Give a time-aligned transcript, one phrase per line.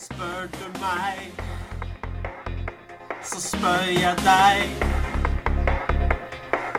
[0.00, 1.32] Spør du meg,
[3.24, 4.84] så spør jeg deg.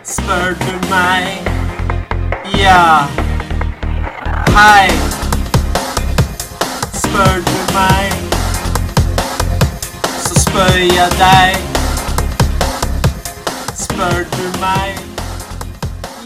[0.04, 1.48] Spør du meg,
[2.60, 3.06] ja.
[4.54, 4.88] Hei.
[6.94, 8.12] Spør du meg,
[10.18, 11.58] så spør jeg deg.
[13.74, 14.94] Spør du meg,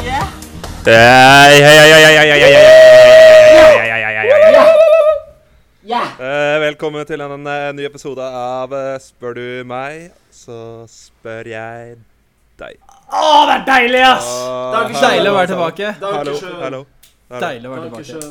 [0.04, 0.20] ja.
[0.20, 0.28] Yeah.
[0.84, 2.81] Hei, hei, hei, hei, hei, hei, hei.
[6.22, 11.96] Velkommen til en eh, ny episode av eh, Spør du meg, så spør jeg
[12.60, 12.76] deg.
[13.10, 14.28] Å, det er deilig, ass!
[14.70, 15.74] Takk, hallo, Deilig å være sammen.
[15.74, 15.88] tilbake.
[16.04, 16.80] Hallo, hallo.
[17.42, 18.30] Deilig å være tilbake.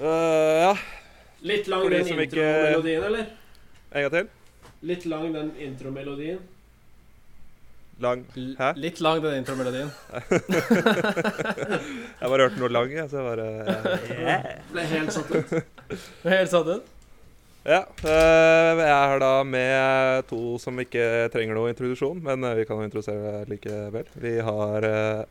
[0.00, 0.72] Eh, ja,
[1.46, 3.30] Litt lang den ikke- intromelodien, eller?
[3.94, 4.28] en gang til.
[4.90, 6.42] Litt lang den intromelodien.
[8.02, 8.24] Lang.
[8.34, 8.70] Hæ?
[8.74, 9.90] L- Litt lang den intromelodien.
[12.18, 13.46] Jeg bare hørte noe lang, jeg, så jeg bare
[14.72, 15.54] Ble helt satt ut.
[16.26, 16.90] Helt satt ut.
[17.64, 17.78] Ja.
[18.04, 22.66] eh, jeg er her da med to som ikke trenger noe introduksjon, men eh, vi
[22.68, 24.10] kan jo introdusere likevel.
[24.20, 25.22] Vi har eh,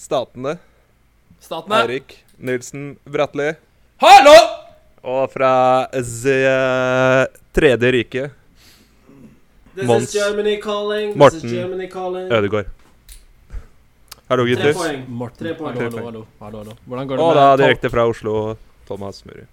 [0.00, 0.56] Statene.
[1.44, 1.84] Statene.
[1.84, 3.52] Eirik Nilsen Bratli.
[4.02, 4.34] Hallo!
[5.06, 5.52] Og fra
[5.92, 6.34] The
[7.54, 8.34] Tredje riket,
[9.82, 10.02] Mons.
[10.04, 11.08] is Germany calling.
[11.08, 11.36] This Morten.
[11.44, 12.28] is Germany calling.
[12.32, 12.66] Ødegård.
[14.28, 14.72] Hallo, Tre gutter.
[14.72, 15.04] poeng.
[15.08, 15.38] Morten.
[15.46, 15.76] Tre poeng.
[15.76, 16.72] Hallo, hallo, hallo, hallo.
[16.86, 19.44] Hvordan går det Og med da direkte fra Oslo, Thomas Muri.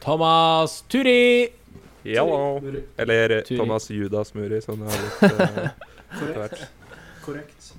[0.00, 1.48] Thomas Turi?
[2.04, 2.60] Hello.
[2.98, 3.56] Eller Turi.
[3.58, 5.68] Thomas Judas Muri, som det har blitt uh,
[6.22, 6.68] etter hvert.
[7.24, 7.72] Korrekt.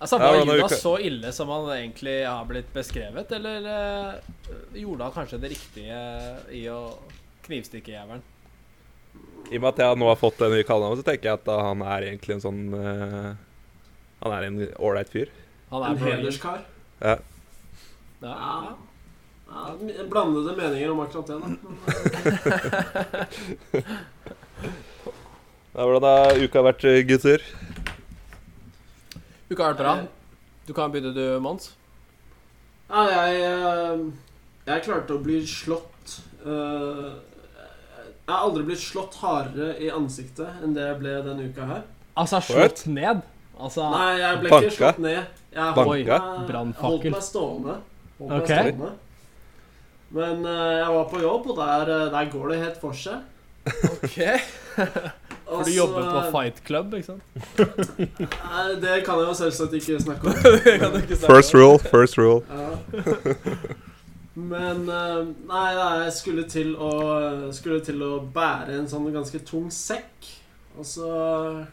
[0.00, 4.54] Altså, Ja, Var ja, Judas så ille som han egentlig har blitt beskrevet, eller uh,
[4.78, 6.02] gjorde han kanskje det riktige
[6.54, 6.80] i å
[7.48, 8.22] knivstikke jævelen?
[9.48, 11.48] I og med at jeg nå har fått det nye kallenavnet, så tenker jeg at
[11.68, 13.30] han er egentlig en sånn uh,
[14.24, 15.32] Han er en ålreit fyr.
[15.70, 16.60] Han er en hederskar.
[17.00, 17.16] Ja.
[18.24, 18.34] Ja.
[18.34, 18.76] Ja.
[19.48, 19.72] Ja,
[20.10, 21.48] blandede meninger om akkurat det, da.
[25.78, 27.42] Ja, hvordan har uka vært, gutter?
[29.46, 29.92] Uka har vært bra.
[30.66, 31.70] Du kan begynne, du, Mons.
[32.88, 34.00] Ja, jeg eh,
[34.66, 37.12] Jeg klarte å bli slått eh,
[38.28, 41.84] Jeg har aldri blitt slått hardere i ansiktet enn det jeg ble denne uka her.
[42.20, 43.22] Altså, slått ned?
[43.56, 44.66] Altså Nei, jeg ble Banka?
[44.66, 45.38] ikke slått ned.
[45.54, 46.18] Jeg Banka?
[46.18, 47.76] holdt meg, holdt meg stående.
[48.18, 48.90] Holdt meg stående.
[50.18, 53.24] Men uh, jeg var på jobb, og der, eh, der går det helt for seg.
[53.96, 54.20] OK.
[55.48, 57.22] For du jobber på Fight Club, ikke sant?
[58.52, 60.34] Nei, Det kan jeg jo selvsagt ikke snakke om.
[61.32, 62.42] First rule, first rule.
[62.52, 63.86] Ja.
[64.38, 66.92] Men eh, nei, nei, jeg skulle til å
[67.56, 70.28] Skulle til å bære en sånn ganske tung sekk.
[70.78, 71.10] Og så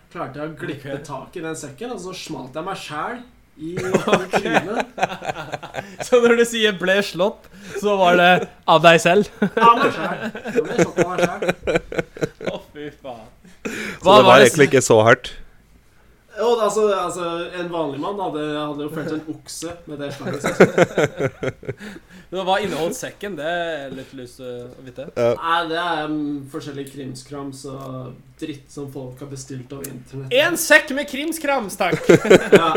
[0.09, 1.05] klarte jeg å glippe okay.
[1.05, 3.19] tak i den sekken, og så smalt jeg meg sjæl
[3.61, 3.75] i
[4.33, 4.95] trynet.
[6.07, 7.45] Så når du sier 'ble slått',
[7.79, 9.29] så var det av deg selv?
[9.45, 10.25] Av meg sjæl.
[10.55, 11.45] Jeg ble slått av meg sjæl.
[12.49, 13.29] Å, fy faen.
[14.01, 15.31] Så det var egentlig ikke så hardt.
[16.35, 17.25] Jo, altså, altså,
[17.59, 20.43] en vanlig mann hadde, hadde jo følt en okse med det slaget.
[22.31, 23.37] Men Hva inneholdt sekken?
[23.37, 25.05] Det er litt lyst til å vite.
[25.15, 26.17] Nei, det er um,
[26.51, 30.33] forskjellig krimskrams og dritt som folk har bestilt over internett.
[30.35, 32.01] En sekk med krimskrams, takk!
[32.55, 32.71] Ja.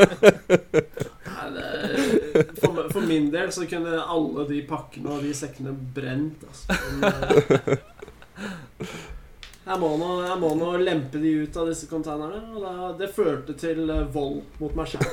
[1.28, 6.44] Nei, det, for, for min del så kunne alle de pakkene og de sekkene brent.
[6.48, 6.78] Altså.
[6.98, 7.12] Men,
[8.78, 8.98] eh,
[9.68, 12.40] jeg, må nå, jeg må nå lempe de ut av disse containerne.
[12.54, 15.04] Og da, det førte til eh, vold mot meg sjøl.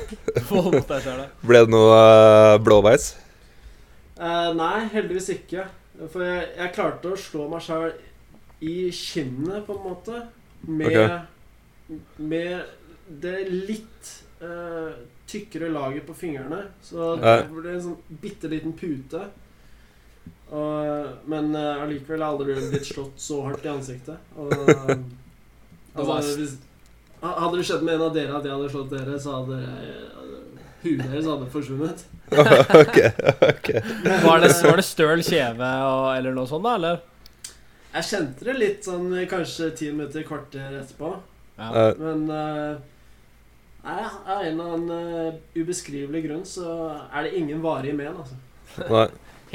[1.48, 3.12] Ble det noe uh, blåveis?
[4.16, 5.66] Eh, nei, heldigvis ikke.
[6.12, 7.92] For jeg, jeg klarte å slå meg sjøl
[8.64, 10.22] i kinnet, på en måte.
[10.66, 11.12] Med,
[12.16, 12.64] med
[13.06, 14.12] det litt
[14.42, 14.94] eh,
[15.28, 16.64] tykkere laget på fingrene.
[16.84, 19.26] Så det ble en sånn bitte liten pute.
[20.54, 24.18] Og, men eh, allikevel har jeg aldri blitt slått så hardt i ansiktet.
[24.38, 24.52] Og,
[25.96, 26.54] var- altså, hvis,
[27.22, 30.36] hadde det skjedd med en av dere at jeg hadde slått dere, så hadde eh,
[30.84, 32.06] huet deres hadde forsvunnet.
[32.82, 32.96] ok,
[33.50, 33.68] ok.
[34.26, 36.74] Var det, var det støl kjeve og, eller noe sånt, da?
[36.78, 37.04] Eller?
[37.96, 41.14] Jeg kjente det litt sånn kanskje ti minutter, kvarter etterpå.
[41.56, 41.70] Ja.
[41.70, 42.76] Eh, Men uh,
[43.86, 46.66] nei, av en eller annen uh, ubeskrivelig grunn så
[47.08, 48.36] er det ingen varige men, altså.
[48.90, 49.06] nei.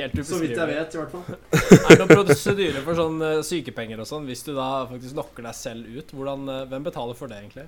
[0.01, 1.25] Helt Så vidt jeg vet, i hvert fall.
[1.85, 5.45] Er det noen prosedyre for sånn eh, sykepenger og sånn, hvis du da faktisk knocker
[5.45, 6.13] deg selv ut?
[6.15, 7.67] Hvordan, eh, hvem betaler for det, egentlig?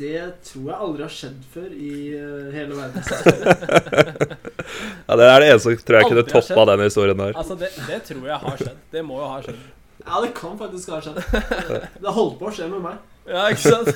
[0.00, 4.38] Det tror jeg aldri har skjedd før i eh, hele verden.
[5.10, 7.32] Ja, det er det eneste tror jeg Aldri kunne toppa den historien der.
[7.40, 8.76] Altså, det, det tror jeg har skjedd.
[8.92, 9.62] Det må jo ha skjedd.
[10.04, 11.18] Ja, det kan faktisk ha skjedd.
[12.04, 13.00] Det holdt på å skje med meg.
[13.30, 13.90] Ja, ikke sant?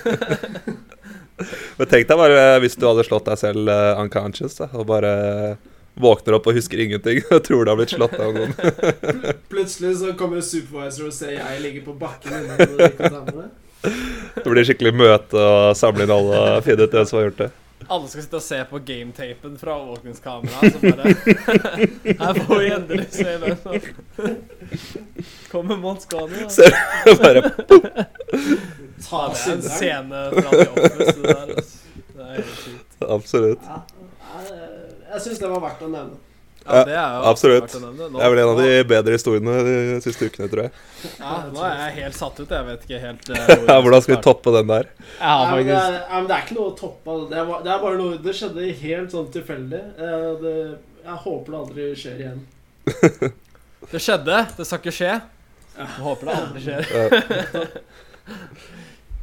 [1.78, 3.70] Men tenk deg bare hvis du hadde slått deg selv
[4.02, 5.14] unconscious, da, og bare
[5.94, 8.54] Våkner opp og husker ingenting Jeg tror det har blitt slått av noen.
[9.52, 12.32] Plutselig så kommer supervisor og ser jeg ligger på bakken.
[13.84, 17.44] Det blir skikkelig møte og samle inn alle og finne ut hvem som har gjort
[17.44, 17.50] det.
[17.84, 20.74] Alle skal sitte og se på gametapen fra overvåkningskameraet.
[22.22, 23.56] Her får vi endelig se den.
[25.52, 26.72] Kommer Mons Skåne Ser
[27.04, 27.42] du bare
[29.04, 31.12] Ta er en scene fra The Office.
[31.12, 31.76] Det, der, altså.
[32.14, 32.96] det er helt sjukt.
[33.18, 33.68] Absolutt.
[33.68, 33.82] Ja,
[35.14, 36.20] jeg syns det var verdt å nevne.
[36.64, 37.74] Ja, det er jo absolutt.
[37.76, 38.06] nevne.
[38.08, 40.72] Nå- Det er vel en av de bedre historiene de siste ukene, tror jeg.
[41.18, 42.54] Ja, nå er jeg helt satt ut.
[42.56, 44.88] Jeg vet ikke helt eh, Ja, Hvordan skal vi toppe den der?
[45.20, 47.18] Ja, men det, er, men det er ikke noe å toppe.
[47.28, 49.82] Det er, det er bare noe Det skjedde helt sånn tilfeldig.
[50.08, 50.48] Eh,
[51.04, 52.42] jeg håper det aldri skjer igjen.
[53.92, 54.36] Det skjedde.
[54.56, 55.12] Det skal ikke skje.
[55.76, 57.68] Jeg håper det aldri skjer.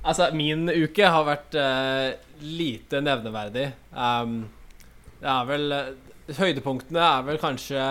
[0.01, 2.07] Altså, min uke har vært uh,
[2.41, 3.67] lite nevneverdig.
[3.93, 4.39] Um,
[5.21, 5.94] det er vel eh,
[6.38, 7.81] Høydepunktene er vel kanskje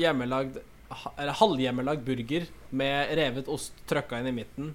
[0.00, 0.56] hjemmelagd
[1.14, 4.72] Eller halvhjemmelagd burger med revet ost trøkka inn i midten.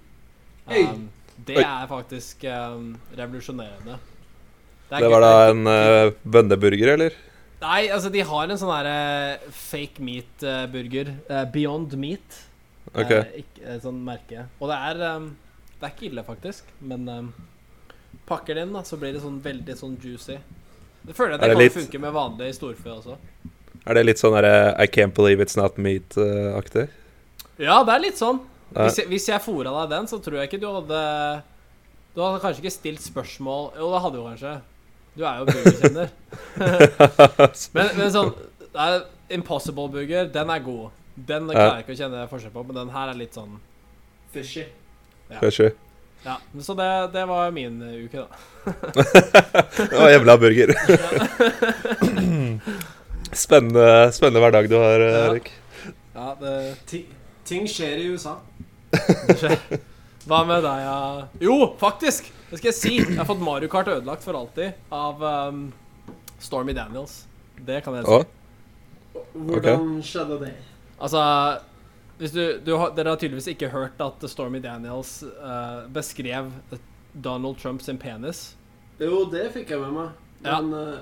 [0.69, 1.07] Um,
[1.47, 3.97] det er faktisk um, revolusjonerende.
[4.89, 7.17] er Det var da en uh, bønneburger, eller?
[7.59, 11.11] Nei, altså de har en sånn herre fake meat-burger.
[11.51, 12.39] Beyond Meat.
[12.93, 13.11] Ok.
[13.11, 14.47] Eh, ikke, eh, sånn merke.
[14.59, 15.29] Og det er um,
[15.79, 16.71] Det er ikke ille, faktisk.
[16.79, 17.33] Men
[18.27, 20.39] pakker det inn, da, så blir det sånn veldig sånn juicy.
[21.09, 23.15] Det føler jeg det, det kan litt- funke med vanlig storfe også.
[23.89, 26.83] Er det litt sånn derre I can't believe it's not meat-aktig?
[27.57, 28.43] Ja, det er litt sånn.
[28.75, 28.85] Ja.
[28.85, 30.99] Hvis jeg, hvis jeg fora deg den, så tror jeg ikke du hadde
[32.13, 34.51] Du hadde kanskje ikke stilt spørsmål Jo, det hadde du kanskje.
[35.17, 36.11] Du er jo burgerkjenner.
[37.75, 38.29] men, men sånn
[38.69, 38.99] det er
[39.33, 40.93] Impossible burger, den er god.
[41.17, 43.57] Den klarer jeg ikke å kjenne forskjell på, men den her er litt sånn
[44.33, 44.67] Fishy.
[45.41, 45.71] Kanskje.
[46.23, 48.27] Ja, Så det, det var min uke, da.
[49.89, 50.73] Det var jævla burger.
[53.31, 55.23] spennende, spennende hverdag du har, Ja.
[55.29, 55.51] Erik.
[56.13, 56.75] Ja, det
[57.47, 58.35] ting skjer i USA.
[60.27, 60.97] Hva med deg, ja?
[61.41, 62.27] Jo, faktisk!
[62.49, 62.91] Det skal jeg si.
[62.97, 65.61] Jeg har fått Mario Kart ødelagt for alltid av um,
[66.41, 67.23] Stormy Daniels.
[67.65, 69.21] Det kan jeg si.
[69.33, 70.51] Hvordan skjedde det?
[70.99, 71.21] Altså
[72.19, 76.51] hvis du, du har, Dere har tydeligvis ikke hørt at Stormy Daniels uh, beskrev
[77.13, 78.57] Donald Trump sin penis.
[78.99, 80.17] Jo, det fikk jeg med meg.
[80.43, 80.59] Ja.
[80.59, 80.99] Men eh,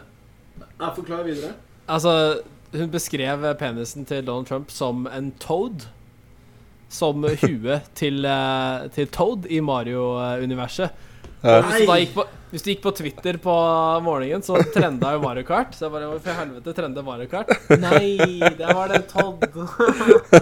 [0.62, 1.52] jeg forklarer videre.
[1.90, 2.14] Altså,
[2.74, 5.88] hun beskrev penisen til Donald Trump som en toad.
[6.90, 10.94] Som huet til, uh, til Toad i Mario-universet.
[11.42, 13.56] Hvis, du da gikk på, hvis du gikk på Twitter på
[14.06, 15.76] morgenen, så trenda jo Mario Kart.
[15.78, 17.52] Så jeg bare Hvorfor i helvete trende Mario Kart?
[17.78, 19.44] Nei, det var det Todd.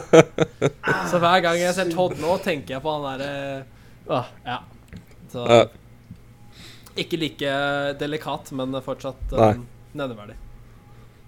[1.12, 3.34] så hver gang jeg ser Todd nå, tenker jeg på han derre
[4.08, 4.62] uh, ja.
[5.34, 5.48] Så
[6.96, 7.56] ikke like
[8.00, 10.38] delikat, men fortsatt um, nevneverdig.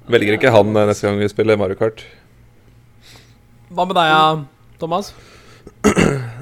[0.08, 2.06] Velger ikke han eh, neste gang vi spiller Mario Kart.
[3.68, 4.46] Hva med deg,
[4.80, 5.12] Thomas?
[5.84, 5.92] Uh,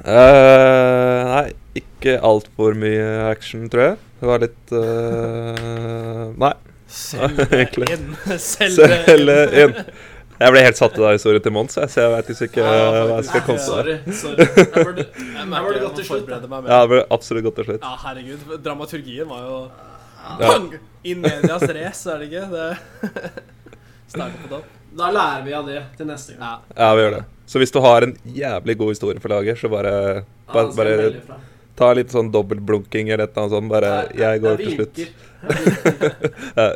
[1.32, 1.48] nei,
[1.80, 3.96] ikke altfor mye action, tror jeg.
[4.20, 6.52] Det var litt uh, Nei.
[6.96, 7.88] Selge Egentlig.
[7.96, 8.12] inn.
[8.40, 9.74] Selge Selge inn.
[10.36, 12.72] Jeg ble helt satt ut av historien til Mons, så jeg veit ikke Ja,
[13.08, 13.66] hva jeg skal komme med.
[13.66, 13.94] Sorry.
[14.12, 14.44] sorry.
[14.44, 16.88] Jeg burde, Jeg burde jeg godt til slutt, Ja, mer.
[16.92, 17.86] ble absolutt godt til slutt.
[17.86, 18.56] Ja, herregud.
[18.66, 19.60] Dramaturgien var jo
[20.42, 20.52] Ja.
[21.06, 22.44] In medias race, er det ikke?
[22.52, 23.42] Det
[24.12, 24.68] Starter på topp.
[24.96, 26.60] da lærer vi av det til neste gang.
[26.70, 26.82] Ja.
[26.84, 27.24] Ja, vi gjør det.
[27.46, 29.92] Så hvis du har en jævlig god historie for laget, så bare,
[30.52, 31.40] bare, jeg bare.
[31.76, 33.70] Ta litt sånn dobbeltblunking eller et eller annet sånt.
[33.72, 34.96] Bare Jeg- jeg går jeg til slutt.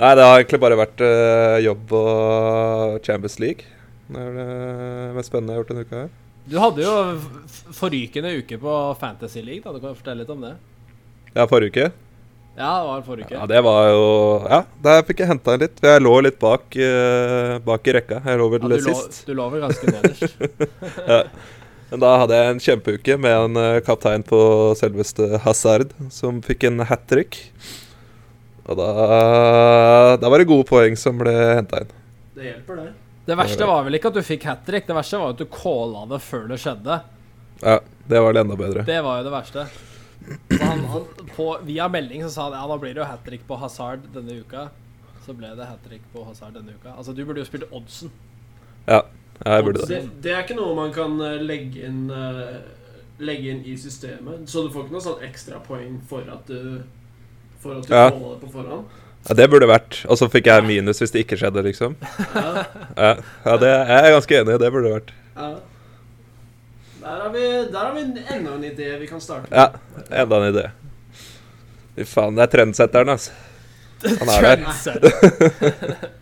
[0.00, 3.64] Nei, det har egentlig bare vært uh, jobb og Champions League.
[4.10, 4.48] Det er det
[5.16, 6.10] mest spennende jeg har gjort denne uka her.
[6.50, 6.94] Du hadde jo
[7.78, 9.62] forrykende uke på Fantasy League.
[9.64, 10.54] da Du kan fortelle litt om det.
[11.36, 11.86] Ja, forrige uke.
[12.58, 13.36] Ja, det var forrige uke.
[13.38, 14.04] Ja, det var jo
[14.50, 15.80] Ja, der fikk jeg henta inn litt.
[15.86, 18.20] Jeg lå litt bak, uh, bak i rekka.
[18.26, 19.22] Jeg lå vel Ja, sist.
[19.24, 20.36] lå, du lå vel ganske nederst.
[21.14, 21.22] Ja.
[21.90, 24.40] Men da hadde jeg en kjempeuke med en eh, kaptein på
[24.78, 27.40] selveste Hazard, som fikk en hat trick.
[28.70, 28.90] Og da,
[30.22, 31.90] da var det gode poeng som ble henta inn.
[32.36, 32.92] Det hjelper, det.
[33.26, 35.48] Det verste var vel ikke at du fikk hat trick, det verste var at du
[35.50, 37.00] calla det før det skjedde.
[37.60, 38.86] Ja, det var det enda bedre.
[38.86, 39.66] Det var jo det verste.
[40.60, 43.42] Han, han, på, via melding så sa han ja, da blir det jo hat trick
[43.48, 44.68] på Hazard denne uka.
[45.26, 46.94] Så ble det hat trick på Hazard denne uka.
[46.94, 48.14] Altså, du burde jo spilt oddsen.
[48.86, 49.02] Ja,
[49.46, 49.88] jeg burde det.
[49.88, 50.00] det.
[50.22, 52.58] Det er ikke noe man kan eh, legge inn eh,
[53.20, 54.46] Legge inn i systemet.
[54.48, 56.80] Så du får ikke noe sånn ekstrapoeng for at du
[57.60, 58.06] For at du Ja.
[58.16, 58.86] måler på forhånd.
[59.28, 59.98] Ja, det burde vært.
[60.08, 61.96] Og så fikk jeg minus hvis det ikke skjedde, liksom.
[62.34, 62.64] Ja,
[62.96, 63.10] Ja,
[63.44, 64.58] ja det jeg er ganske enig i.
[64.64, 65.12] Det burde vært.
[65.36, 65.50] ja.
[67.00, 69.56] Der har vi, der har vi enda en idé vi kan starte med.
[69.56, 69.68] Ja,
[70.22, 70.64] enda en idé.
[71.96, 73.30] Fy faen, det er trendsetteren, altså.
[74.04, 76.08] Han er der.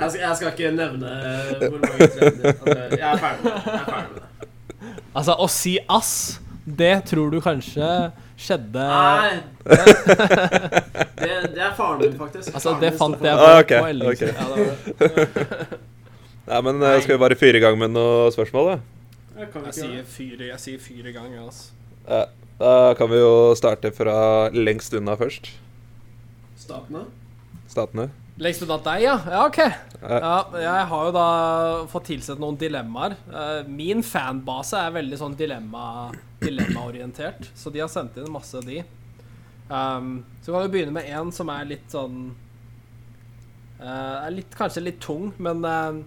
[0.00, 1.10] Jeg skal, jeg skal ikke nevne
[1.60, 3.64] hvor mange trender altså, Jeg er ferdig med det.
[3.66, 4.26] Jeg er ferdig med det.
[5.14, 6.12] Altså, å si ass,
[6.64, 7.88] det tror du kanskje
[8.40, 9.30] skjedde Nei
[9.66, 9.76] det,
[11.20, 12.54] det, det er faren min, faktisk.
[12.54, 14.28] Altså, Faren det min fant jeg for på, Ah, ok, på Ellingsen.
[14.28, 14.36] ok.
[14.36, 15.66] Ja, det var-
[16.50, 18.78] Nei, men eh, skal vi bare fyre i gang med noen spørsmål, da?
[19.40, 20.06] Jeg kan Jeg ikke gjøre sier det.
[20.14, 21.70] fyr, jeg sier fyr i gang, altså.
[22.08, 22.22] Ja,
[22.60, 24.16] da kan vi jo starte fra
[24.56, 25.52] lengst unna først.
[26.58, 27.04] Statene.
[27.70, 28.08] Statene.
[28.40, 29.18] Lengst unna deg, ja?
[29.28, 29.58] Ja, OK.
[30.00, 30.36] Ja.
[30.56, 31.24] Jeg har jo da
[31.92, 33.12] fått tilsett noen dilemmaer.
[33.28, 36.08] Eh, Min fanbase er veldig sånn dilemma
[36.40, 38.80] dilemmaorientert, så de har sendt inn masse av de.
[39.68, 42.32] Um, så kan vi begynne med en som er litt sånn
[43.78, 46.00] uh, Er litt, kanskje litt tung, men uh,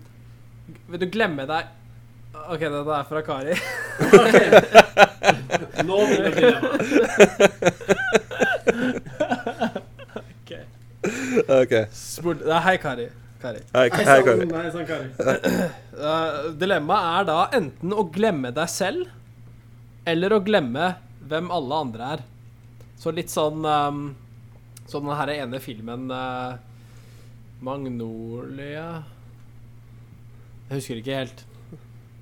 [0.89, 1.63] vil du glemme deg
[2.33, 3.53] OK, dette er fra Kari.
[5.85, 6.81] Nå begynner dilemmaet.
[11.59, 11.73] Ok.
[11.73, 11.73] OK.
[11.91, 13.07] Spurt, nei, hei, Kari.
[13.43, 13.63] Kari.
[13.75, 14.45] Hei, hei, Kari.
[14.49, 15.09] nei, sånn, Kari.
[15.93, 19.11] Uh, dilemmaet er da enten å glemme deg selv,
[20.09, 20.87] eller å glemme
[21.29, 22.23] hvem alle andre er.
[22.97, 23.99] Så litt sånn um,
[24.89, 26.55] Som den her ene filmen uh,
[27.63, 29.03] Magnolia
[30.69, 31.43] Jeg husker ikke helt.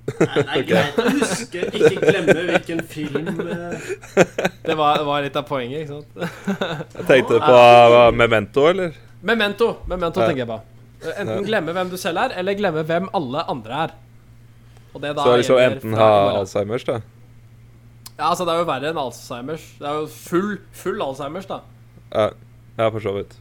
[0.02, 3.84] Nei, er greit å huske, ikke glemme hvilken film eh,
[4.66, 6.96] Det var, var litt av poenget, ikke sant?
[6.96, 8.96] Jeg tenkte på uh, Memento, eller?
[9.22, 9.68] Memento.
[9.86, 10.26] Memento Ja.
[10.26, 10.58] tenker jeg på.
[11.04, 13.94] Uh, Enten glemme hvem du selv er, eller glemme hvem alle andre er.
[14.92, 16.10] Og det da Så liksom enten ha.
[16.40, 16.98] Alzheimers, da.
[18.18, 19.70] Ja, altså Det er jo verre enn Alzheimers.
[19.78, 21.62] Det er jo full, full Alzheimers, da.
[22.10, 22.28] Ja,
[22.82, 23.38] ja for så vidt.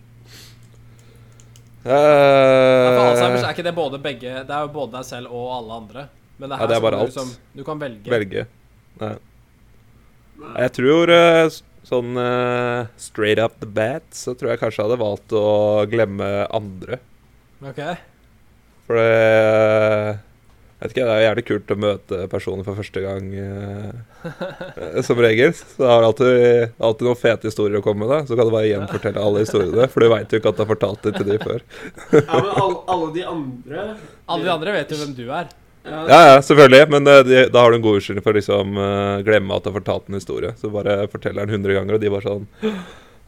[1.81, 5.33] Ja, for Alzheimers Eh, er ikke det både begge Det er jo både deg selv
[5.33, 6.09] og alle andre.
[6.41, 7.11] Men det Ja, det er bare du alt.
[7.13, 8.09] liksom- Du kan velge.
[8.09, 8.47] velge.
[8.99, 9.15] Nei.
[10.57, 11.49] Jeg tror eh,
[11.85, 16.31] sånn eh, straight up the bat, så tror jeg kanskje jeg hadde valgt å glemme
[16.49, 16.97] andre.
[17.61, 17.81] Ok.
[18.87, 20.19] For det
[20.81, 25.19] jeg vet ikke, Det er gjerne kult å møte personer for første gang, eh, som
[25.21, 25.53] regel.
[25.53, 28.09] Så har har alltid, alltid noen fete historier å komme med.
[28.09, 30.63] da Så kan du bare gjenfortelle alle historiene, for du veit jo ikke at du
[30.65, 31.61] har fortalt det til de før.
[32.17, 33.83] Ja, men alle, alle de andre
[34.27, 35.53] Alle de andre vet jo hvem du er.
[35.83, 38.39] Ja, Ja, ja, selvfølgelig, men eh, de, da har du en god unnskyldning for å
[38.39, 40.51] liksom uh, glemme at du har fortalt en historie.
[40.61, 42.45] Så bare forteller den 100 ganger, og de bare sånn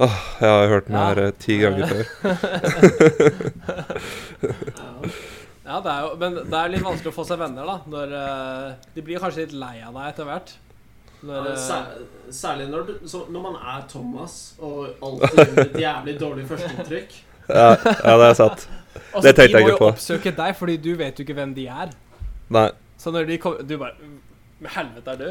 [0.01, 2.05] Åh, jeg har hørt den her eh, ti ganger før.
[4.41, 5.13] ja.
[5.63, 7.77] Ja, det er jo Men det er litt vanskelig å få seg venner, da.
[7.89, 10.55] Når uh, De blir kanskje litt lei av deg etter hvert.
[11.23, 11.79] Når, Ja,
[12.33, 17.15] Særlig når, du, så, når man er Thomas og alltid gjør et jævlig dårlig førsteinntrykk.
[17.47, 18.65] Ja, ja, det er sant.
[19.15, 21.55] og det tenkte jeg De må jo oppsøke deg, fordi du vet jo ikke hvem
[21.55, 21.93] de er.
[22.51, 22.69] Nei.
[22.99, 23.95] Så når de kommer Du bare
[24.63, 25.29] Med helvete er du?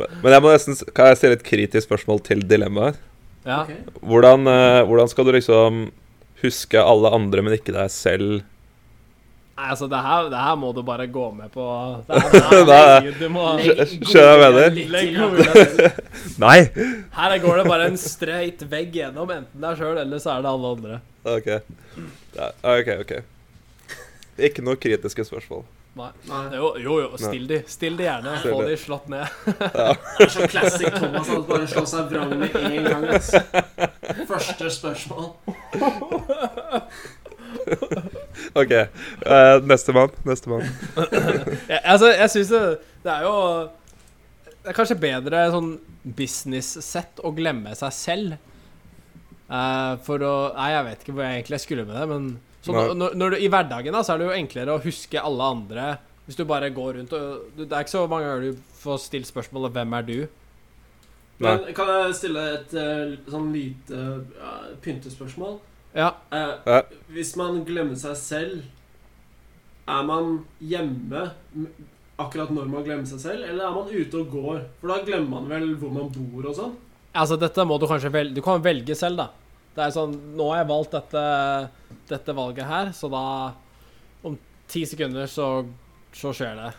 [0.00, 2.96] Men jeg må nesten Kan jeg stille et kritisk spørsmål til dilemmaet?
[3.44, 3.60] Ja.
[3.62, 3.82] Okay.
[4.00, 5.84] Hvordan, eh, hvordan skal du liksom
[6.40, 8.38] huske alle andre, men ikke deg selv?
[9.54, 11.66] Nei, altså, det her, det her må du bare gå med på.
[12.08, 13.12] Det her, det her, Nei.
[13.20, 16.00] du må skjønner hva jeg mener?
[16.46, 16.56] Nei!
[17.14, 20.50] Her går det bare en streit vegg gjennom, enten deg sjøl eller så er det
[20.56, 20.98] alle andre.
[21.36, 21.52] OK.
[22.34, 23.14] Ja, OK, OK.
[24.38, 25.62] Ikke noe kritiske spørsmål.
[25.94, 26.08] Nei.
[26.26, 26.56] Nei.
[26.58, 27.60] Jo, jo, jo still de.
[27.70, 28.32] Still de gjerne.
[28.42, 28.76] Få de.
[28.80, 29.26] slått ned.
[29.46, 33.04] Det er så classic Thomas at bare slå seg vrang med en gang.
[33.14, 33.38] Altså.
[34.26, 35.30] Første spørsmål.
[38.60, 38.72] OK.
[39.22, 40.10] Uh, Nestemann.
[40.26, 40.66] Nestemann.
[41.70, 42.62] ja, altså, jeg syns det,
[43.04, 43.36] det er jo
[44.64, 48.34] Det er kanskje bedre sånn business-sett å glemme seg selv.
[49.46, 52.24] Uh, for å Nei, jeg vet ikke hvor jeg egentlig skulle med det, men
[52.64, 55.50] så når, når, du, I hverdagen da, så er det jo enklere å huske alle
[55.56, 55.88] andre
[56.24, 59.02] hvis du bare går rundt og du, Det er ikke så mange ganger du får
[59.04, 60.26] stilt spørsmålet 'Hvem er du?'
[61.44, 63.98] Men kan jeg stille et eh, sånn lite
[64.38, 65.58] uh, pyntespørsmål?
[65.94, 66.12] Ja.
[66.30, 66.82] Eh, Ja.
[67.10, 68.62] Hvis man glemmer seg selv,
[69.88, 71.24] er man hjemme
[72.16, 74.60] akkurat når man glemmer seg selv, eller er man ute og går?
[74.80, 76.76] For da glemmer man vel hvor man bor og sånn?
[77.14, 79.28] Altså, dette må du kanskje velge Du kan velge selv, da.
[79.74, 81.24] Det er sånn Nå har jeg valgt dette,
[82.10, 83.24] dette valget her, så da
[84.24, 84.38] Om
[84.70, 85.48] ti sekunder så,
[86.14, 86.70] så skjer det.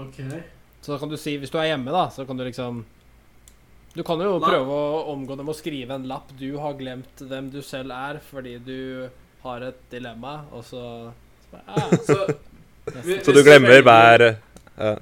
[0.00, 0.20] Ok.
[0.80, 2.84] Så da kan du si Hvis du er hjemme, da, så kan du liksom
[3.94, 6.32] Du kan jo prøve å omgå det med å skrive en lapp.
[6.38, 8.80] Du har glemt hvem du selv er fordi du
[9.44, 10.82] har et dilemma, og så,
[11.44, 14.94] så bare, ah, Så, Så du glemmer hver ja.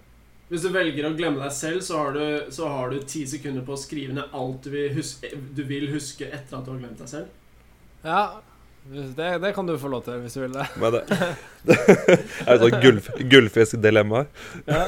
[0.53, 3.65] Hvis du velger å glemme deg selv, så har du, så har du ti sekunder
[3.65, 6.83] på å skrive ned alt du vil, huske, du vil huske etter at du har
[6.83, 7.31] glemt deg selv.
[8.05, 8.43] Ja,
[9.17, 10.67] det, det kan du få lov til hvis du vil det.
[10.83, 11.03] Men det,
[11.71, 14.27] det er et sånt gullf gullfiskdilemma.
[14.67, 14.83] Ja.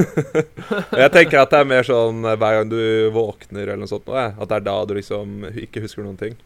[1.05, 2.81] Jeg tenker at det er mer sånn hver gang du
[3.15, 6.37] våkner eller noe sånt, at det er da du liksom ikke husker noen ting.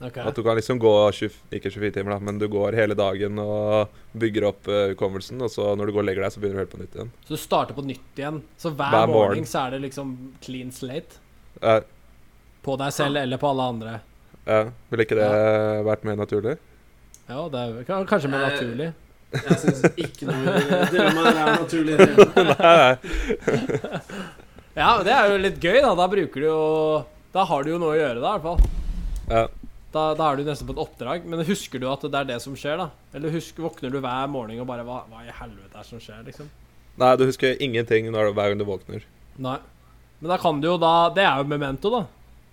[0.00, 0.16] Ok.
[0.16, 3.36] At du kan liksom gå 20, ikke 24 timer, da, men du går hele dagen
[3.42, 5.36] og bygger opp hukommelsen.
[5.42, 6.94] Uh, og så når du går og legger deg, så begynner du helt på nytt
[6.96, 7.10] igjen.
[7.28, 8.38] Så du starter på nytt igjen.
[8.56, 9.34] Så hver, Hver morgen.
[9.36, 11.20] morgen så er det liksom clean slate?
[11.60, 11.80] Ja,
[12.64, 13.98] På deg selv eller på alle andre?
[14.48, 14.62] ja.
[14.90, 15.28] Ville ikke det
[15.86, 16.56] vært mer naturlig?
[17.28, 18.88] Ja, det er kanskje mer Eh, naturlig.
[19.30, 20.54] Jeg syns ikke noe
[20.94, 21.98] dilemma er naturlig.
[22.48, 22.96] nei.
[24.80, 25.92] Ja, det er jo litt gøy, da.
[25.98, 26.58] Da bruker du jo
[27.34, 28.60] Da har du jo noe å gjøre, da, i hvert fall.
[29.30, 29.42] Ja.
[29.90, 31.26] Da, da er du nesten på et oppdrag.
[31.26, 32.90] Men husker du at det er det som skjer, da?
[33.16, 36.02] Eller husker, våkner du hver morgen og bare hva, hva i helvete er det som
[36.02, 36.50] skjer, liksom?
[37.00, 39.04] nei, du husker ingenting når, hver gang du våkner.
[39.40, 39.58] Nei.
[40.20, 42.00] Men da kan du jo da Det er jo memento, da.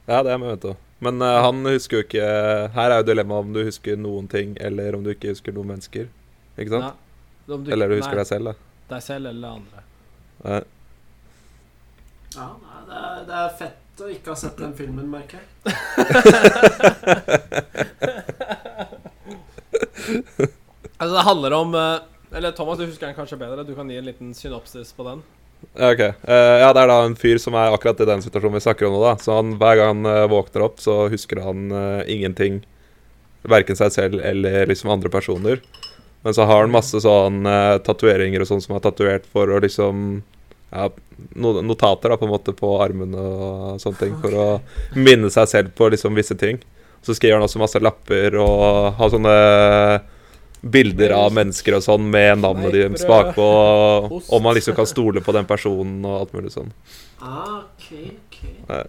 [0.08, 0.78] Ja, det er memento.
[1.04, 2.28] Men uh, han husker jo ikke
[2.74, 5.74] Her er jo dilemmaet om du husker noen ting, eller om du ikke husker noen
[5.76, 6.08] mennesker.
[6.56, 7.04] Ikke sant?
[7.48, 8.72] Om Eller du husker nei, deg selv, da.
[8.94, 9.84] deg selv eller andre.
[10.46, 10.62] Nei.
[12.38, 15.48] Ja, nei, det, er, det er fett å ikke ha sett den filmen, merker jeg.
[20.98, 23.64] Altså, det handler om eh, Eller Thomas, du husker den kanskje bedre.
[23.64, 25.24] Du kan gi en liten synopsis på den.
[25.74, 26.02] Ja, ok.
[26.02, 28.88] uh, ja, det er da en fyr som er akkurat i den situasjonen vi snakker
[28.88, 29.16] om nå, da.
[29.22, 32.60] Så han, hver gang han uh, våkner opp, så husker han uh, ingenting.
[33.48, 35.64] Verken seg selv eller liksom andre personer.
[36.26, 39.62] Men så har han masse sånn uh, tatoveringer og sånn som er tatovert for å
[39.64, 40.22] liksom
[40.70, 40.90] Ja,
[41.36, 44.18] notater da, på en måte på armene og sånne ting.
[44.24, 44.48] For å
[44.98, 46.60] minne seg selv på liksom visse ting.
[47.06, 49.36] Så skriver han også masse lapper og har sånne
[50.62, 53.48] bilder av mennesker og sånn med navnet de deres på bakpå.
[54.36, 56.74] Om man liksom kan stole på den personen og alt mulig sånn.
[57.22, 57.92] Ah, ok,
[58.28, 58.40] ok.
[58.68, 58.84] Nei.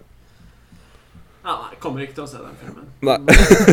[1.39, 2.89] Ja, nei, jeg kommer ikke til å se den filmen.
[3.05, 3.15] Nei.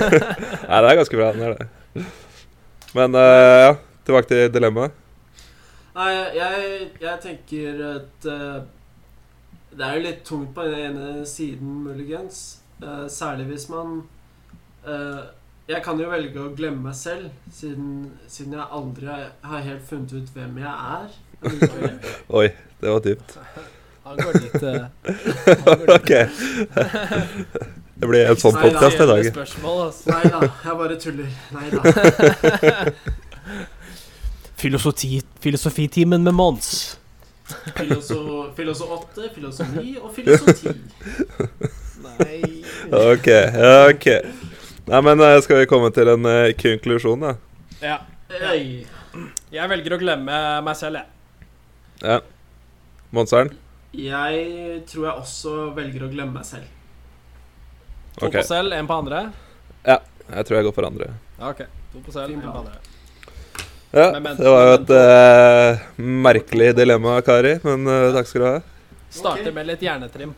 [0.71, 1.33] Nei, det er ganske bra.
[1.35, 2.07] Den er det.
[2.97, 3.75] Men uh, ja,
[4.07, 4.95] tilbake til dilemmaet.
[5.97, 8.59] Nei, jeg, jeg tenker at uh,
[9.73, 12.61] Det er jo litt tungt på den ene siden, muligens.
[12.83, 14.03] Uh, særlig hvis man
[14.85, 15.25] uh,
[15.71, 20.12] Jeg kan jo velge å glemme meg selv, siden, siden jeg aldri har helt funnet
[20.12, 21.17] ut hvem jeg er.
[22.41, 22.47] Oi,
[22.81, 23.38] det var dypt.
[24.07, 25.97] Han går dit han går dit.
[25.97, 26.12] OK.
[27.97, 29.29] Det blir en sånn podkast i dag.
[29.33, 30.12] Altså.
[30.12, 31.38] Nei da, jeg bare tuller.
[31.57, 33.16] Nei da.
[34.57, 36.99] Filosofi, filosofitimen med Mons.
[37.77, 40.73] Filoso, filoso 8, filoso 9 og filoso 10.
[42.07, 42.40] Nei
[42.90, 43.29] OK.
[43.90, 44.07] ok
[44.87, 47.35] Nei, men eh, skal vi komme til en uh, konklusjon, da?
[47.83, 47.99] Ja.
[48.31, 48.87] Jeg,
[49.55, 51.49] Jeg velger å glemme meg selv, jeg.
[52.03, 52.19] Ja.
[53.14, 53.51] Monseren?
[53.97, 56.71] Jeg tror jeg også velger å glemme meg selv.
[58.16, 58.40] To okay.
[58.40, 59.27] på selv, én på andre.
[59.85, 60.01] Ja.
[60.27, 61.11] Jeg tror jeg går for andre.
[61.38, 61.66] Ok.
[61.92, 62.95] To på selv, En én på andre.
[63.92, 65.85] Ja, det var jo et eh,
[66.27, 68.57] merkelig dilemma, Kari, men uh, takk skal du ha.
[69.14, 70.35] Starter med litt hjernetrim.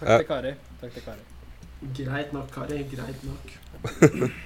[0.00, 0.16] Takk Ja.
[0.18, 0.52] til Kari.
[0.80, 1.24] Takk til Kari.
[1.96, 2.82] Greit nok, Kari.
[2.90, 3.44] Greit nok.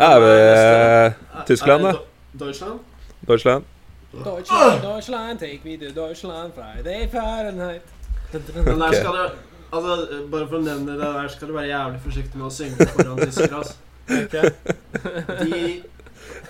[0.00, 1.92] Er vi Er- Tyskland, da?
[2.38, 2.80] Deutschland?
[3.28, 3.64] Deutschland?
[4.12, 7.82] Deutschland, Deutschland, take me to Deutschland, Friday, Fahrenheit.
[8.32, 9.28] Men der skal du
[9.72, 12.86] Altså, Bare for å nevne det der, skal du være jævlig forsiktig med å synge
[12.90, 13.56] foran tyskere.
[13.60, 13.74] Altså.
[14.10, 14.32] Ok,
[15.46, 15.82] De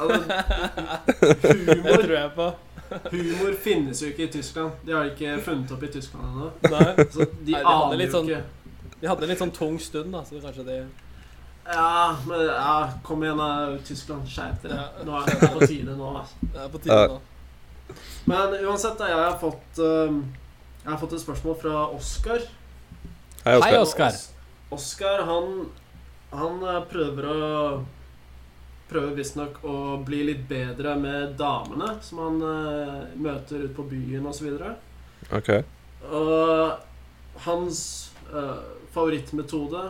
[0.01, 0.21] altså,
[1.85, 2.49] Det tror jeg på.
[3.13, 4.73] humor finnes jo ikke i Tyskland.
[4.87, 6.49] De har ikke funnet opp i Tyskland ennå.
[7.13, 8.43] Så de Nei, de aner jo sånn- ikke
[9.01, 10.79] De hadde en litt sånn tung stund, da, så kanskje de
[11.71, 14.27] Ja, men ja, kom igjen, da, Tyskland.
[14.29, 14.79] Skjerp dere.
[14.81, 15.05] Ja.
[15.07, 16.09] Nå er det på tide nå.
[16.19, 16.35] Altså.
[16.53, 17.07] Det er på tide Ja.
[17.07, 17.21] nå.
[18.27, 22.41] Men uansett, da, jeg har fått Jeg har fått et spørsmål fra Oskar.
[23.45, 23.81] Hei, Oskar.
[23.81, 24.13] Oskar.
[24.73, 25.71] Oskar, han
[26.33, 27.85] Han eh, prøver å
[28.91, 34.27] Prøver visstnok å bli litt bedre med damene som han uh, møter ute på byen
[34.27, 34.49] osv.
[34.57, 35.51] Og, OK.
[36.11, 37.83] og hans
[38.33, 38.59] uh,
[38.95, 39.85] favorittmetode,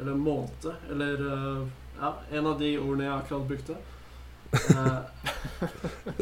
[0.00, 1.62] eller måte, eller uh,
[2.00, 3.74] Ja, en av de ordene jeg akkurat brukte
[4.72, 5.00] eh,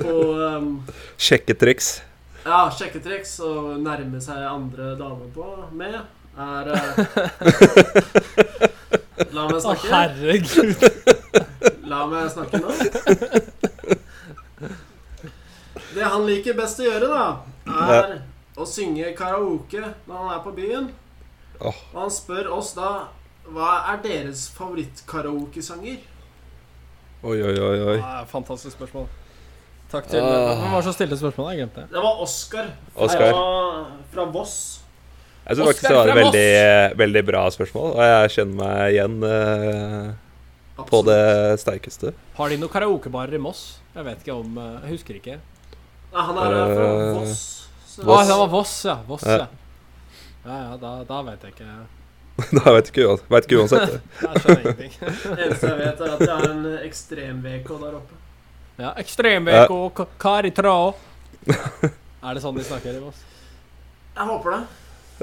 [0.01, 0.73] På um,
[1.17, 1.91] Sjekketriks.
[2.43, 5.47] ja, sjekketriks å nærme seg andre damer på
[5.79, 6.01] med,
[6.35, 6.73] er
[9.37, 9.87] La meg Å, snakke.
[9.93, 10.83] herregud.
[11.89, 12.71] La meg snakke nå.
[15.95, 17.27] Det han liker best å gjøre, da,
[17.89, 18.19] er
[18.59, 20.91] å synge karaoke når han er på byen.
[21.59, 21.79] Oh.
[21.95, 22.91] Og han spør oss da
[23.49, 26.03] hva er deres favorittkaraokesanger?
[27.25, 27.79] Oi, oi, oi.
[27.95, 27.97] oi.
[28.05, 29.09] Ah, fantastisk spørsmål.
[29.89, 30.53] Takk til Ah.
[30.61, 31.51] Hvem var det stille stilte spørsmålet?
[31.57, 31.89] Jeg glemte det.
[31.95, 33.31] Det var Oskar fra,
[34.13, 34.57] fra Voss.
[35.49, 39.15] Jeg syns faktisk det var et veldig, veldig bra spørsmål, og jeg kjenner meg igjen
[40.79, 41.21] eh, på det
[41.61, 42.13] sterkeste.
[42.39, 43.63] Har de noen karaokebarer i Moss?
[43.95, 45.39] Jeg vet ikke om eh, Jeg husker ikke.
[46.13, 47.43] Nei, han er fra Eh, Voss.
[47.89, 48.99] Så Å, det var Voss, ja.
[49.09, 49.37] Voss, Ja.
[49.45, 49.47] ja.
[50.49, 51.73] Ja, ja, da, da vet jeg ikke.
[52.55, 53.91] Da vet ikke, vet ikke uansett.
[53.91, 54.01] det.
[54.23, 54.93] Jeg skjønner ingenting.
[55.37, 58.15] Det eneste jeg vet, er at det er en ekstrem-VK der oppe.
[58.79, 60.05] Ja, Ekstrem-VK, ja.
[60.23, 60.95] kar i tråd.
[62.23, 63.25] Er det sånn de snakker i Voss?
[64.15, 64.63] Jeg håper det.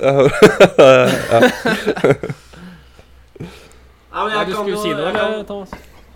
[0.04, 1.40] ja.
[4.16, 5.72] Nei, jeg du kan skulle jo- si noe, jeg eller, Thomas?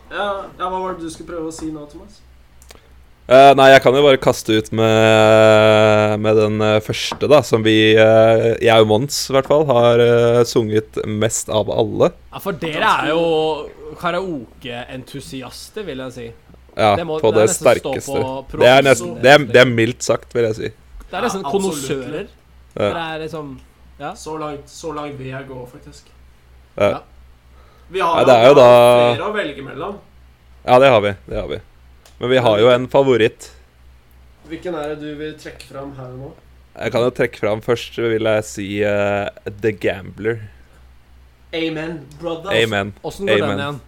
[0.10, 0.26] Ja,
[0.58, 2.22] ja, hva var det du skulle prøve å si nå, Thomas?
[3.30, 7.62] Uh, nei, jeg kan jo bare kaste ut med, med den eh, første, da, som
[7.62, 12.10] vi, uh, jeg og Mons i hvert fall, har uh, sunget mest av alle.
[12.34, 13.20] Ja, for dere er jo
[14.02, 16.28] karaokeentusiaster, vil jeg si.
[16.80, 18.18] Ja, Det må- på det det, sterkeste.
[18.50, 20.70] på Det er, nesten, det, er, det er mildt sagt, vil jeg si.
[21.10, 22.28] Det er nesten Ja, konnoissører.
[22.76, 22.90] Ja.
[22.90, 23.60] Det er liksom
[24.00, 24.14] Ja.
[24.16, 26.06] Så langt, så langt vil jeg gå, faktisk.
[26.78, 26.90] Ja.
[26.90, 26.98] Ja.
[27.90, 29.98] Vi har Ja, det er jo da- flere å velge mellom.
[30.66, 31.14] ja, det har vi.
[31.26, 31.60] Det har vi.
[32.20, 33.52] Men vi har jo en favoritt.
[34.50, 36.32] Hvilken er det du vil trekke fram her nå?
[36.80, 39.28] Jeg kan jo trekke fram først, vil jeg si uh,
[39.62, 40.40] The Gambler.
[41.54, 42.64] Amen, brothers.
[42.64, 42.94] Amen.
[43.04, 43.58] Åssen går Amen.
[43.58, 43.82] den igjen?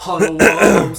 [0.00, 0.38] Hallo,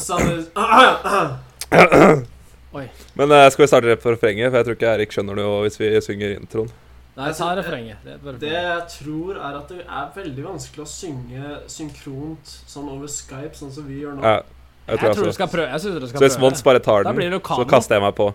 [3.16, 4.52] Men uh, skal vi starte rett på refrenget?
[4.52, 6.70] For jeg tror ikke Erik skjønner noe hvis vi synger introen.
[7.17, 7.97] Nei, ta refrenget.
[8.06, 12.88] Det er Det jeg tror, er at det er veldig vanskelig å synge synkront sånn
[12.89, 14.24] over Skype, sånn som vi gjør nå.
[14.24, 14.45] Ja, jeg,
[14.88, 15.67] jeg tror tror du skal prøve.
[15.74, 16.45] Jeg synes du skal Så hvis prøve.
[16.47, 18.30] Mons bare tar den, det så kaster jeg meg på.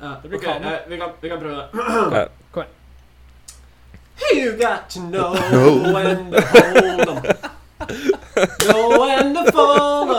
[0.00, 0.72] Ja, Det blir ok, kano.
[0.72, 1.62] eh, vi, kan, vi kan prøve.
[2.18, 2.26] Ja.
[2.52, 2.74] Kom igjen.
[4.34, 5.30] You got to know
[5.94, 7.22] when to hold on.
[8.66, 10.17] Know when to follow.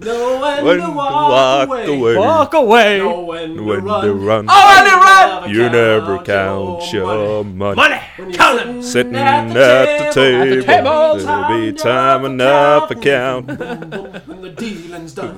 [0.00, 1.86] Know when, When to walk, walk away.
[1.86, 2.16] away.
[2.16, 2.98] Walk away!
[2.98, 4.02] No when, to run.
[4.04, 5.50] to run, Oh, when to run!
[5.50, 7.76] you never count your money.
[7.76, 8.00] Money!
[8.16, 8.82] When you're Count 'em.
[8.82, 11.16] Sitting at the table, table.
[11.18, 13.46] there'll be time enough to count.
[14.26, 15.36] When the dealing's done.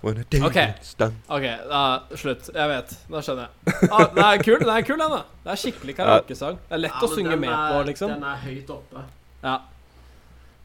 [0.00, 0.74] When the dealing's Ok.
[0.82, 1.14] is done.
[1.28, 2.50] OK, da, slutt.
[2.54, 2.96] Jeg vet.
[3.10, 3.90] Da skjønner jeg.
[3.90, 5.22] Ah, den er kul, den er kul, den, da.
[5.44, 6.58] Det er skikkelig karaokesang.
[6.68, 8.10] Det er lett Ja, å synge er, med på, liksom.
[8.14, 9.04] Den er høyt oppe.
[9.42, 9.56] Ja.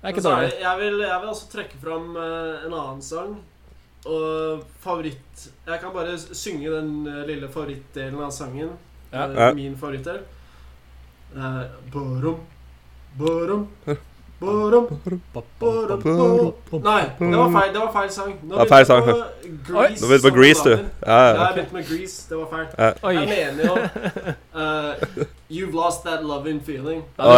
[0.01, 0.49] Det er ikke dårlig.
[0.51, 3.37] det- Jeg vil, jeg vil også trekke fram eh, en annen sang.
[4.05, 8.69] Og favoritt Jeg kan bare synge den eh, lille favorittdelen av sangen.
[9.11, 9.25] Ja.
[9.25, 9.53] Eh, Ja.
[9.53, 10.21] Min favorittdel.
[11.91, 12.39] Borom,
[13.17, 13.67] borom,
[14.39, 14.87] borom,
[15.59, 16.83] borom, borom.
[16.83, 18.33] Nei, det var feil, det var feil sang.
[18.43, 19.01] Nå Det var feil sang.
[19.03, 20.85] begynte jeg på Grease Nå begynte du på Grease, du.
[21.05, 22.29] Ja, jeg begynte med Grease.
[22.29, 22.67] Det var feil.
[22.79, 23.11] Ja.
[23.11, 23.75] Jeg mener jo
[24.55, 27.03] uh, You've lost that loving feeling.
[27.17, 27.29] Ja, du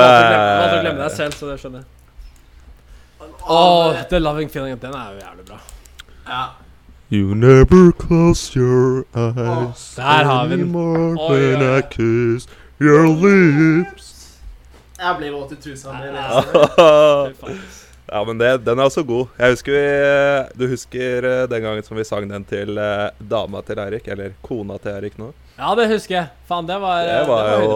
[0.61, 1.87] måtte glemme deg selv, så det skjønner jeg.
[3.47, 5.57] Åh, The Loving Feeling, den er jo jævlig bra.
[6.27, 6.43] Ja.
[7.13, 10.59] You never close your eyes Der har vi den.
[10.61, 11.79] anymore Oi, when oi, oi.
[11.79, 12.47] I kiss
[12.81, 14.07] your lips.
[14.99, 15.99] Jeg blir våt i trusa mi.
[18.11, 18.23] Ja.
[18.27, 19.27] men det, den er også god.
[19.39, 19.83] Jeg husker vi,
[20.59, 24.33] Du husker eh, den gangen som vi sang den til eh, dama til Eirik, eller
[24.45, 25.29] kona til Eirik nå?
[25.61, 26.27] Ja, det husker jeg.
[26.49, 27.73] Faen, det var, Det var jo.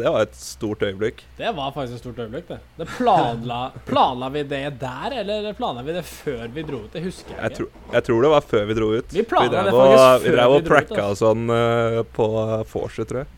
[0.00, 1.18] Det var et stort øyeblikk.
[1.36, 2.58] Det var faktisk et stort øyeblikk, det.
[2.78, 6.92] det planla, planla vi det der, eller planla vi det før vi dro ut?
[6.94, 7.58] Det husker jeg Jeg, ikke.
[7.58, 9.12] tror- jeg tror det var før vi dro ut.
[9.12, 11.18] Vi planla det drev og, faktisk vi før drev vi og dro ut, pracka og
[11.20, 12.30] sånn eh, på
[12.72, 13.28] vorset, tror jeg.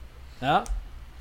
[0.40, 0.61] Ja.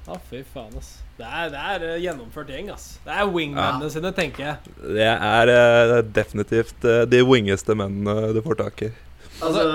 [0.10, 0.88] Å, fy faen, ass.
[1.19, 2.86] Det er, det er eh, gjennomført gjeng, ass.
[3.06, 4.72] Det er wingmennene sine, tenker jeg.
[4.98, 8.89] Det er eh, definitivt eh, de wingeste mennene du får tak i.
[9.38, 9.65] Altså,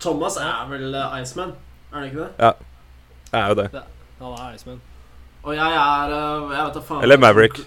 [0.00, 1.56] Thomas er vel Iceman,
[1.90, 2.28] er han ikke det?
[2.38, 2.52] Ja,
[3.32, 3.66] jeg er jo det.
[4.20, 4.78] Han er Iceman.
[5.40, 7.60] Og jeg er Jeg vet da faen Eller Maverick.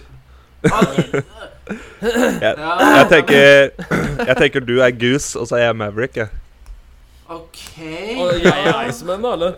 [0.70, 0.84] Ah,
[2.04, 2.54] Jeg,
[3.00, 3.70] jeg, tenker,
[4.28, 6.16] jeg tenker du er Goose, og så er jeg Maverick.
[6.16, 6.28] Jeg,
[7.28, 7.60] OK.
[8.16, 9.54] Og jeg er Iceman, da, eller?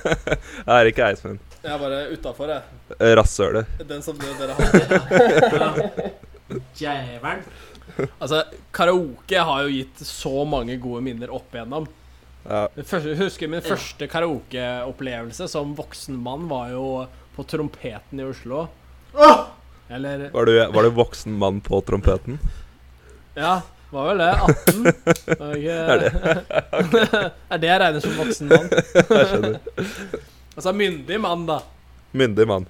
[0.66, 1.40] jeg er ikke Iceman.
[1.64, 2.62] Jeg er bare utafor, jeg.
[2.98, 3.66] Eh, Rasshølet.
[3.88, 4.64] Den som dere har.
[6.76, 7.44] Jævelen.
[8.20, 8.42] Altså,
[8.74, 11.86] karaoke har jo gitt så mange gode minner opp igjennom.
[12.44, 12.66] Ja.
[12.84, 18.66] Første- husker min første karaokeopplevelse som voksen mann var jo på Trompeten i Oslo.
[19.88, 22.38] Eller Var, du, var du voksen mann på trompeten?
[23.36, 23.60] Ja,
[23.92, 24.34] var vel det.
[24.42, 24.84] 18.
[25.38, 25.70] Var det okay.
[26.74, 28.70] Er er det jeg regner som voksen mann?
[28.94, 29.58] Jeg skjønner.
[30.54, 31.60] Altså myndig mann, da.
[32.14, 32.66] Myndig mann.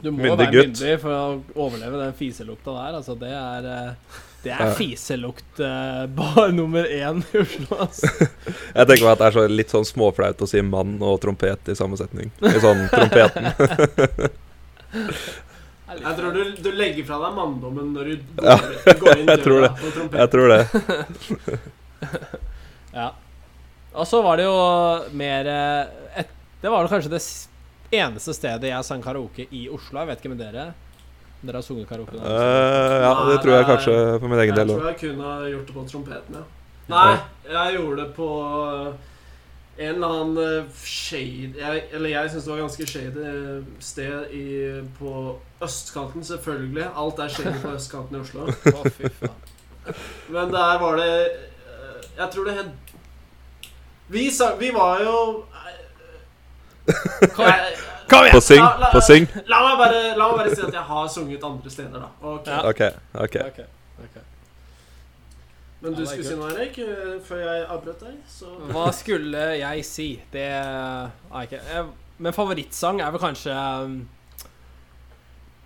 [0.00, 0.66] Du må Myndig være gutt.
[0.78, 1.22] myndig for å
[1.66, 2.98] overleve den fiselukta der.
[3.00, 8.06] Altså, det er eh, Det er fiselukt eh, bare nummer én i Oslo, altså.
[8.78, 11.72] Jeg tenker meg at det er så litt sånn småflaut å si mann og trompet
[11.72, 12.30] i samme setning.
[12.40, 13.50] I sånn trompeten.
[15.98, 18.14] Jeg tror du, du legger fra deg manndommen når du
[18.44, 20.18] Ja, går, går inn jeg tror døra på trompeten.
[20.20, 21.58] Jeg tror det.
[22.94, 23.06] Ja.
[23.98, 24.58] Og så var det jo
[25.18, 26.30] mer eh, et,
[26.62, 27.22] Det var kanskje det
[27.94, 30.00] eneste stedet jeg sang karaoke i Oslo.
[30.02, 30.64] Jeg vet ikke med dere.
[31.38, 32.18] Dere har sunget karaoke?
[32.18, 34.88] Eh, ja, det tror jeg kanskje for min egen Jeg del tror òg.
[34.90, 36.46] jeg kun har gjort det på trompeten, ja.
[36.88, 37.18] Nei,
[37.52, 38.28] jeg gjorde det på
[39.78, 44.32] en eller annen eh, shade jeg, Eller jeg syns det var ganske shady eh, sted
[44.34, 44.46] i,
[44.98, 45.12] på
[45.62, 46.88] østkanten, selvfølgelig.
[46.96, 48.48] Alt er shady på østkanten i Oslo.
[48.74, 49.38] Å, fy faen.
[50.34, 52.74] Men der var det eh, Jeg tror det het
[54.08, 54.26] Vi,
[54.58, 55.14] vi var jo
[57.36, 57.44] Kom,
[58.24, 58.32] igjen!
[58.32, 58.62] På syng.
[58.62, 59.26] La- la- På syng.
[59.46, 62.08] la, meg bare, la meg bare si at jeg har sunget andre steder, da.
[62.22, 62.46] Ok.
[62.46, 62.60] Ja.
[62.70, 63.42] okay, okay.
[63.52, 63.64] okay.
[64.04, 64.16] ok.
[65.80, 68.14] Men du skulle si noe, Erik, eh, før jeg avbrøt deg?
[68.26, 70.08] Så Hva skulle jeg si?
[70.32, 71.84] Det er ikke jeg,
[72.18, 73.54] Men favorittsang er vel kanskje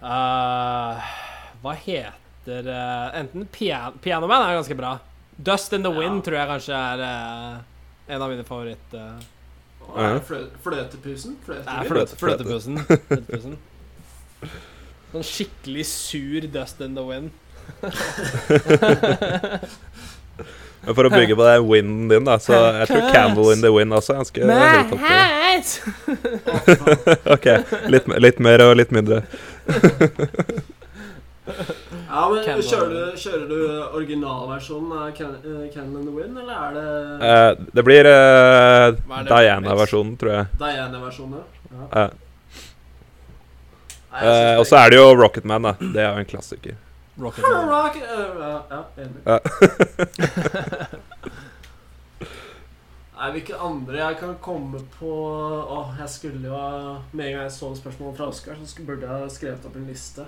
[0.03, 1.15] eh,
[1.63, 4.97] Hva heter uh, Enten pian Pianoman er ganske bra.
[5.39, 6.25] Dust in the Wind Ja.
[6.27, 7.63] tror jeg kanskje er uh,
[8.13, 8.99] en av mine favoritt...
[9.97, 11.33] er det flø fløtepusen?
[11.47, 11.87] Fløtepusen?
[11.89, 12.75] fløte, Fløte, fløtepussen.
[13.09, 13.55] fløtepussen.
[15.13, 17.31] Sånn skikkelig sur Dust in the Wind.
[20.83, 23.71] Men for å bygge på den winden din, da, så jeg tror 'Candle in the
[23.71, 25.07] Wind' også er ganske høyt oppe.
[27.37, 27.47] OK.
[27.93, 29.21] Litt, litt mer og litt mindre.
[31.43, 32.63] Ja, men Candle.
[32.63, 33.61] Kjører du, kjører du
[33.99, 36.85] originalversjonen av Can uh, in the Wind, eller er det
[37.23, 39.25] uh, det blir eh, det?
[39.31, 40.53] Diana-versjonen, tror jeg.
[40.61, 41.43] Diana-versjonen?
[41.73, 42.05] Ja.
[42.05, 42.23] Uh,
[44.13, 45.73] Eh, og så er det jo Rocketman, da.
[45.81, 46.75] Det er jo en klassiker.
[47.21, 47.69] Rocket Man.
[47.69, 48.03] Rock, eh,
[48.41, 49.21] ja, ja, enig.
[53.23, 55.13] Nei, hvilke andre jeg kan komme på
[55.71, 56.57] Åh, jeg skulle jo
[57.13, 59.87] Med en gang jeg så spørsmålet fra Oskar, så burde jeg ha skrevet opp en
[59.87, 60.25] liste.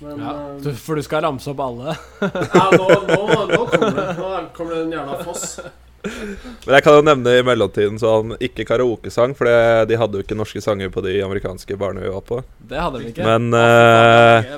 [0.00, 1.96] Men Ja, eh, du, for du skal ramse opp alle.
[2.22, 4.06] ja, nå, nå, nå kommer det.
[4.18, 5.60] Nå kommer det en jævla foss.
[6.02, 10.24] Men jeg kan jo nevne i mellomtiden sånn ikke karaokesang, for det- de hadde jo
[10.24, 12.40] ikke norske sanger på de amerikanske barna vi var på.
[12.58, 13.22] Det hadde de ikke.
[13.28, 13.50] Men,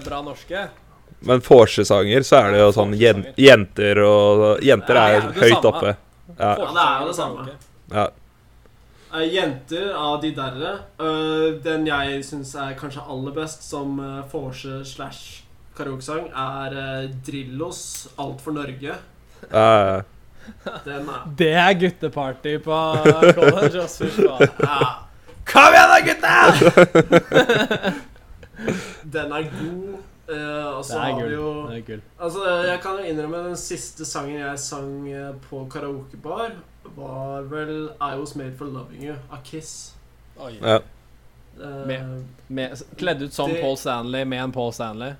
[0.06, 0.68] bra norske.
[1.24, 2.92] Men vorsesanger så er det jo sånn
[3.36, 5.70] jenter og Jenter er er høyt samme.
[5.72, 5.96] oppe.
[6.38, 6.50] Ja.
[6.56, 7.48] Ja, det er jo det samme.
[7.92, 8.08] ja.
[9.14, 10.70] Eh, jenter av de derre.
[10.98, 15.44] Uh, den jeg syns er kanskje aller best som uh, vorse slash
[15.78, 18.96] karaokesang, er uh, Drillos 'Alt for Norge'.
[19.52, 20.02] ja, ja.
[20.84, 22.80] Den er Det er gutteparty på
[23.38, 24.10] college, også.
[24.58, 24.80] Ja.
[25.46, 26.34] Kom igjen da, gutta!
[29.14, 29.96] Den er god.
[30.24, 31.68] Uh, og så har vi jo.
[32.18, 35.06] Altså, Jeg kan jo innrømme den siste sangen jeg sang
[35.48, 36.50] på karaokebar,
[36.96, 39.94] var vel 'I Was Made For Loving You' av Kiss.
[40.36, 40.58] Oi.
[40.62, 40.80] ja.
[41.60, 45.12] Uh, Med- Med, kledd ut som Det- Paul Stanley med en Paul Stanley.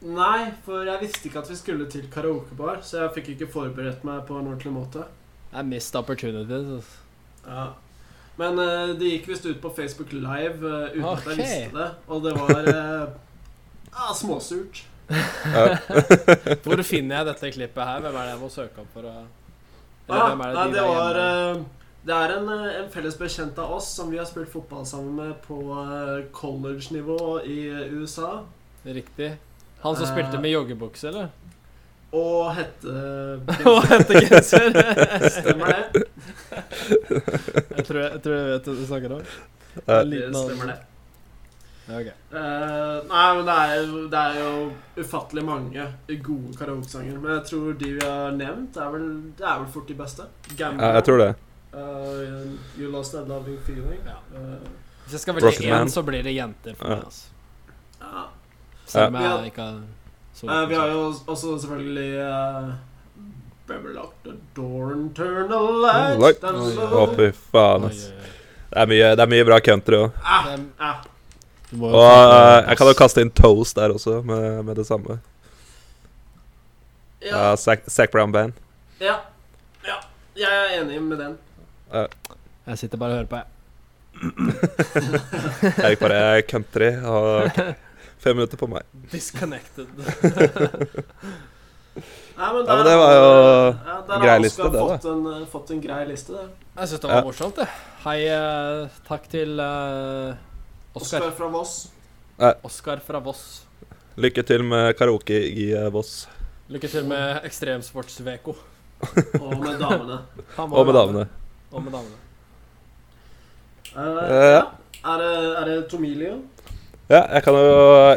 [0.00, 4.04] Nei, for jeg visste ikke at vi skulle til karaokebar, så jeg fikk ikke forberedt
[4.04, 5.04] meg på en ordentlig måte.
[5.52, 6.84] I missed opportunities.
[7.46, 7.66] Ja.
[8.36, 11.90] Men uh, det gikk visst ut på Facebook Live uh, uten at jeg visste det,
[12.08, 12.68] og det var
[13.94, 14.84] uh, småsurt.
[16.64, 18.00] Hvor finner jeg dette klippet her?
[18.00, 19.14] Hvem er det jeg må søke opp for å
[20.08, 21.62] Eller Ah, er nei, de det var eh,
[22.04, 25.14] Det er en, eh, en felles bekjent av oss som vi har spilt fotball sammen
[25.16, 27.58] med på eh, college-nivå i
[27.96, 28.42] USA.
[28.84, 29.30] Riktig.
[29.80, 31.28] Han som spilte med joggebukse, eller?
[32.14, 32.92] Og hette
[33.72, 34.68] Og hettegenser.
[35.38, 36.04] Stemmer det?
[36.52, 39.24] jeg, tror jeg, jeg tror jeg vet hva du snakker om.
[40.12, 40.78] Det stemmer det.
[41.86, 42.06] Ja, ok.
[42.06, 44.52] Eh, nei, men det er, det er jo
[45.04, 45.86] ufattelig mange
[46.24, 47.18] gode karaokesanger.
[47.20, 49.04] Men jeg tror de vi har nevnt, er vel,
[49.38, 50.28] det er vel fort de beste.
[50.56, 50.80] Gamble.
[50.86, 51.34] ja, jeg tror det.
[51.74, 54.00] Uh, you Lost That Loving Feeling.
[54.06, 54.16] Ja.
[54.32, 54.56] Uh,
[55.04, 56.96] Hvis jeg skal velge én, så blir det jenter for Ja.
[56.96, 57.04] meg.
[57.04, 57.26] Altså.
[58.00, 58.24] ja.
[58.86, 59.36] Selv om Ja.
[59.36, 59.82] jeg ikke har
[60.34, 62.72] så uh, vi har jo også selvfølgelig uh,
[63.94, 65.60] lock the door and turn the
[66.18, 66.40] Light.
[66.42, 67.06] down Oi, low.
[67.06, 67.90] Å, fy faen, oi.
[68.70, 70.10] Det er mye, det er mye bra country òg.
[70.24, 70.48] Ah,
[70.80, 71.04] ah.
[71.80, 75.18] Og eh, jeg kan jo kaste inn Toast der også, med, med det samme.
[77.24, 78.52] Ja, Uh, Zac Zac Brown Band.
[79.00, 79.14] ja,
[79.86, 79.94] ja.
[80.36, 81.36] Jeg er enig med den.
[82.66, 83.46] Jeg sitter bare og hører på, jeg.
[85.78, 87.48] Jeg gikk bare country og
[88.24, 88.82] fem minutter på meg.
[89.12, 89.86] Disconnected.
[92.34, 94.78] Nei, men, Ja, men det var jo ja, der en grei liste, det, da.
[94.96, 96.46] fått en, eh, fått en grei liste, det.
[96.80, 97.24] Jeg syns det var Ja.
[97.28, 97.68] morsomt, det.
[98.04, 100.34] Hei, eh, takk til uh,
[100.94, 101.30] Oskar.
[101.34, 101.88] Fra Voss.
[102.62, 103.64] Oskar fra Voss.
[104.14, 106.28] Lykke til med karaoke i eh, Voss.
[106.70, 108.54] Lykke til med Ekstremsports-Veko.
[109.40, 110.20] Og med damene.
[110.56, 111.24] Og med damene.
[111.74, 112.20] Og med damene.
[113.94, 114.62] Eh, Eh, ja.
[115.04, 116.38] Er det, er det Tomilio?
[117.10, 117.74] Ja, jeg kan jo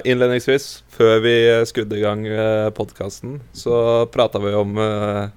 [0.07, 1.33] innledningsvis, før vi
[1.67, 2.23] skudde i gang
[2.77, 5.27] podkasten, så prata vi om uh,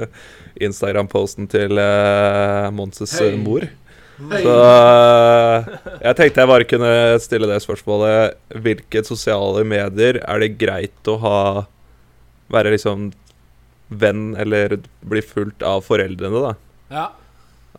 [0.66, 3.34] Instagram-posten til uh, Monses Hei.
[3.36, 3.68] mor.
[4.18, 5.68] Så eh,
[6.04, 6.90] jeg tenkte jeg bare kunne
[7.22, 8.36] stille det spørsmålet.
[8.62, 11.38] Hvilke sosiale medier er det greit å ha
[12.52, 13.08] Være liksom
[13.88, 14.76] venn eller
[15.08, 16.52] bli fulgt av foreldrene, da?
[16.92, 17.04] Ja.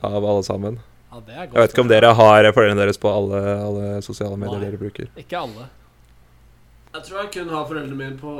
[0.02, 0.80] av alle sammen.
[1.12, 1.54] Ja, det er godt.
[1.54, 4.65] Jeg vet ikke om dere har foreldrene deres på alle, alle sosiale medier Nei.
[4.65, 5.12] dere bruker.
[5.21, 5.67] Ikke alle.
[6.95, 8.34] Jeg tror jeg kun har foreldrene mine på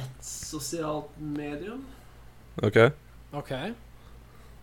[0.00, 1.82] ett sosialt medium.
[2.62, 2.78] Ok?
[3.36, 3.52] Ok.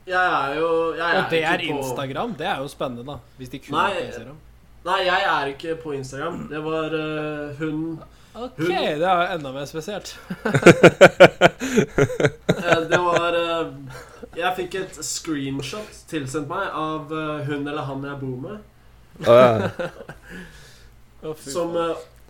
[0.09, 2.31] Jeg er jo jeg Og det er på- Instagram?
[2.39, 3.17] Det er jo spennende, da.
[3.37, 3.89] Hvis de kun Nei.
[3.93, 4.37] er Instagram.
[4.85, 6.39] Nei, jeg er ikke på Instagram.
[6.49, 7.99] Det var uh, hun
[8.35, 10.15] Ok, Hun- det er jo enda mer spesielt.
[12.59, 13.67] Eh, Det var uh,
[14.37, 18.57] Jeg fikk et screenshot tilsendt meg av uh, hun eller han jeg bor med.
[19.27, 21.33] Å, ja.
[21.43, 21.75] Som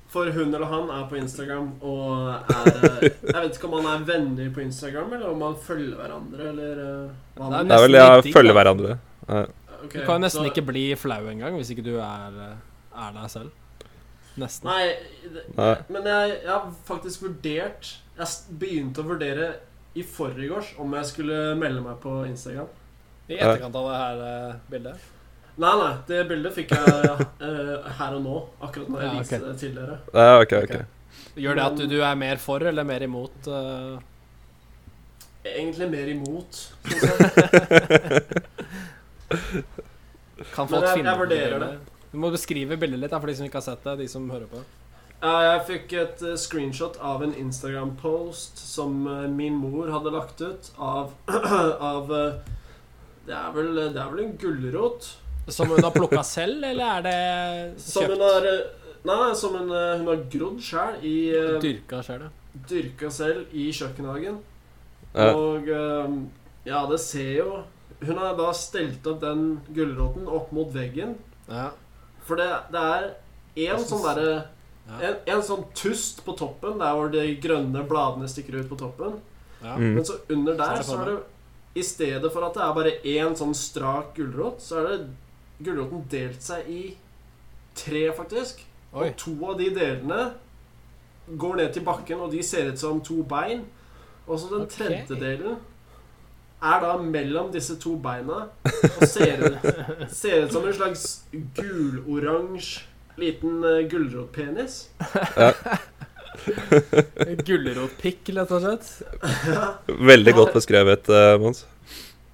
[0.09, 3.89] For hun eller han er på Instagram og er eh, Jeg vet ikke om man
[3.91, 7.75] er venner på Instagram, eller om man følger hverandre, eller eh, hva Det er Det
[7.77, 8.95] er vel ja, følge hverandre.
[9.27, 9.43] Ja.
[9.83, 13.03] Okay, Du kan jo nesten så- ikke bli flau engang hvis ikke du er, eh,
[13.05, 13.51] er deg selv.
[14.39, 14.65] Nesten.
[14.71, 14.95] Nei,
[15.35, 15.75] det, Nei.
[15.89, 18.27] men jeg, jeg har faktisk vurdert Jeg
[18.61, 19.47] begynte å vurdere
[19.99, 22.67] i forgårs om jeg skulle melde meg på Instagram.
[23.29, 25.07] I etterkant av det her bildet.
[25.59, 27.09] Nei, nei, det bildet fikk jeg
[27.43, 28.35] uh, her og nå.
[28.63, 29.19] Akkurat når jeg Ja, okay.
[29.25, 29.97] viste det til dere.
[30.15, 30.75] Ja, ok, ok.
[31.43, 33.47] Gjør det at du, du er mer for eller mer imot?
[33.47, 33.99] Uh...
[35.43, 36.61] Egentlig mer imot.
[36.87, 37.01] jeg.
[40.55, 41.71] kan folk jeg- finne jeg vurderer det.
[42.09, 43.97] Du må beskrive bildet litt da, for de som ikke har sett det.
[43.99, 44.63] De som hører på.
[45.19, 48.95] Ja, jeg fikk et eh, screenshot av en Instagram-post som
[49.35, 51.11] min mor hadde lagt ut av,
[51.91, 52.07] av
[53.27, 55.09] det, er vel, det er vel en gulrot
[55.51, 58.59] Som hun har plukka selv, eller er det som hun har eh,
[59.07, 62.63] Nei, som hun, eh, hun har grodd sjøl i eh, Dyrka sjøl, ja.
[62.67, 64.39] Dyrka selv i kjøkkenhagen.
[65.13, 65.29] Ja.
[65.33, 65.69] Og
[66.67, 67.61] ja, det ser jo
[68.03, 71.17] Hun har da stelt opp den gulroten opp mot veggen.
[71.49, 71.71] ja.
[72.29, 73.05] For det, det er
[73.71, 74.33] én sånn derre
[75.01, 79.17] en, en sånn tust på toppen, der hvor de grønne bladene stikker ut på toppen.
[79.63, 79.73] ja.
[79.77, 79.95] Mm.
[79.95, 81.17] Men så under der så er det
[81.79, 84.99] I stedet for at det er bare én sånn strak gulrot, så er det
[85.63, 86.83] gulroten delt seg i
[87.77, 88.63] tre, faktisk.
[88.93, 89.09] Oi.
[89.09, 90.21] Og to av de delene
[91.39, 93.65] går ned til bakken, og de ser ut som to bein.
[94.27, 94.77] Og så den okay.
[94.77, 95.59] tredje delen
[96.59, 99.67] er da mellom disse to beina og ser ut,
[100.11, 101.05] ser ut som en slags
[101.55, 102.83] guloransje
[103.19, 104.85] liten uh, gulrotpenis.
[107.47, 108.91] Gulrotpikk, rett og slett.
[110.11, 111.65] Veldig godt beskrevet, uh, Mons.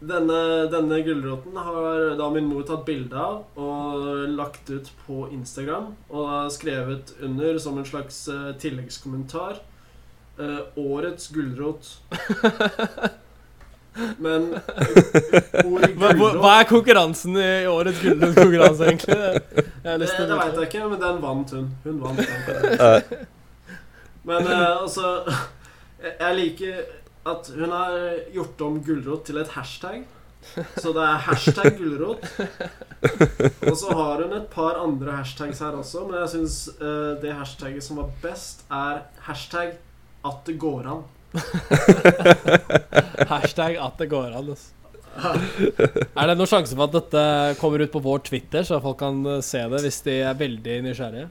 [0.05, 0.39] Denne,
[0.69, 4.03] denne gulroten har da min mor tatt bilde av og
[4.35, 5.93] lagt ut på Instagram.
[6.13, 9.61] Og skrevet under som en slags eh, tilleggskommentar
[10.37, 11.95] eh, 'Årets gulrot'.
[14.19, 14.49] Men
[15.63, 19.15] ordet Hva, hva, gulrot hva er konkurransen i årets gulrotkonkurranse, egentlig?
[19.15, 21.69] Jeg Det, det veit jeg ikke, men den vant hun.
[21.85, 23.25] Hun vant den.
[24.27, 25.21] Men eh, altså
[26.05, 26.83] Jeg jeg liker
[27.25, 27.95] at hun har
[28.33, 30.05] gjort om gulrot til et hashtag.
[30.77, 32.21] Så det er hashtag gulrot.
[33.65, 36.59] Og så har hun et par andre hashtags her også, men jeg syns
[37.23, 39.73] det hashtaget som var best, er hashtag
[40.25, 41.03] at det går an.
[43.31, 44.53] Hashtag at det går an.
[44.53, 44.71] Altså.
[45.15, 47.23] Er det noen sjanse for at dette
[47.61, 50.79] kommer ut på vår Twitter, så folk kan eh, se det hvis de er veldig
[50.89, 51.29] nysgjerrige?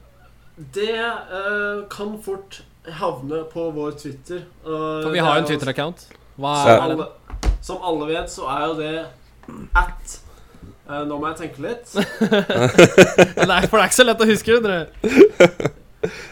[0.55, 2.61] Det uh, kan fort
[2.93, 4.43] havne på vår Twitter.
[4.65, 6.07] Uh, For vi har jo en Twitter-account.
[6.35, 7.07] Hva Som er
[7.65, 9.05] som alle vet, så er jo det
[9.75, 10.19] at
[10.89, 11.89] uh, Nå må jeg tenke litt.
[13.35, 14.59] Det er, for det er ikke så lett å huske.
[14.61, 14.83] Dere.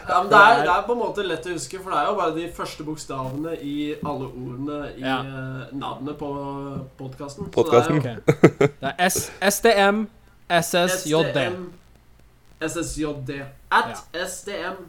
[0.08, 2.06] Ja, men det, er, det er på en måte lett å huske, for det er
[2.06, 5.16] jo bare de første bokstavene i alle ordene i Ja.
[5.24, 6.28] eh, navnet på
[6.98, 7.48] podkasten.
[7.54, 7.98] Podcasten.
[7.98, 8.16] okay.
[8.60, 10.04] Det er S SDM
[10.48, 11.32] SSJD.
[11.32, 11.58] SDM
[12.60, 13.40] SSJD.
[13.74, 14.84] At SDM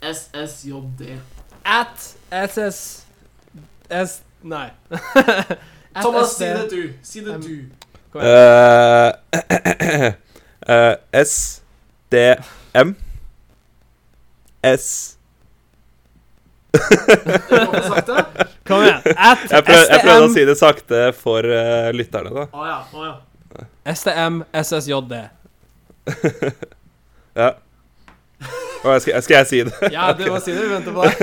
[0.00, 1.18] SSJD.
[1.64, 3.04] At SS
[3.90, 4.22] S...
[4.42, 4.70] Nei.
[5.94, 6.38] At Thomas, SD.
[6.38, 6.92] si det du.
[7.02, 7.64] Si det Um, du.
[8.14, 9.14] Uh, igjen.
[9.50, 10.14] Eh,
[10.68, 10.94] eh,
[14.62, 15.16] S?
[18.66, 19.02] Kom igjen.
[19.16, 22.46] At jeg, prøv, jeg prøvde å si det sakte for uh, lytterne, da.
[22.54, 22.78] Oh, ja.
[22.94, 23.66] Oh, ja.
[23.90, 25.14] SDM SSJD.
[27.30, 27.52] Ja.
[28.80, 29.90] Skal, skal jeg si det?
[29.92, 30.62] Ja, du må si det.
[30.64, 31.14] Vi venter på deg.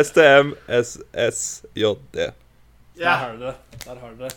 [0.04, 2.14] STM SSJD.
[2.14, 2.32] Der
[3.02, 3.14] ja.
[3.24, 3.54] har du det.
[3.84, 4.30] Der har du det.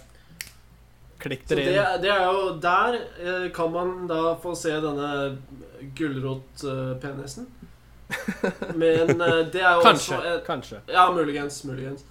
[1.21, 2.01] Klikk Så dere det, inn.
[2.01, 5.37] det er jo Der eh, kan man da få se denne
[5.97, 7.47] gulrotpenisen.
[8.75, 10.17] Men eh, det er jo Kanskje.
[10.17, 10.81] også et, Kanskje.
[10.93, 11.61] Ja, muligens.
[11.69, 12.05] Muligens.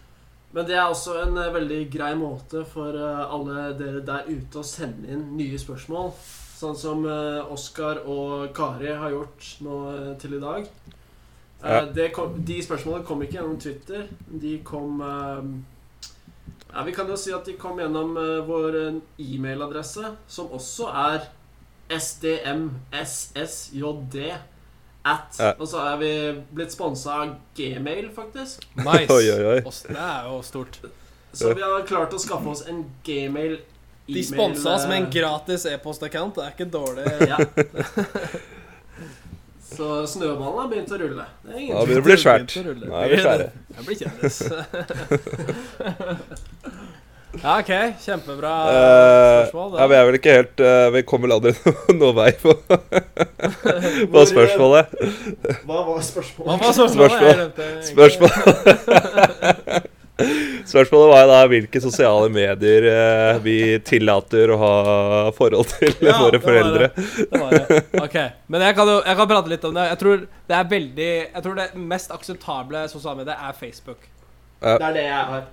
[0.55, 4.63] Men det er også en eh, veldig grei måte for eh, alle dere der ute
[4.63, 6.13] å sende inn nye spørsmål.
[6.57, 10.65] Sånn som uh, Oskar og Kari har gjort nå eh, til i dag.
[10.65, 10.71] Eh,
[11.67, 11.81] Ja.
[11.89, 14.03] det kom, de spørsmålene kom ikke gjennom Twitter.
[14.29, 15.43] De kom eh,
[16.73, 20.85] Ja, Vi kan jo si at de kom gjennom eh, vår eh, e-mailadresse, som også
[20.93, 21.21] er
[21.93, 24.17] sdmssjd
[25.07, 25.53] at Ja.
[25.61, 26.09] Og så er vi
[26.57, 28.65] blitt sponsa av Gmail, faktisk.
[28.75, 29.07] Nice.
[29.15, 29.61] Oi, oi, oi.
[29.63, 30.81] Det er jo stort.
[31.37, 33.61] Så vi har klart å skaffe oss en Gmail
[34.07, 36.35] De sponsa oss med en eh, gratis e-post-account.
[36.39, 37.05] Det er ikke dårlig.
[37.33, 37.39] Ja.
[39.77, 41.25] Så snøballen har begynt å rulle.
[41.43, 42.53] Det er ingen Ja, det blir svært.
[42.65, 43.49] Nå er vi svære.
[43.77, 44.37] Jeg blir kjendis.
[47.43, 47.73] ja, OK.
[48.05, 49.75] Kjempebra Eh, spørsmål.
[49.81, 52.55] ja, vi er vel ikke helt uh, Vi kommer vel aldri noen noe vei på,
[54.15, 54.87] på spørsmålet.
[55.67, 56.47] Hva var spørsmålet?
[56.47, 57.53] Hva var spørsmålet?
[57.91, 58.31] Spørsmål.
[58.31, 58.31] Jeg.
[59.51, 59.93] Spørsmål.
[60.67, 64.77] Spørsmålet var da hvilke sosiale medier eh, vi tillater å ha
[65.37, 66.89] forhold til Ja, våre det var foreldre.
[66.97, 67.81] Det var det.
[68.07, 68.31] Okay.
[68.53, 69.85] Men jeg kan jo jeg kan prate litt om det.
[69.93, 74.09] Jeg tror det er veldig Jeg tror det mest akseptable sosiale mediet er Facebook.
[74.65, 75.45] Det er det jeg har.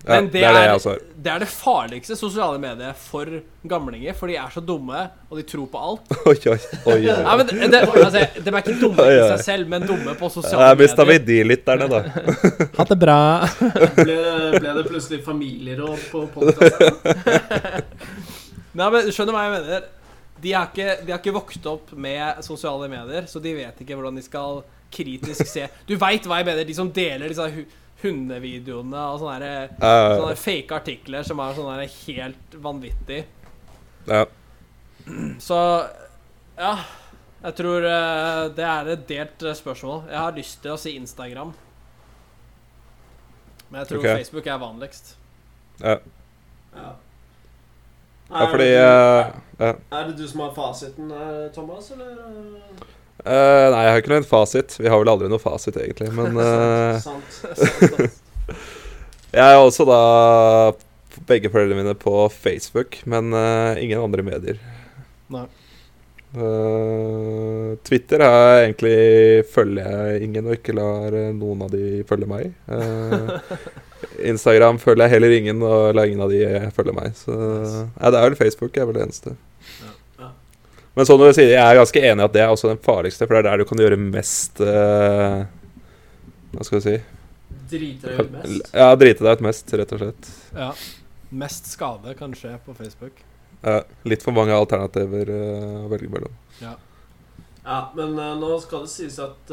[0.00, 1.00] Ja, Men det er det jeg også har.
[1.24, 3.28] det er det farligste sosiale mediet for
[3.68, 6.14] gamlinger, for de er så dumme, og de tror på alt.
[6.30, 6.56] Oi, oi,
[6.88, 6.96] oi.
[7.04, 10.30] Ja, men det, det, altså, De er ikke dumme i seg selv, men dumme på
[10.32, 11.44] sosiale mista vi medier.
[11.44, 12.00] de lytterne, da.
[12.78, 13.18] Ha det bra.
[14.00, 14.16] Ble,
[14.56, 17.80] ble det plutselig familieråd på podkasten?
[18.80, 19.88] Nei, men Skjønner hva jeg mener?
[20.40, 23.98] De har, ikke, de har ikke vokst opp med sosiale medier, så de vet ikke
[23.98, 27.50] hvordan de skal kritisk se Du veit hva jeg mener, de som deler disse
[28.02, 33.24] hundevideoene og sånne, der, uh, sånne fake artikler som er sånne helt vanvittig.
[34.10, 34.24] ja.
[35.40, 35.56] Så
[36.60, 36.74] ja.
[37.40, 40.02] Jeg tror eh, det er et delt eh, spørsmål.
[40.10, 41.54] Jeg har lyst til å si Instagram.
[43.70, 44.18] Men jeg tror okay.
[44.20, 45.14] Facebook er vanligst.
[45.80, 46.00] ja.
[46.70, 46.90] Ja.
[48.30, 49.72] ja, fordi er, eh, ja.
[49.72, 52.20] det, er det du som har fasiten, her, Thomas, eller?
[53.24, 54.76] Eh, nei, jeg har ikke noen fasit.
[54.80, 56.10] Vi har vel aldri noe fasit, egentlig.
[56.18, 57.40] Men uh, Sant.
[57.40, 58.20] Sant, ass.
[59.38, 60.02] jeg er også da
[61.28, 64.60] begge foreldrene mine på Facebook, men uh, ingen andre medier.
[65.30, 65.46] Nei.
[66.30, 68.94] Twitter er egentlig
[69.50, 72.52] følger jeg ingen, og ikke lar noen av de følge meg.
[74.30, 77.18] Instagram følger jeg heller ingen, og lar ingen av de følge meg.
[77.18, 79.34] Så det er vel Facebook jeg er vel det eneste.
[80.90, 80.96] Ja.
[80.96, 80.96] Ja.
[80.98, 83.26] Men sånn du sier, jeg er ganske enig i at det er også den farligste,
[83.26, 85.46] for det er der du kan gjøre mest uh,
[86.50, 86.94] Hva skal vi si?
[87.70, 88.72] Driter deg ut mest.
[88.74, 90.30] Ja, drite deg ut mest, rett og slett.
[90.56, 90.70] Ja.
[91.30, 93.22] Mest skade kan skje på Facebook.
[93.62, 96.34] Ja, litt for mange alternativer uh, å velge mellom.
[96.58, 96.74] Ja,
[97.94, 99.52] men uh, nå skal det sies at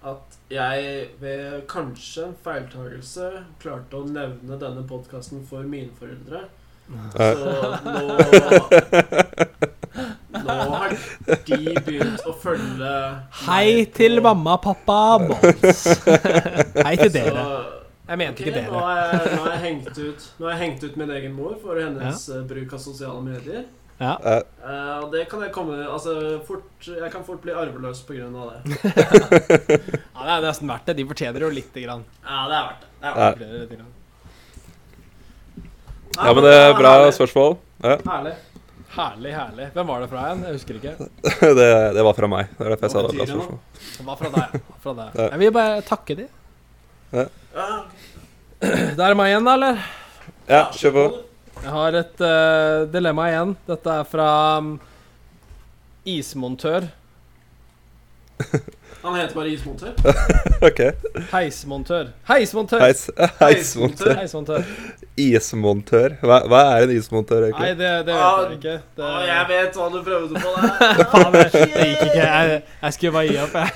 [0.00, 3.26] At jeg ved kanskje en feiltagelse
[3.60, 6.46] klarte å nevne denne podkasten for mine foreldre.
[6.90, 8.00] Så nå
[10.30, 10.94] Nå har
[11.46, 12.92] de begynt å følge
[13.44, 15.82] Hei til mamma, pappa, Mons.
[16.86, 17.44] Hei til dere.
[18.10, 18.84] Jeg mente okay, ikke Nå dere.
[18.84, 21.58] har, jeg, nå, har jeg hengt ut, nå har jeg hengt ut min egen mor
[21.62, 22.40] for hennes ja.
[22.50, 23.68] bruk av sosiale medier.
[24.00, 24.16] Ja.
[24.24, 26.12] Eh, Eh, og det kan jeg komme Altså,
[26.46, 28.76] fort Jeg kan fort bli arveløs på grunn av det.
[30.14, 30.98] ja, det er nesten verdt det.
[31.00, 32.04] De fortjener jo lite grann.
[32.24, 32.92] Ja, det er verdt det.
[33.00, 33.88] det er verdt det.
[36.16, 37.14] Ja, men det er bra herlig.
[37.16, 37.56] spørsmål.
[37.84, 38.32] Ja, Herlig.
[38.90, 39.66] Herlig, herlig.
[39.76, 40.40] Hvem var det fra igjen?
[40.48, 40.92] Jeg husker ikke.
[41.60, 42.48] det, det var fra meg.
[42.58, 43.58] Det er derfor jeg sa det var bra spørsmål.
[43.96, 44.54] Det var fra deg.
[44.58, 44.76] ja.
[44.82, 45.12] Fra deg.
[45.20, 45.26] Ja.
[45.30, 46.26] Jeg vil bare takke de.
[47.14, 47.26] Ja,
[48.60, 49.78] Det er meg igjen, da, eller?
[50.50, 51.04] Ja, kjør på.
[51.60, 53.54] Jeg har et uh, dilemma igjen.
[53.70, 54.72] Dette er fra um,
[56.08, 56.88] ismontør.
[59.00, 59.94] Han heter bare ismontør.
[60.68, 60.80] Ok.
[61.30, 62.10] Heismontør.
[62.28, 62.82] Heismontør!
[62.84, 63.06] Heis,
[63.40, 64.10] heismontør.
[64.18, 64.64] Heismontør.
[65.20, 66.16] Ismontør.
[66.20, 68.74] Hva, hva er en ismontør, Nei, det, det vet jeg ikke.
[68.98, 71.00] Det, Å, jeg vet hva du prøvde på der.
[71.14, 72.26] Faen, det, det gikk ikke.
[72.26, 73.70] Jeg, jeg skulle bare gi opp, jeg.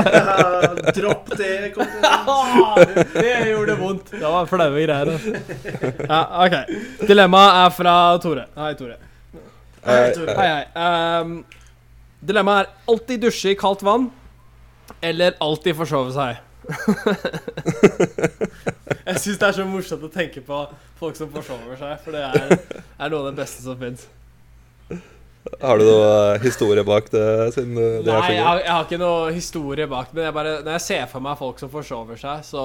[0.98, 1.52] Dropp det.
[1.76, 1.94] Kom.
[3.14, 4.10] Det gjorde vondt.
[4.16, 5.14] Det var flaue greier.
[5.14, 5.30] Altså.
[6.10, 6.58] Ja, OK.
[7.06, 7.94] Dilemmaet er fra
[8.26, 8.48] Tore.
[8.58, 8.98] Hei, Tore.
[9.86, 10.34] Hei, Eh, Tore.
[10.36, 10.64] Hei, hei.
[11.22, 11.38] Um,
[12.20, 14.10] dilemmaet er alltid dusje i kaldt vann
[15.00, 16.40] eller alltid forsove seg.
[19.08, 20.58] jeg syns det er så morsomt å tenke på
[21.00, 22.56] folk som forsover seg, for det er,
[23.00, 24.06] er noe av det beste som fins.
[25.60, 28.58] Har du noe eh, historie bak det, siden det det er Nei, så jeg har,
[28.60, 31.38] jeg har ikke noe historie bak det, men jeg bare, når jeg ser for meg
[31.40, 32.64] folk som forsover seg, så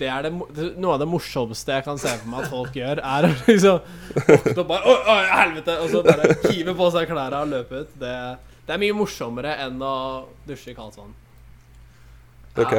[0.00, 0.32] det er det,
[0.80, 3.76] noe av det morsomste jeg kan se for meg at folk gjør, er å liksom
[4.16, 5.76] våkne opp bare oi, helvete!
[5.84, 7.92] Og så bare hive på seg klærne og løpe ut.
[8.00, 8.14] Det,
[8.66, 9.94] det er mye morsommere enn å
[10.46, 11.14] dusje i kaldt vann.
[12.56, 12.72] Ok.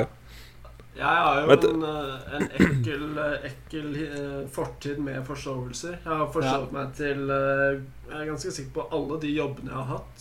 [0.92, 5.98] Jeg har jo Men- en, eh, en ekkel, eh, ekkel eh, fortid med forsovelser.
[6.04, 9.86] Jeg har forsovet meg til Jeg er ganske sikker på alle de jobbene jeg har
[9.96, 10.18] hatt.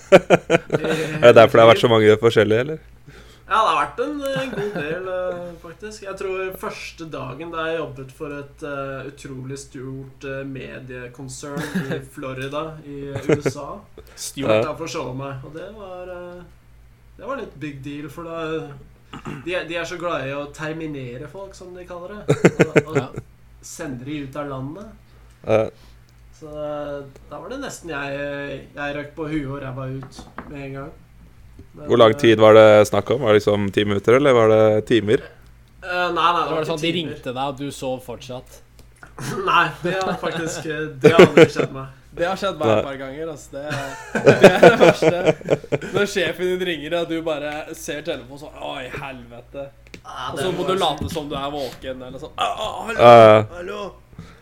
[0.14, 2.78] Er det derfor det har vært så mange forskjellige, eller?
[3.44, 6.02] Ja, det har vært en, eh, god del, eh, faktisk.
[6.06, 11.98] Jeg tror første dagen da jeg jobbet for et uh, utrolig stort uh, mediekonsern i
[12.14, 13.66] Florida i USA
[14.16, 14.16] Stuart.
[14.16, 16.40] Starta for showet meg, og det var uh,
[17.18, 18.72] Det var litt big deal, for da
[19.44, 22.40] de, de er så glade i å terminere folk, som de kaller det.
[22.64, 23.20] Og, og
[23.60, 25.84] sender de ut av landet.
[26.34, 26.50] Så
[27.28, 28.16] da var det nesten jeg
[28.74, 30.92] Jeg røk på huet og ræva ut med en gang.
[31.86, 33.20] Hvor lang eh, tid var det snakk om?
[33.24, 35.24] Var det liksom ti minutter, eller var det timer?
[35.84, 38.60] Uh, nei, nei, det var det sånn at de ringte deg, og du sov fortsatt.
[39.46, 41.90] Nei, det har faktisk eh, Det har aldri skjedd meg.
[42.18, 43.28] Det har skjedd meg et par ganger.
[43.30, 43.48] Altså.
[43.52, 43.62] Det,
[44.40, 45.20] det er det verste.
[45.94, 49.66] Når sjefen din ringer, og du bare ser telefonen sånn Oi, helvete.
[50.02, 52.34] Ah, Og så må du late som du er våken, eller sånn.
[52.38, 52.56] «Ah,
[52.88, 53.82] hallo, Eh, hallo.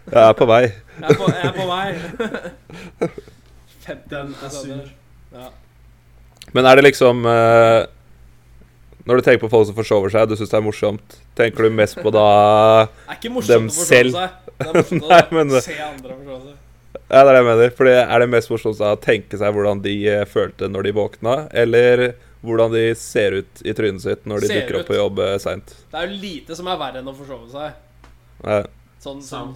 [0.08, 0.62] jeg er på vei.
[0.64, 3.10] Jeg er på, jeg er på vei.
[3.88, 4.88] 50 Den er sur.
[5.36, 5.50] Ja.
[6.52, 7.84] Men er det liksom uh,
[9.06, 11.74] Når du tenker på folk som forsover seg, du syns det er morsomt, tenker du
[11.74, 12.26] mest på da
[12.88, 14.18] Det er ikke Dem morsomt å forsove selv.
[14.18, 14.50] seg.
[14.58, 16.58] Det er morsomt Nei, å men se andre forsove seg.
[17.12, 17.72] Ja, det er det jeg mener.
[17.78, 20.92] Fordi Er det mest morsomt da å tenke seg hvordan de eh, følte når de
[20.96, 21.34] våkna,
[21.64, 22.04] eller
[22.42, 24.80] hvordan de ser ut i trynet sitt når de Ser dukker ut.
[24.82, 25.74] opp på jobb seint?
[25.92, 27.76] Det er jo lite som er verre enn å forsove seg.
[28.42, 28.62] Nei.
[29.02, 29.52] Sånn, sånn,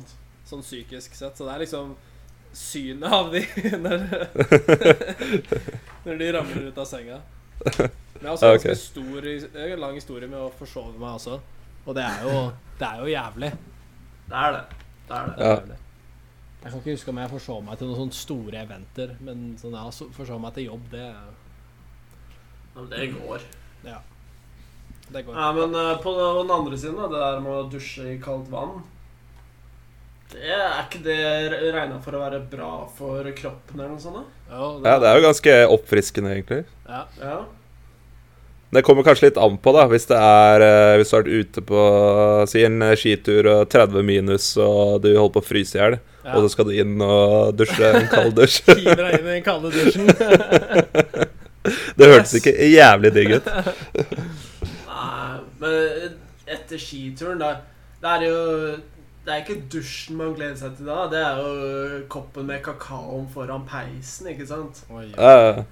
[0.47, 1.35] sånn psykisk sett.
[1.39, 1.95] Så det er liksom
[2.57, 3.43] synet av de
[3.85, 4.05] når,
[6.07, 7.21] når de ramler ut av senga.
[7.67, 8.69] Men jeg har også Ja, en ok.
[8.81, 11.39] stor, jeg har en lang historie med å forsove meg også.
[11.87, 12.37] Og det er jo,
[12.81, 13.51] det er jo jævlig.
[14.27, 14.63] Det er det.
[15.07, 15.37] Det er det.
[15.37, 15.83] Det er Ja.
[16.67, 19.77] Jeg kan ikke huske om jeg forsov meg til noen sånne store eventer, men sånn
[19.77, 19.85] ja,
[20.17, 21.05] forsov meg til jobb, det,
[22.91, 23.45] det går.
[25.13, 25.37] det går.
[25.39, 28.81] Ja, men eh, på den andre siden, det der med å dusje i kaldt vann
[30.33, 31.19] det Er ikke det
[31.75, 34.17] regna for å være bra for kroppen eller noe sånt?
[34.19, 34.57] da?
[34.57, 36.65] Jo, ja, det er jo ganske oppfriskende, egentlig.
[36.89, 37.05] ja.
[37.23, 37.39] Ja.
[38.75, 39.85] Det kommer kanskje litt an på, da.
[39.89, 41.83] Hvis det er eh, Hvis du har vært ute på
[42.51, 45.97] si en eh, skitur og 30 minus, og du holder på å fryse i hjel,
[46.27, 46.33] Ja.
[46.35, 48.59] og så skal du inn og dusje en kald dusj.
[48.67, 50.11] Hiver deg inn i den kalde dusjen.
[51.97, 53.49] Det hørtes ikke jævlig digg ut.
[54.91, 57.55] Nei, men etter skituren, da
[58.03, 58.37] Det er jo
[59.27, 61.01] Det er ikke dusjen man gleder seg til da.
[61.11, 64.85] Det er jo koppen med kakaoen foran peisen, ikke sant?
[64.87, 65.31] Oi, oi.
[65.31, 65.65] Eh,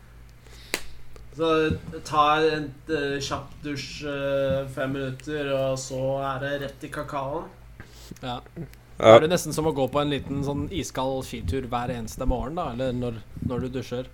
[1.34, 1.50] Så
[2.06, 6.00] ta en uh, kjapp dusj uh, fem minutter, og så
[6.32, 7.46] er det rett i kakaoen.
[8.22, 8.40] Ja.
[8.98, 12.26] Da er det nesten som å gå på en liten sånn iskald skitur hver eneste
[12.30, 14.10] morgen, da, eller når, når du dusjer.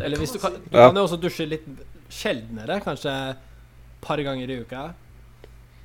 [0.00, 1.66] Eller hvis du kan, du kan jo også dusje litt
[2.12, 3.44] sjeldnere, kanskje et
[4.04, 4.90] par ganger i uka.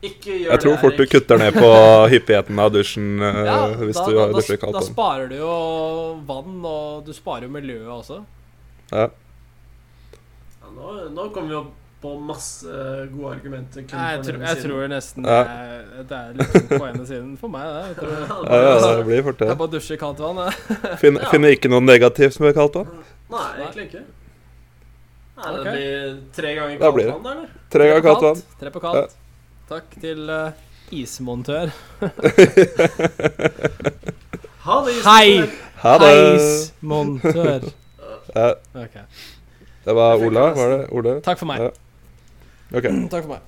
[0.03, 1.69] Ikke gjør Jeg tror det, fort du kutter ned på
[2.13, 4.89] hyppigheten av dusjen eh, Ja, hvis da, du har da, dusjer da kaldt vann.
[4.89, 5.53] sparer du jo
[6.27, 8.19] vann, og du sparer jo miljøet også.
[8.91, 9.05] Ja.
[10.59, 11.71] Ja, nå, nå kommer vi opp
[12.03, 12.67] på masse
[13.13, 13.85] gode argumenter.
[13.87, 15.37] kun Nei, jeg, på tror, jeg tror nesten Ja.
[15.47, 17.63] det, er, det er litt på ene siden for meg.
[17.63, 17.85] Det.
[17.93, 18.11] Jeg, tror,
[18.51, 19.47] Ja, ja, det blir fort det.
[19.53, 20.43] jeg bare dusjer i kaldt vann.
[21.05, 21.31] Fin, Ja.
[21.31, 22.91] Finner ikke noe negativt med kaldt vann.
[23.31, 24.03] Nei, egentlig ikke.
[25.33, 25.71] Nei, det okay.
[25.71, 27.47] blir tre ganger kaldt vann, eller?
[27.77, 28.43] Tre ganger kaldt vann.
[28.59, 29.15] Tre på kaldt.
[29.69, 30.51] Takk til uh,
[31.03, 31.71] ismontør.
[34.63, 35.29] Ha det, Hei!
[35.29, 35.49] Isabel.
[35.83, 36.11] Ha det!
[36.17, 37.69] Heismontør.
[38.35, 38.47] Ja,
[38.79, 38.93] Ok.
[39.85, 40.85] det var Ola, var det?
[40.95, 41.11] Ole?
[41.21, 41.59] Takk for meg.
[41.61, 41.67] Ja.
[42.79, 42.91] Okay.
[43.11, 43.41] Takk for meg.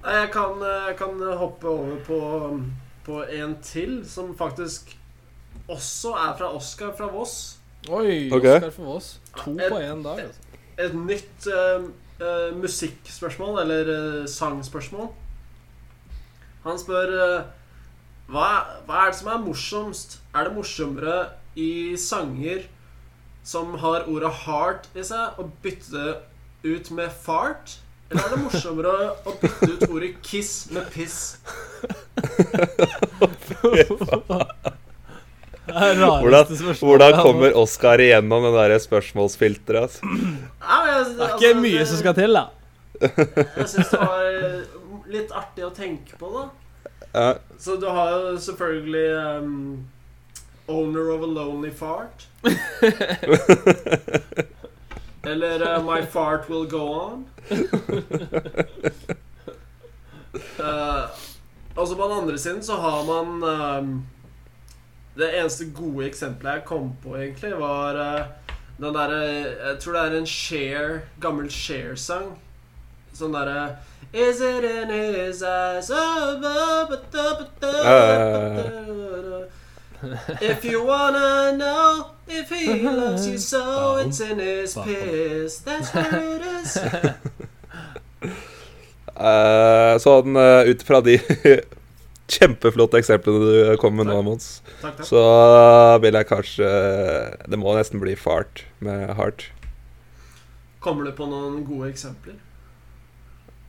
[0.00, 2.18] Jeg kan, jeg kan hoppe over på,
[3.06, 4.96] på en til, som faktisk
[5.68, 7.36] også er fra Oskar fra Voss.
[7.92, 8.56] Oi, okay.
[8.56, 9.10] Oskar fra Voss.
[9.44, 10.24] To Et- på én dag.
[10.24, 10.40] Altså.
[10.80, 11.84] Et nytt eh,
[12.20, 15.08] eh, musikkspørsmål, eller uh, sangspørsmål.
[16.64, 17.42] Han spør uh,
[18.30, 18.48] hva,
[18.86, 20.18] hva er det som er morsomst?
[20.34, 21.16] Er det morsommere
[21.58, 22.66] i sanger
[23.44, 26.14] som har ordet 'heart' i seg, å bytte det
[26.64, 27.78] ut med 'fart'?
[28.10, 28.94] Eller er det morsommere
[29.24, 31.36] å bytte ut ordet 'kiss' med 'piss'?
[35.74, 36.46] Hvordan,
[36.80, 37.56] hvordan kommer.
[37.60, 39.82] Oskar igjennom det der spørsmålsfilteret?
[39.82, 40.00] Altså?
[40.06, 42.44] Det er altså, ikke mye som skal til, da.
[43.00, 44.60] Jeg syns det var eh,
[45.10, 46.44] litt artig å tenke på, da.
[47.12, 47.30] Ja.
[47.58, 49.08] Så du har jo selvfølgelig
[49.42, 49.86] um,
[50.70, 52.28] Owner of a Lonely Fart.
[55.30, 57.26] Eller uh, My Fart Will Go On.
[60.60, 61.10] Uh,
[61.74, 64.06] altså på den andre siden så har man um,
[65.20, 70.02] Det eneste gode eksempelet jeg kom på, egentlig, var uh, den derre Jeg tror det
[70.02, 72.30] er en Share, gammel Cher-sang.
[73.12, 73.76] Sånn derre
[74.12, 75.90] Is it in his eyes
[80.40, 85.58] If you wanna know if he loves you so, it's in his piss.
[85.58, 86.78] That's where it is.
[89.20, 91.18] Uh, sånn uh, ut fra de
[92.30, 94.18] kjempeflotte eksemplene du kom med nå.
[94.26, 95.06] Mons, Takk, takk.
[95.08, 95.22] så
[96.02, 96.68] vil jeg kanskje
[97.50, 99.48] Det må nesten bli fart med heart.
[100.80, 102.38] Kommer du på noen gode eksempler?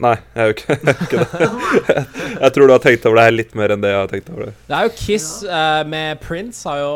[0.01, 1.97] Nei, jeg gjør ikke, ikke det.
[2.41, 4.31] Jeg tror du har tenkt over det her litt mer enn det jeg har tenkt
[4.33, 4.53] over det.
[4.65, 6.93] Det er jo Kiss uh, med Prince har jo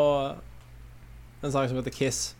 [1.46, 2.32] en sang som heter Kiss.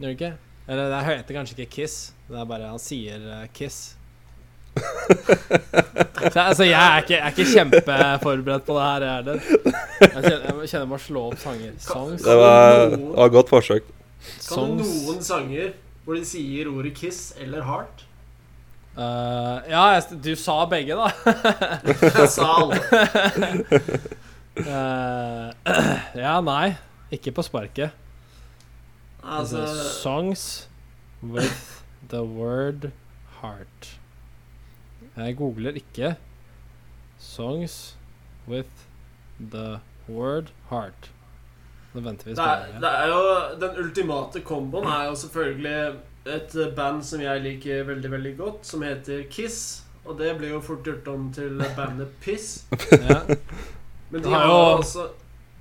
[0.00, 0.32] Gjør det ikke?
[0.66, 1.94] Eller det heter kanskje ikke Kiss.
[2.26, 3.78] Det er bare han sier eh, Kiss.
[6.32, 9.38] Så, altså, jeg er ikke, jeg er ikke kjempeforberedt på det her, jeg heller.
[10.00, 11.76] Jeg kjenner, jeg kjenner slå opp sanger.
[11.78, 12.24] Songs.
[12.26, 13.86] Det var, det var et godt forsøk.
[13.86, 13.94] Kan
[14.34, 14.90] du Songs.
[15.06, 15.70] noen sanger
[16.04, 18.04] hvor de sier ordet kiss eller heart?
[18.98, 21.12] Eh, ja, jeg, du sa begge, da.
[22.18, 22.80] Jeg sa alle.
[24.58, 25.74] Eh,
[26.24, 26.72] ja, nei.
[27.14, 27.94] Ikke på sparket.
[29.22, 29.62] Altså,
[30.02, 30.68] Songs
[31.22, 32.90] with the word
[33.40, 33.97] heart.
[35.18, 36.14] Jeg googler ikke
[37.18, 37.96] Songs
[38.48, 38.68] with
[39.52, 41.10] the word heart.
[41.94, 43.20] Nå venter vi i det er, det er jo
[43.62, 45.94] Den ultimate komboen er jo selvfølgelig
[46.28, 49.82] et band som jeg liker veldig, veldig godt, som heter Kiss.
[50.04, 52.64] Og det blir jo fort gjort om til bandet Piss.
[53.08, 53.20] Ja.
[54.10, 55.08] Men de Har jo- også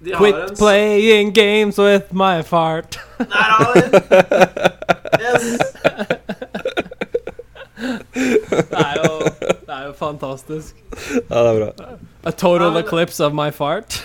[0.05, 2.99] de har Quit en playing games with my fart.
[3.17, 3.91] Der har vi den!
[5.19, 5.57] Yes!
[7.77, 9.06] Det er jo,
[9.67, 10.75] det er jo fantastisk.
[11.29, 11.71] Ja, det er bra.
[12.23, 13.97] A total Ja, eclipse of my fart.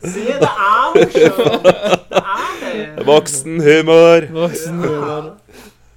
[0.00, 1.64] Se, det er morsomt!
[2.10, 3.06] Det er det.
[3.06, 4.26] Voksenhumor.
[4.32, 4.88] Voksen Ja.
[4.88, 5.36] humor.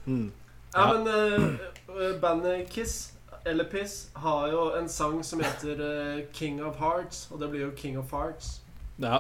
[0.06, 0.32] Mm.
[0.76, 3.14] Ja, men uh, bandet Kiss,
[3.46, 7.62] eller Piss, har jo en sang som heter uh, King of Hearts, og det blir
[7.62, 8.62] jo King of Hearts.
[9.00, 9.18] Ja.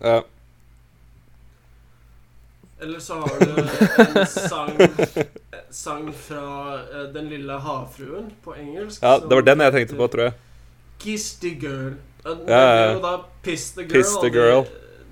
[0.00, 0.20] Ja.
[2.80, 3.60] Eller så har du
[4.20, 4.72] en sang,
[5.70, 9.02] sang fra uh, Den lille havfruen på engelsk.
[9.02, 10.34] ja, det var den jeg tenkte på, tror jeg.
[10.98, 11.94] Kiss the girl.
[12.24, 13.92] Det Ja, ja, da Piss the girl.
[13.92, 14.64] Piss the girl.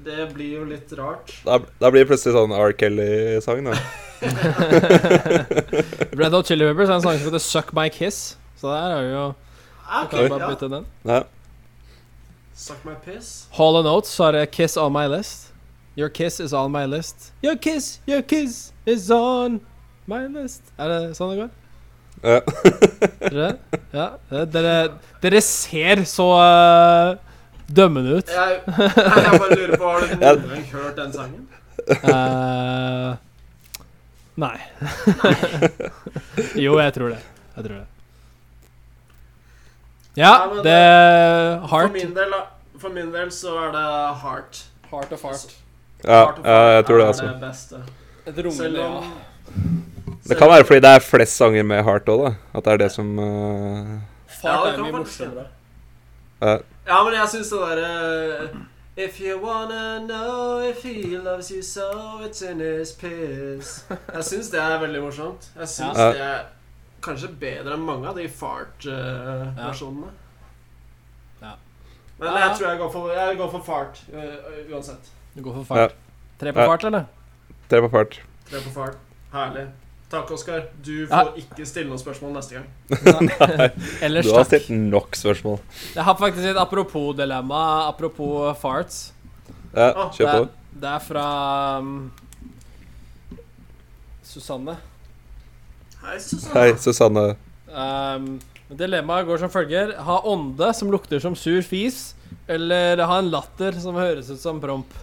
[0.04, 1.34] Det, det blir jo litt rart.
[1.44, 2.72] Da, da blir det plutselig sånn R.
[2.74, 3.76] Kelly-sang, da.
[6.18, 8.36] Red Hot Chili Peppers er en sang som heter Suck My Kiss.
[8.58, 10.50] Så der er vi jo okay, Kan du bare ja.
[10.50, 10.86] bytte den.
[11.04, 11.22] Ja.
[12.54, 13.48] Suck my piss.
[13.58, 15.51] Hall Notes det Kiss on my list.
[15.96, 17.32] Your kiss is on my list.
[17.42, 19.60] Your kiss, your kiss is on
[20.08, 20.62] my list.
[20.80, 21.50] Er det sånn det går?
[22.22, 22.38] Ja.
[23.28, 23.50] Er det?
[23.92, 24.06] Ja.
[24.30, 24.74] eh, Dere,
[25.20, 27.16] dere ser så uh,
[27.68, 28.30] dømmende ut.
[28.32, 31.44] Jeg, jeg bare lurer på, har du noen gang hørt den sangen?
[32.06, 33.16] Uh,
[34.40, 34.54] nei.
[36.64, 37.20] jo, jeg tror det.
[37.56, 37.88] Jeg tror det.
[40.16, 40.32] Ja,
[40.64, 40.78] det
[41.62, 41.92] For Heart.
[41.96, 42.32] min del,
[42.80, 43.84] for min del så er det
[44.22, 44.64] Heart.
[44.92, 45.54] Heart of heart.
[46.04, 47.24] Ja, ja, jeg tror det, altså.
[47.40, 47.82] det.
[48.26, 49.00] Et rungende ja.
[50.28, 52.34] Det kan være fordi det er flest sanger med heart òg, da.
[52.54, 53.98] At det er det som uh, Ja,
[54.40, 55.46] Fart er mye morsommere.
[56.42, 58.48] uh, Ja, men jeg syns det derre
[58.96, 63.84] If you wanna know if he loves you so, it's in his piss.
[63.88, 65.48] Jeg syns det er veldig morsomt.
[65.58, 66.08] Jeg syns Ja.
[66.12, 66.42] det er
[67.02, 70.10] kanskje bedre enn mange av de fart-versjonene.
[71.42, 71.54] Ja.
[72.18, 75.10] Men jeg tror jeg går for, jeg går for fart uh, uansett.
[75.34, 75.94] Du går for fart.
[76.40, 76.66] Tre på Ja.
[76.66, 77.04] fart, eller?
[77.68, 78.18] Tre på fart.
[78.50, 78.96] Tre på fart.
[79.32, 79.66] Herlig.
[80.10, 80.66] Takk, Oskar.
[80.84, 81.24] Du Ja.
[81.24, 82.66] får ikke stille noen spørsmål neste gang.
[84.02, 85.58] Ellers Du har stilt nok spørsmål.
[85.94, 87.62] Jeg har faktisk et apropos-dilemma.
[87.88, 89.12] Apropos farts.
[89.74, 90.42] Ja, Å, kjør på.
[90.44, 92.12] Det, det er fra um,
[94.22, 94.76] Susanne.
[96.02, 96.60] Hei, Susanne.
[96.60, 97.24] Hei, Susanne.
[97.72, 98.40] Um,
[98.76, 99.94] dilemmaet går som følger.
[99.96, 102.14] Ha ånde som lukter som sur fis,
[102.54, 104.86] eller ha en latter som høres ut som promp.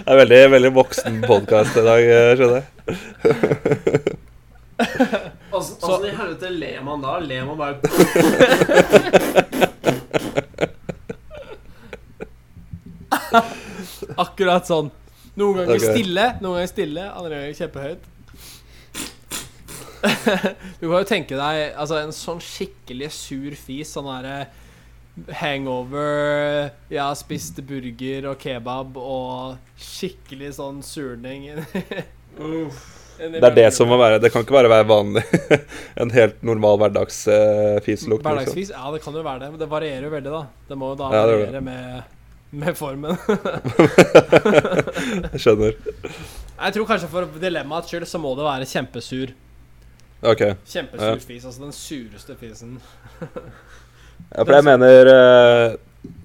[0.00, 2.66] Det er veldig, veldig voksen podkast i dag, eh, skjønner jeg.
[5.56, 7.18] Åssen Så- i helvete ler man da?
[7.18, 7.74] Ler man bare
[14.20, 14.90] Akkurat sånn.
[15.38, 15.92] Noen ganger okay.
[15.94, 18.02] stille, noen ganger stille, andre ganger kjempehøyt.
[20.80, 24.48] du kan jo tenke deg altså, en sånn skikkelig sur fis, sånn derre
[25.40, 31.50] hangover Jeg har spist burger og kebab og skikkelig sånn surning
[33.20, 35.24] Det er det som må være Det kan ikke bare være vanlig.
[36.00, 38.22] En helt normal hverdagsfislukt.
[38.22, 38.24] liksom.
[38.24, 38.70] Hverdagsfis?
[38.72, 40.40] Ja, det kan jo være det, men det varierer jo veldig, da.
[40.70, 42.16] Det må jo da Ja, det variere med,
[42.62, 43.18] med formen.
[45.34, 45.76] Jeg skjønner.
[46.60, 49.34] Jeg tror kanskje for dilemmaets skyld så må det være kjempesur.
[50.22, 50.42] Ok.
[50.68, 51.20] Kjempesur Ja.
[51.24, 51.44] fis.
[51.48, 52.78] Altså den sureste fisen.
[54.30, 55.76] Ja, for jeg mener eh,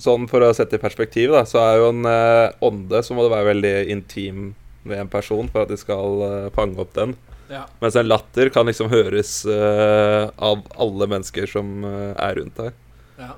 [0.03, 3.23] Sånn for å sette i perspektiv, da, så er jo en eh, ånde så må
[3.25, 4.41] det være veldig intim
[4.85, 7.15] med en person for at de skal eh, fange opp den.
[7.49, 7.63] Ja.
[7.81, 12.77] Mens en latter kan liksom høres av alle mennesker som er rundt deg.
[13.21, 13.31] ja.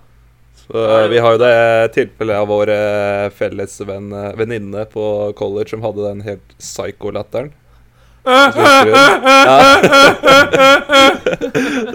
[0.68, 0.84] Så
[1.14, 2.70] vi har jo det tilfellet av vår
[3.38, 5.04] felles venn, venninne på
[5.40, 7.54] college som hadde den helt psycho-latteren.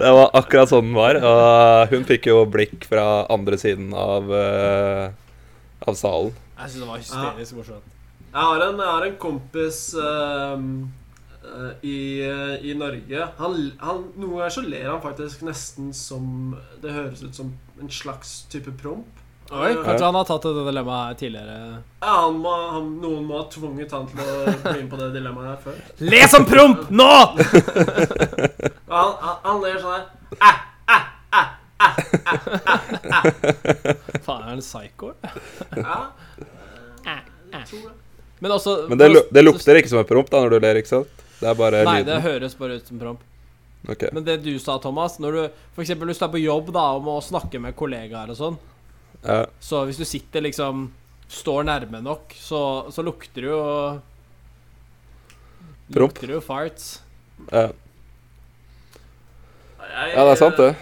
[0.03, 1.15] Det var akkurat sånn den var.
[1.21, 5.13] Og hun fikk jo blikk fra andre siden av, uh,
[5.87, 6.33] av salen.
[6.57, 7.89] Jeg syns det var hysterisk morsomt.
[8.33, 10.69] Jeg har en, jeg har en kompis ehm,
[11.45, 13.27] eh, i, eh, i Norge.
[13.43, 17.93] Han, han, noen ganger så ler han faktisk nesten som Det høres ut som en
[17.93, 19.21] slags type promp.
[19.53, 21.57] Oi, Eh, Kanskje han har tatt det dilemmaet her tidligere.
[22.01, 25.09] Ja, han må, han, Noen må ha tvunget han til å bli med på det
[25.17, 25.75] dilemmaet her før.
[26.13, 27.09] Les om promp nå!
[28.93, 30.05] Og han, han, han ler sånn her
[30.41, 30.51] Æ,
[30.89, 30.99] æ,
[31.33, 31.43] æ,
[31.81, 31.85] æ
[34.25, 35.13] Faen, er han psycho?
[35.77, 35.99] ja.
[37.07, 37.17] Æ,
[37.53, 37.63] æ.
[38.43, 40.93] Men også Men det, det lukter ikke som en promp da når du ler, ikke
[40.97, 41.23] sant?
[41.43, 43.21] Det er bare Nei, det høres bare ut som promp.
[43.91, 44.11] Okay.
[44.15, 45.41] Men det du sa, Thomas, når du
[45.75, 48.59] for eksempel hvis du er på jobb da og må snakke med kollegaer og sånn,
[49.23, 49.45] Ja.
[49.63, 50.89] så hvis du sitter liksom
[51.33, 52.59] Står nærme nok, så,
[52.93, 53.61] så lukter det jo
[55.93, 56.13] Promp.
[56.13, 56.91] Lukter det jo farts.
[57.51, 57.71] Ja.
[59.83, 60.75] Jeg, ja, det er sant, det.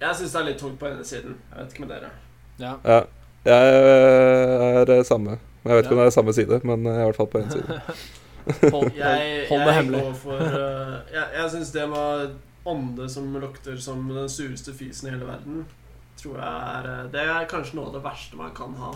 [0.00, 1.36] Jeg syns det er litt tungt på denne siden.
[1.50, 2.10] Jeg vet ikke med dere.
[2.60, 2.72] Ja.
[2.84, 2.98] Ja.
[3.44, 3.76] Jeg
[4.80, 5.38] er det samme.
[5.64, 7.40] Jeg vet ikke om det er samme side, men jeg er i hvert fall på
[7.44, 7.80] én side.
[8.74, 10.00] Hold, Jeg, hold det hemmelig.
[10.20, 12.34] for uh, Jeg, jeg syns det med
[12.68, 15.62] ånde som lukter som den sureste fysen i hele verden,
[16.20, 16.48] tror jeg
[16.78, 18.90] er uh, Det er kanskje noe av det verste man kan ha.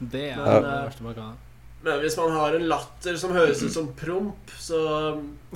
[0.00, 1.38] Det er Men, det eh, verste man kan ha.
[1.82, 4.80] Men hvis man har en latter som høres ut som promp, så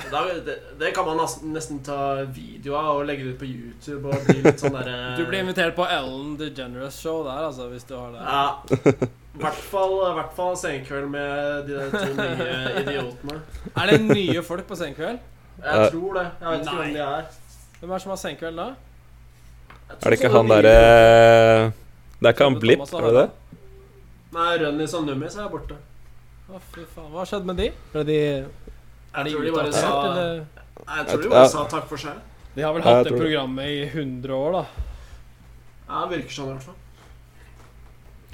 [0.09, 1.99] da, det, det kan man nesten, nesten ta
[2.33, 5.43] video av og legge det ut på YouTube og bli litt sånn derre Du blir
[5.45, 8.25] invitert på Ellen DeGeneres show der, altså, hvis du har det.
[8.25, 9.11] Ja.
[9.35, 13.39] I hvert fall, i hvert fall senkveld med de der to nye idiotene.
[13.75, 15.19] Er det nye folk på Senkveld?
[15.59, 16.27] Jeg tror det.
[16.41, 16.85] Jeg vet ikke Nei.
[16.85, 17.33] hvem de er.
[17.81, 18.69] Hvem er det som har Senkveld da?
[19.93, 20.75] Er det ikke han derre
[22.21, 23.27] Det er ikke han Blipp, er det det?
[24.35, 25.77] Nei, Rønnis og Nummis er borte.
[26.51, 27.11] Å, fy faen.
[27.15, 27.69] Hva skjedde med de?
[27.93, 28.49] Ble de, er
[29.15, 32.19] Jeg de tror de bare sa Jeg tror de bare sa takk for seg.
[32.55, 34.65] De har vel hatt det programmet i 100 år, da.
[35.89, 36.81] Ja, det virker sånn i hvert fall.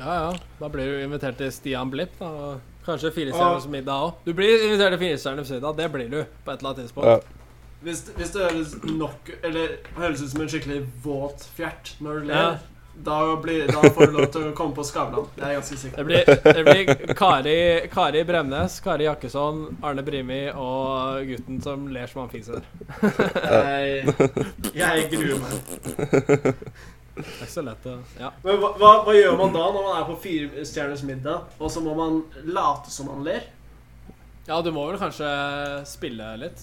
[0.01, 0.33] Ja, ja.
[0.61, 2.57] Da blir du invitert til Stian Blipp, da.
[2.87, 4.23] Kanskje Firestjerners middag òg.
[4.25, 5.77] Du blir invitert til Firestjerners middag.
[5.77, 7.11] Det blir du på et eller annet tidspunkt.
[7.11, 7.40] Ja.
[7.81, 12.27] Hvis, hvis det høres nok Eller høres ut som en skikkelig våt fjert når du
[12.29, 12.59] ler, Ja.
[13.07, 15.25] da, blir, da får du lov til å komme på Skavlan.
[15.37, 16.25] Det er jeg ganske sikker Det blir,
[16.59, 17.55] det blir Kari,
[17.95, 22.61] Kari Bremnes, Kari Jakkesson, Arne Brimi og gutten som ler som han fiser.
[23.01, 24.15] Jeg,
[24.77, 26.65] jeg gruer meg.
[27.21, 28.31] Det er ikke så lett å Ja.
[28.45, 31.83] Men hva, hva, hva gjør man da når man er på Firestjerners middag, og så
[31.85, 33.49] må man late som man ler?
[34.51, 35.29] ja, du må vel kanskje
[35.87, 36.63] spille litt?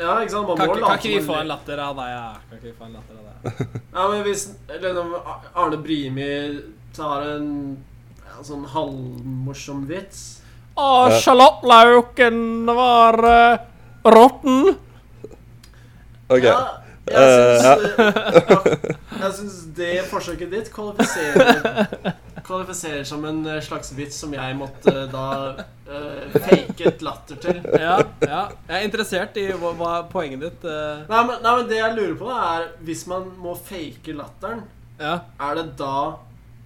[0.00, 0.48] Ja, ikke sant?
[0.48, 2.08] Man Kan, må ikke- kan late ikke vi få en latter av deg?
[2.08, 2.26] Ja?
[2.48, 3.30] Kan ikke vi få en latter av deg?
[3.94, 5.14] Ja, men hvis liksom,
[5.54, 6.28] Arne Brimi
[6.96, 7.48] tar en
[8.24, 10.22] ja, sånn halvmorsom vits
[10.80, 11.18] Å, Ja.
[11.20, 13.58] sjalottlauken var uh,
[14.06, 14.76] råtten.
[16.30, 16.42] Ok.
[16.46, 16.60] Ja,
[17.10, 17.74] jeg Eh, syns, ja,
[19.20, 22.14] jeg syns det forsøket ditt kvalifiserer
[22.50, 27.60] Kvalifiserer som en eh, slags vits som jeg måtte da uh, fake et latter til.
[27.78, 28.40] Ja, ja.
[28.66, 31.04] Jeg er interessert i hva, hva poenget ditt uh...
[31.06, 34.64] Nei men, nei, men det jeg lurer på, da er hvis man må fake latteren,
[34.98, 35.14] Ja.
[35.38, 35.94] er det da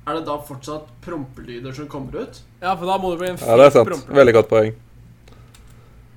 [0.05, 2.41] er det da fortsatt prompelyder som kommer ut?
[2.61, 3.89] ja, for da må det bli en fake Ja, det er sant.
[3.93, 4.16] prompelyd.
[4.22, 4.74] Veldig godt poeng.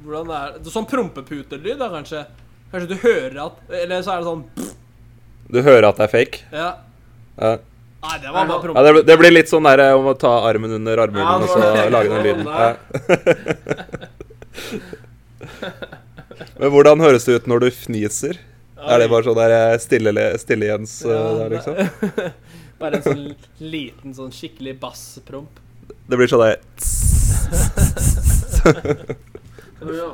[0.07, 0.71] Hvordan er det?
[0.73, 2.23] Sånn prompeputelyd, da, kanskje?
[2.71, 4.43] Kanskje du hører at Eller så er det sånn
[5.51, 6.41] Du hører at det er fake.
[6.51, 6.69] Ja.
[7.39, 7.57] Ja.
[8.03, 10.13] Nei, det var bare Ja, det, blir- det blir litt sånn der eh, om å
[10.21, 11.57] ta armen under armhulen Ja, og så
[11.89, 12.45] lage den lyden.
[12.45, 12.75] Ja.
[16.59, 18.35] Men hvordan høres det ut når du fniser?
[18.87, 21.73] Er det bare sånn der eh, stille, stille Jens eh, Ja, der, liksom?
[22.81, 23.23] Bare en sånn
[23.73, 25.49] liten, sånn skikkelig basspromp.
[26.07, 26.57] Det blir sånn der
[29.97, 30.09] Ja.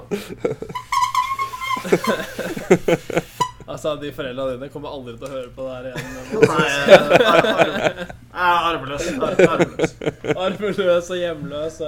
[3.64, 6.03] Altså, de foreldra dine kommer aldri til å høre på det her igjen.
[6.43, 7.14] Nei, jeg er
[8.68, 9.05] arveløs.
[9.07, 9.93] Jeg er arveløs.
[9.93, 9.93] Arveløs.
[10.36, 11.80] Arveløs og hjemløs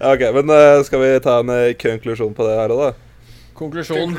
[0.00, 3.12] Ja, ok, men uh, skal vi ta en uh, konklusjon på det her òg, da?
[3.54, 4.16] Konklusjon.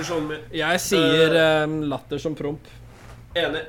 [0.56, 2.70] Jeg sier eh, latter som promp.
[3.36, 3.66] Enig.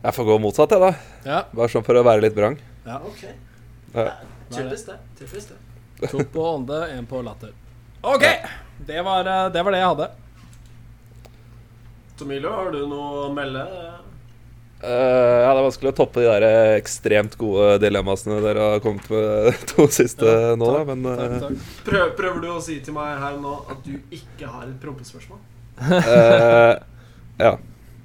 [0.00, 1.28] Jeg får gå motsatt, jeg, da.
[1.28, 1.42] Ja.
[1.52, 2.56] Bare sånn for å være litt vrang.
[3.04, 3.26] Ok.
[3.92, 4.08] Ja.
[4.48, 4.96] Typisk det.
[5.20, 6.08] Typisk det.
[6.08, 7.52] To på ånde, én på latter.
[8.00, 8.24] OK!
[8.78, 10.08] Det var, eh, det var det jeg hadde.
[12.18, 13.62] Tomilo, har du noe å melde?
[14.84, 14.90] Uh,
[15.40, 19.06] ja, det er vanskelig å toppe de der eh, ekstremt gode dilemmasene dere har kommet
[19.08, 20.82] med de to siste Ja, nå, da.
[20.82, 21.70] takk, Men Takk, takk.
[21.86, 25.40] Prøv, prøver du å si til meg her nå at du ikke har et prompespørsmål?
[25.80, 26.74] Uh,
[27.40, 27.54] Ja.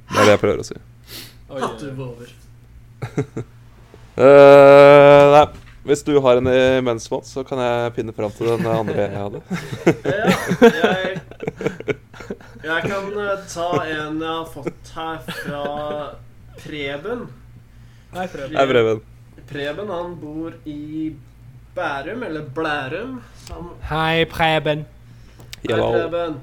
[0.09, 0.77] Det er det jeg prøver å si.
[1.51, 2.35] Hatt du på over?
[4.19, 5.43] Eh, nei,
[5.89, 9.41] hvis du har en imens, så kan jeg finne fram til den andre jeg hadde.
[10.69, 11.19] Ja, jeg,
[12.63, 15.63] jeg kan eh, ta en jeg har fått her fra
[16.59, 17.25] Preben.
[18.13, 19.01] Hei, Preben.
[19.49, 21.15] Preben han bor i
[21.75, 23.19] Bærum, eller Blærum.
[23.47, 24.85] Som Hei, Preben.
[25.63, 26.39] Hei, Preben.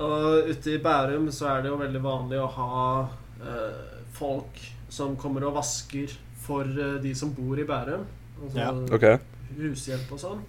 [0.00, 2.78] Og ute i Bærum så er det jo veldig vanlig å ha
[3.40, 8.08] uh, folk som kommer og vasker for uh, de som bor i Bærum.
[8.40, 8.70] Altså Ja.
[8.94, 9.18] okay.
[9.56, 10.44] hushjelp og sånn.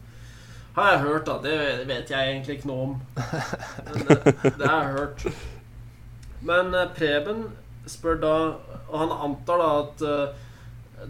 [0.75, 1.37] Har jeg hørt, da.
[1.43, 3.01] Det vet jeg egentlig ikke noe om.
[3.85, 4.19] Men det,
[4.59, 5.25] det har jeg hørt.
[6.41, 7.43] Men eh, Preben
[7.85, 8.31] spør da
[8.87, 10.47] Og han antar da at eh,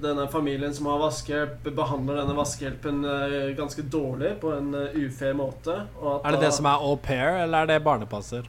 [0.01, 5.77] denne familien som har vaskehjelp, behandler denne vaskehjelpen eh, ganske dårlig på en ufair måte.
[5.99, 8.47] Og at Er det det som er au pair, eller er det barnepasser?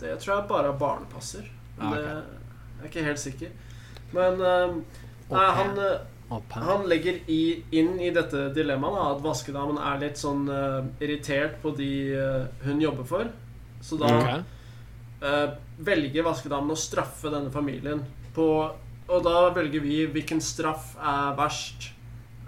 [0.00, 1.50] Det tror jeg bare er barnepasser.
[1.78, 2.02] Ah, okay.
[2.02, 2.42] Det
[2.82, 3.50] jeg er ikke helt sikker.
[4.12, 4.72] Men eh,
[5.30, 6.00] nei, han eh.
[6.64, 11.58] Han legger i, inn i dette dilemmaet da, at vaskedamen er litt sånn uh, irritert
[11.62, 13.32] på de uh, hun jobber for.
[13.82, 14.42] Så da okay.
[15.24, 15.48] uh,
[15.82, 18.04] velger vaskedamen å straffe denne familien
[18.36, 18.46] på
[19.12, 21.90] Og da velger vi hvilken straff er verst.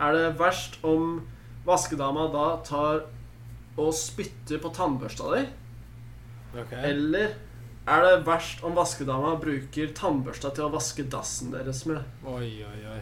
[0.01, 1.19] Er det verst om
[1.67, 3.03] vaskedama da tar
[3.75, 5.43] og spytter på tannbørsta di?
[6.55, 6.81] Okay.
[6.93, 7.35] Eller
[7.85, 12.01] er det verst om vaskedama bruker tannbørsta til å vaske dassen deres med?
[12.25, 13.01] Oi, oi, oi.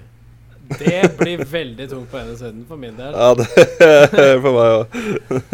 [0.78, 3.14] Det blir veldig tungt på ene siden for min del.
[3.16, 3.46] Ja, det
[4.44, 4.96] for meg òg.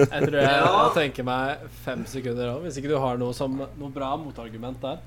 [0.04, 0.66] Jeg tror jeg, Ja.
[0.68, 4.80] tenke tenker meg fem sekunder òg, hvis ikke du har noe, som, noe bra motargument
[4.84, 5.00] der.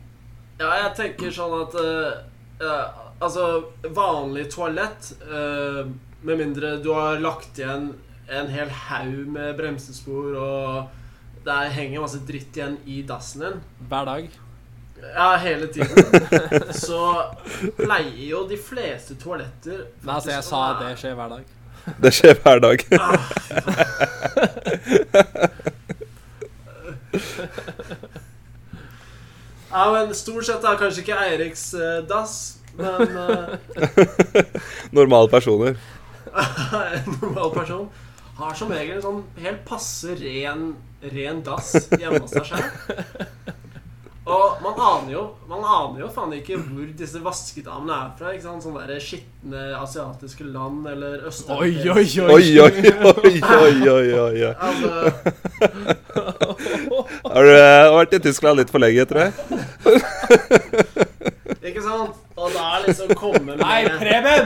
[0.61, 2.21] Ja, jeg tenker sånn at uh,
[2.61, 3.45] uh, Altså,
[3.93, 5.85] vanlig toalett uh,
[6.25, 7.91] Med mindre du har lagt igjen
[8.31, 13.57] en hel haug med bremsespor, og det henger masse dritt igjen i dassen din
[13.91, 14.37] Hver dag.
[15.15, 15.97] Ja, hele tiden.
[16.85, 17.23] Så
[17.77, 21.43] pleier jo de fleste toaletter Nei, altså, jeg sa det skjer hver dag.
[22.01, 22.85] Det skjer hver dag.
[29.71, 33.55] Ja, men stort sett er kanskje ikke Eiriks uh, dass, men uh,
[34.91, 35.77] Normale personer.
[36.31, 37.87] en normal person
[38.35, 40.73] har som regel en sånn helt passe ren,
[41.13, 43.55] ren dass hjemme hos seg sjøl.
[44.21, 48.33] Og man aner jo Man aner jo faen ikke hvor disse vaskedamene er fra.
[48.35, 48.63] Ikke sant?
[48.65, 52.35] Sånne der skitne asiatiske land eller Oi, østeuropeiske oi, oi!
[52.35, 54.53] Oi, oi, oi, oi, oi, oi, oi.
[54.67, 54.89] Altså,
[57.31, 59.33] Har du uh, vært i Tyskland litt for lenge, tror jeg?
[61.71, 62.17] ikke sant?
[62.37, 64.43] Og da liksom komme med Nei, Preben!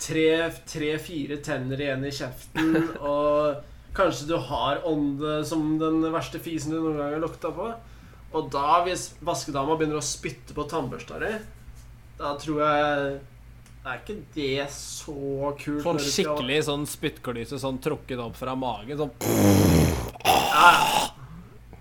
[0.01, 6.79] tre-fire tenner igjen i kjeften, og kanskje du har ånde som den verste fisen du
[6.79, 7.69] noen gang har lukta på.
[8.35, 11.31] Og da, hvis vaskedama begynner å spytte på tannbørsta di,
[12.19, 13.15] da tror jeg
[13.85, 15.83] Det er ikke det så kult.
[15.85, 18.97] Sånn skikkelig sånn spyttklyse sånn trukket opp fra magen.
[18.97, 19.11] Sånn
[20.25, 20.71] Ja,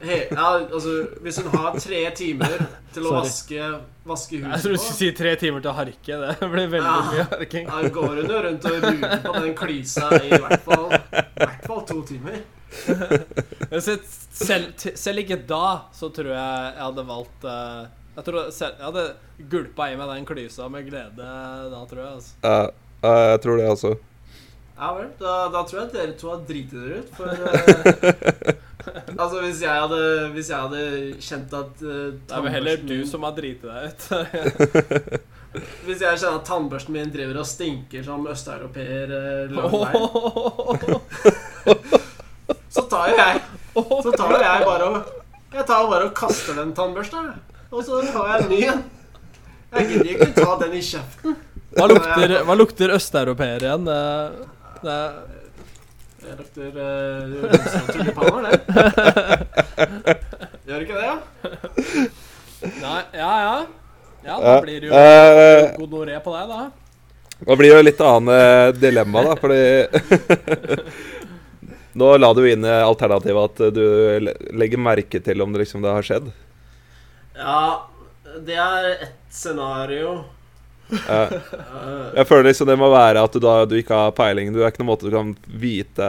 [0.06, 0.92] he, ja, altså
[1.24, 2.54] Hvis hun har tre timer
[2.94, 3.20] til å Sorry.
[3.24, 3.68] vaske,
[4.06, 6.18] vaske Jeg huset tror du skulle si tre timer til å harke.
[6.24, 7.00] Det blir veldig Ja.
[7.10, 7.66] mye harking.
[7.70, 10.86] Da går hun jo rundt og ruger på den klysa i hvert fall,
[11.40, 12.40] hvert fall to timer.
[13.80, 17.84] Selv, selv ikke da så tror jeg jeg hadde valgt eh,
[18.16, 19.04] Jeg tror selv, jeg hadde
[19.52, 21.28] gulpa i meg den klysa med glede
[21.70, 22.16] da, tror jeg.
[22.18, 22.34] altså
[23.04, 23.94] Ja, jeg tror det også.
[24.74, 27.10] Ja vel, da, da tror jeg at dere to har driti dere ut.
[27.14, 28.54] For eh,
[29.18, 30.00] Altså, hvis jeg hadde
[30.34, 30.80] Hvis jeg hadde
[31.22, 34.08] kjent at uh, Det er vel heller du som har driti deg ut.
[35.86, 39.12] Hvis jeg kjenner at tannbørsten min driver og stinker som østeuropeer
[39.54, 40.00] vei,
[42.74, 43.44] så tar jo jeg
[44.02, 45.12] Så tar jeg bare og
[45.54, 47.22] Jeg tar bare og kaster den tannbørsta,
[47.70, 48.82] og så tar jeg en ny en.
[49.74, 51.36] Jeg gidder ikke ta den i kjeften.
[51.74, 53.86] Hva lukter, hva lukter østeuropeer igjen?
[53.86, 54.02] Det,
[54.82, 54.98] det,
[56.34, 60.14] Det lukter uh, rosa tulipaner, det.
[60.66, 61.16] Gjør ikke det, ja?
[62.82, 63.66] nei, ja, ja.
[64.24, 66.58] Ja, da blir det jo eh, gonoré på deg, da.
[67.38, 69.62] Det blir jo litt annet eh, dilemma, da, fordi
[72.02, 73.86] Nå la du inn alternativet at du
[74.58, 76.32] legger merke til om det liksom det har skjedd.
[77.38, 77.86] Ja,
[78.42, 80.24] det er ett scenario.
[80.92, 81.30] Eh,
[82.14, 84.52] Jeg føler liksom det må være at du da du ikke har peiling.
[84.54, 86.08] Du er ikke noen måte du kan vite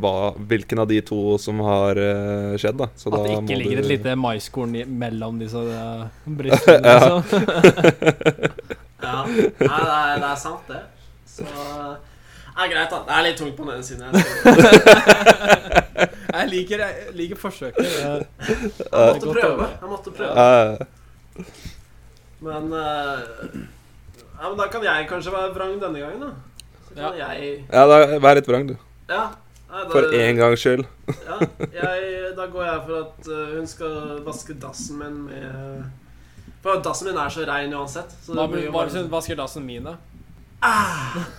[0.00, 0.12] hva,
[0.48, 2.78] hvilken av de to som har eh, skjedd.
[2.80, 5.60] da Så At da det må ikke ligger du- et lite maiskorn i- mellom disse
[5.60, 6.80] uh, brystene.
[6.92, 7.20] Ja.
[7.20, 7.42] Liksom.
[9.02, 9.18] ja.
[9.26, 10.82] Nei, det er, det er sant, det.
[11.32, 11.44] Så
[12.52, 12.98] er greit, da.
[13.06, 14.02] Det er litt tungt på den ene siden.
[14.08, 14.14] Jeg,
[16.32, 17.84] Jeg liker, jeg liker forsøket.
[17.84, 19.66] Jeg- jeg måtte prøve.
[19.82, 20.32] Jeg måtte prøve.
[20.32, 20.76] Ja,
[22.42, 23.18] Men eh,
[24.40, 26.32] Ja, men da kan jeg kanskje være vrang denne gangen, da.
[26.88, 28.76] Så kan jeg ja, da, vær litt vrang, du.
[29.08, 29.28] Ja.
[29.72, 30.84] Nei, da, For én gangs skyld.
[31.08, 31.36] Ja,
[31.72, 33.94] jeg, da går jeg for at eh, hun skal
[34.26, 35.84] vaske dassen min med
[36.62, 38.12] For dassen min er så rein uansett.
[38.26, 39.96] Så Hva det blir jo bare hvis hun vasker dassen min, da?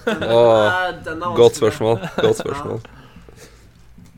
[0.07, 2.01] Den er- den er Godt spørsmål.
[2.17, 2.81] Godt spørsmål.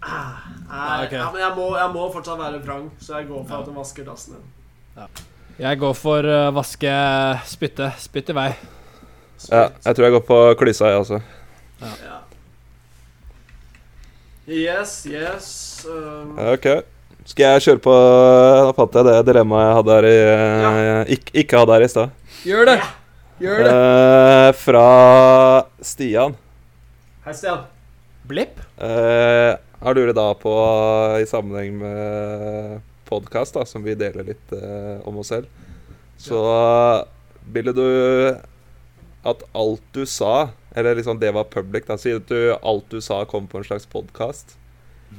[0.05, 0.37] Ah,
[0.69, 1.17] ah, okay.
[1.17, 3.75] ja, men jeg må, jeg må fortsatt være vrang, så jeg går for at hun
[3.79, 5.05] vasker dassen din.
[5.55, 6.91] Jeg går for uh, vaske
[7.47, 7.87] spytte.
[8.01, 8.49] Spytt i vei.
[9.47, 11.19] Ja, jeg tror jeg går på klysa, jeg også.
[11.79, 12.17] Ja.
[14.45, 15.47] Yes, yes.
[15.87, 16.67] Um, Ok.
[17.25, 20.99] Skal jeg kjøre på Da fant jeg det dilemmaet jeg hadde her i ja.
[21.15, 22.11] ikke, ikke hadde her i stad.
[22.45, 22.75] Gjør det!
[23.41, 23.71] Gjør det!
[23.71, 24.89] Uh, fra
[25.81, 26.35] Stian.
[27.25, 27.63] Hei, Stian.
[28.27, 28.59] Blipp?
[29.85, 30.51] har du det da på,
[31.21, 32.79] i sammenheng med
[33.15, 35.47] podkast, som vi deler litt eh, om oss selv,
[36.21, 36.41] så
[37.51, 37.87] ville du
[39.25, 43.01] at alt du sa, eller liksom det var public, da, si at du, alt du
[43.01, 44.57] sa kom på en slags podkast,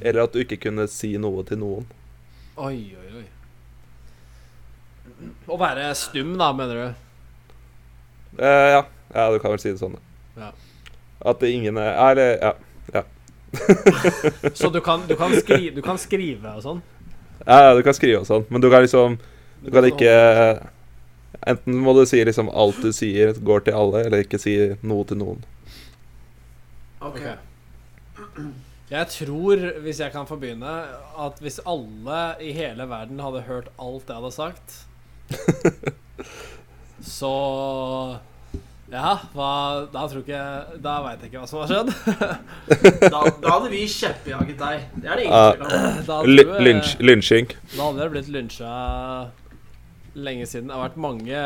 [0.01, 1.89] eller at du ikke kunne si noe til noen.
[2.57, 3.25] Oi, oi, oi.
[5.51, 7.03] Å være stum, da, mener du?
[8.39, 8.83] Eh, ja.
[9.15, 9.97] ja, du kan vel si det sånn.
[10.37, 10.53] Ja.
[11.27, 12.35] At det ingen er Eller,
[12.93, 13.03] ja.
[14.59, 16.83] Så du kan, du kan, skri, du kan skrive og sånn?
[17.45, 17.59] Ja.
[17.69, 19.19] ja, Du kan skrive og sånn, men du kan liksom
[19.65, 20.15] Du kan ikke
[21.47, 25.05] Enten må du si liksom alt du sier, går til alle, eller ikke si noe
[25.07, 25.43] til noen.
[27.05, 27.21] Ok.
[28.17, 28.39] Ok.
[28.87, 30.73] Jeg tror, hvis jeg kan få begynne,
[31.19, 34.77] at hvis alle i hele verden hadde hørt alt jeg hadde sagt
[37.17, 37.33] Så
[38.93, 39.47] Ja, hva
[39.91, 40.41] Da tror ikke
[40.85, 41.89] Da veit jeg ikke hva som har skjedd.
[43.11, 44.85] Da, da hadde vi kjeppjaget deg.
[45.03, 45.41] Det er det Ja.
[45.57, 46.63] ingen tvil om.
[47.11, 47.51] Lynsjing.
[47.75, 48.71] da hadde jeg blitt lynsja
[50.17, 50.69] lenge siden.
[50.71, 51.41] Det har vært mange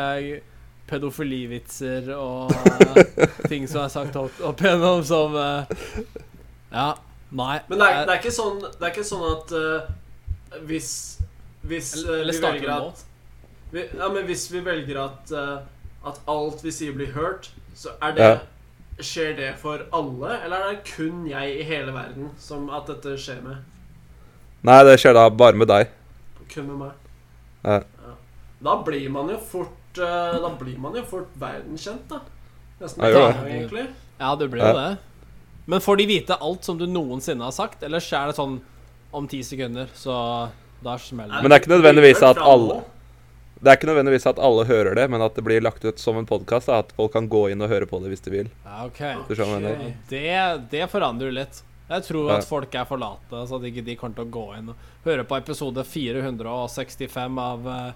[0.91, 5.77] pedofilivitser og eh, ting som er sagt opp, opp igjennom som eh,
[6.71, 6.87] Ja,
[7.31, 7.57] nei.
[7.69, 10.89] Men det er, det er ikke sånn Det er ikke sånn at uh, hvis
[11.67, 12.89] Hvis eh, Eller vi starter velger du nå?
[12.91, 13.05] at
[13.71, 15.53] vi, Ja, men hvis vi velger at eh,
[16.05, 18.39] At alt vi sier blir hørt, så er det Ja.
[19.01, 23.15] Skjer det for alle, eller er det kun jeg i hele verden som at dette
[23.17, 23.63] skjer med?
[24.63, 25.87] Nei, det skjer da bare med deg.
[26.51, 26.91] Kun med meg?
[27.65, 27.79] Ja.
[28.61, 32.19] Da blir man jo fort eh, Da blir man jo fort verdenskjent, da.
[32.81, 33.87] Nesten Ja, egentlig.
[34.19, 34.97] Ja, det blir jo det.
[35.65, 38.59] Men får de vite alt som du noensinne har sagt, eller skjer er det sånn
[39.13, 40.49] om ti sekunder, så
[40.83, 41.41] da smeller det?
[41.41, 42.81] Men det er ikke nødvendigvis at alle-.
[43.61, 46.17] Det er ikke nødvendigvis at alle hører det, men at det blir lagt ut som
[46.17, 46.69] en podkast.
[46.73, 48.47] At folk kan gå inn og høre på det hvis de vil.
[48.65, 49.01] Ja, ok.
[49.27, 49.83] Du skjønner hva jeg Ok.
[49.83, 49.97] mener?
[50.09, 51.61] Det, det forandrer litt.
[51.91, 52.37] Jeg tror Ja.
[52.39, 54.75] at folk er for late, så at ikke de kommer til å gå inn og
[55.05, 57.91] høre på episode 465 av uh,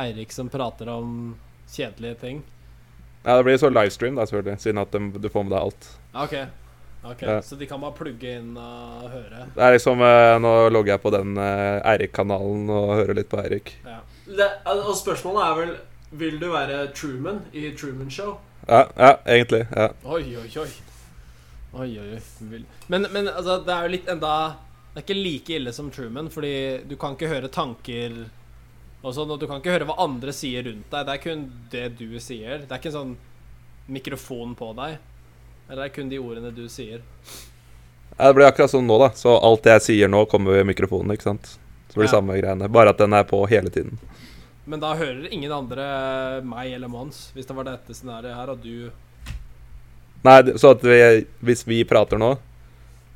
[0.00, 1.34] Eirik som prater om
[1.68, 2.42] kjedelige ting.
[3.24, 5.90] Ja, det blir så livestream, da, selvfølgelig, siden at de, du får med deg alt.
[6.14, 6.34] OK.
[7.04, 7.40] Ok, Ja.
[7.44, 9.48] Så de kan bare plugge inn og høre?
[9.54, 13.42] Det er liksom uh, Nå logger jeg på den uh, Eirik-kanalen og hører litt på
[13.42, 13.74] Eirik.
[13.84, 13.98] Ja.
[14.24, 15.72] Det, og spørsmålet er vel
[16.16, 18.38] Vil du være Truman i Truman Show?
[18.68, 19.66] Ja, ja, egentlig.
[19.76, 19.90] Ja.
[20.04, 20.68] Oi, oi, oi.
[21.74, 22.60] Oi, oi, oi.
[22.88, 24.34] Men, men altså, det er jo litt enda
[24.94, 26.54] Det er ikke like ille som Truman, fordi
[26.88, 28.14] du kan ikke høre tanker
[29.04, 31.02] og sånn, og du kan ikke høre hva andre sier rundt deg.
[31.04, 32.62] Det er kun det du sier.
[32.62, 33.16] Det er ikke en sånn
[33.92, 34.94] mikrofon på deg.
[35.66, 37.02] Eller det er kun de ordene du sier.
[38.14, 39.10] Ja, Det blir akkurat sånn nå, da.
[39.18, 41.50] Så alt jeg sier nå, kommer ved mikrofonen, ikke sant.
[41.94, 42.16] Så blir det Ja.
[42.18, 42.68] samme greiene.
[42.74, 43.98] Bare at den er på hele tiden.
[44.66, 48.62] Men da hører ingen andre meg eller Mons, hvis det var dette scenarioet her, og
[48.64, 48.90] du
[50.24, 52.30] Nei, så at vi, hvis vi prater nå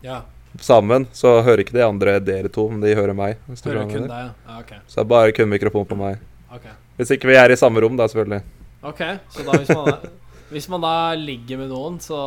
[0.04, 0.20] Ja,
[0.60, 3.38] sammen, så hører ikke de andre dere to, men de hører meg.
[3.64, 4.30] Hører kun deg, ja.
[4.46, 4.74] Ah, OK.
[4.86, 6.18] Så det er bare kun mikrofon på meg.
[6.54, 6.66] ok
[6.98, 8.42] Hvis ikke vi er i samme rom, da, selvfølgelig.
[8.84, 9.00] Ok,
[9.32, 10.10] så da hvis man,
[10.52, 12.18] hvis man da ligger med noen, så,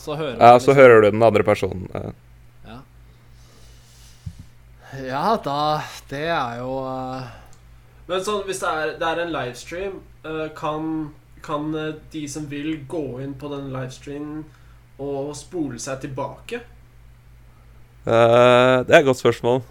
[0.00, 1.88] så hører Ja, man så hører du den andre personen.
[1.94, 2.06] eh.
[2.08, 2.10] Ja.
[5.02, 7.26] Ja, da Det er jo uh...
[8.08, 10.90] Men sånn, hvis det er, det er en livestream, uh, kan,
[11.44, 14.42] kan eh, de som vil, gå inn på den livestreamen
[15.00, 16.60] og spole seg tilbake?
[18.04, 19.62] Uh, det er et godt spørsmål.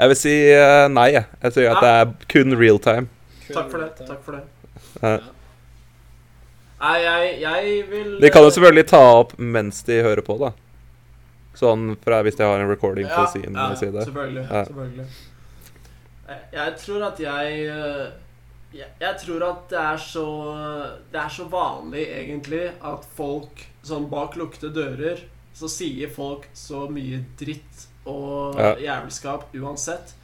[0.00, 0.32] Jeg vil si
[0.88, 1.28] nei, jeg.
[1.42, 3.12] Jeg sier at det er kun real time.
[3.44, 4.08] kun Takk for det.
[4.08, 4.46] takk for det
[5.00, 5.28] Eh,
[6.80, 10.52] Nei, jeg, jeg vil De kan jo selvfølgelig ta opp mens de hører på, da.
[11.56, 14.04] Sånn fra hvis jeg har en recording på sin ja, side.
[14.06, 14.46] Selvfølgelig.
[14.46, 14.64] Ja.
[14.68, 15.06] selvfølgelig.
[16.52, 18.04] Jeg, tror at jeg eh,
[18.70, 20.26] jeg, jeg tror at det er så
[21.10, 25.24] Det er så vanlig, egentlig, at folk sånn bak lukkede dører
[25.58, 28.76] Så sier folk så mye dritt og Ja.
[28.80, 30.14] jævelskap uansett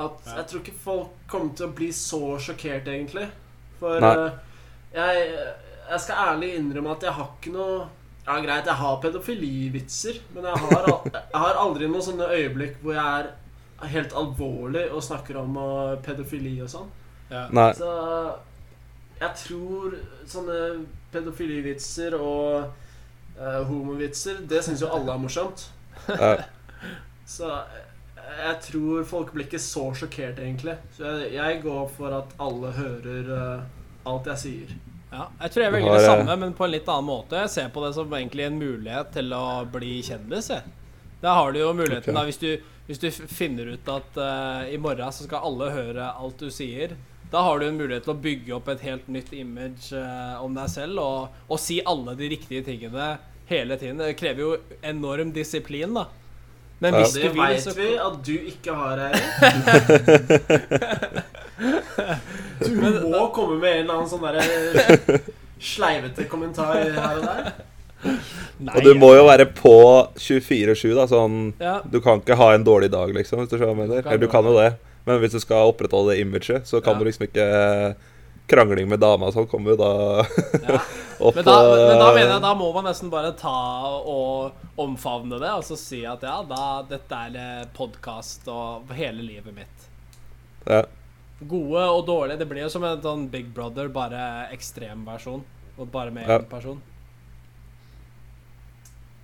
[0.00, 3.26] at jeg tror ikke folk kommer til å bli så sjokkert, egentlig.
[3.78, 4.38] For eh,
[4.96, 5.26] jeg,
[5.90, 7.76] jeg skal ærlig innrømme at jeg har ikke noe
[8.22, 10.90] Ja, greit, jeg har pedofilivitser, men jeg har,
[11.32, 15.96] jeg har aldri noen sånne øyeblikk hvor jeg er helt alvorlig og snakker om uh,
[16.04, 16.90] pedofili og sånn.
[17.32, 17.46] Ja.
[17.50, 17.70] Nei.
[17.74, 17.90] Så
[19.18, 19.96] jeg tror
[20.30, 20.58] sånne
[21.12, 22.68] pedofilivitser og
[23.38, 25.66] uh, homovitser, det syns jo alle er morsomt.
[26.08, 26.36] Ja.
[27.32, 27.48] Så
[28.22, 30.74] jeg tror folk blir ikke så sjokkert, egentlig.
[30.96, 33.62] Så jeg, jeg går for at alle hører uh,
[34.10, 34.74] alt jeg sier.
[35.12, 37.40] Ja, jeg tror jeg velger det eh, samme, men på en litt annen måte.
[37.44, 40.48] Jeg ser på det som egentlig en mulighet til å bli kjendis.
[41.22, 42.48] Da har du jo muligheten, da, hvis du,
[42.88, 46.96] hvis du finner ut at uh, i morgen så skal alle høre alt du sier.
[47.32, 50.56] Da har du en mulighet til å bygge opp et helt nytt image uh, om
[50.56, 53.14] deg selv og, og si alle de riktige tingene
[53.52, 54.00] hele tiden.
[54.00, 56.08] Det krever jo enorm disiplin, da.
[56.82, 59.26] Men hvis Det du vil, veit vi at du ikke har, Eirik.
[62.62, 62.70] Du
[63.10, 65.20] må komme med en eller annen sånn derre
[65.62, 67.52] sleivete kommentar her og der.
[68.02, 69.74] Nei, Og du må jo være på
[70.18, 71.04] 24-7, da.
[71.10, 71.76] Sånn ja.
[71.86, 74.56] Du kan ikke ha en dårlig dag, liksom, hvis du skjønner Eller du kan jo
[74.58, 74.72] det,
[75.06, 76.98] men hvis du skal opprettholde det imaget, så kan Ja.
[76.98, 77.46] du liksom ikke
[78.50, 79.90] Krangling med dama sånn kommer da
[80.62, 80.80] Ja.
[81.22, 83.52] opp Men da, men da mener jeg da må man nesten bare ta
[84.02, 89.54] og omfavne det, og så si at ja, da, dette er podkast og hele livet
[89.54, 89.88] mitt.
[90.66, 90.82] ja.
[91.42, 92.38] Gode og dårlige.
[92.38, 95.40] Det blir jo som en sånn Big Brother, bare ekstremversjon.
[95.78, 96.36] Og bare med Ja.
[96.38, 96.78] person.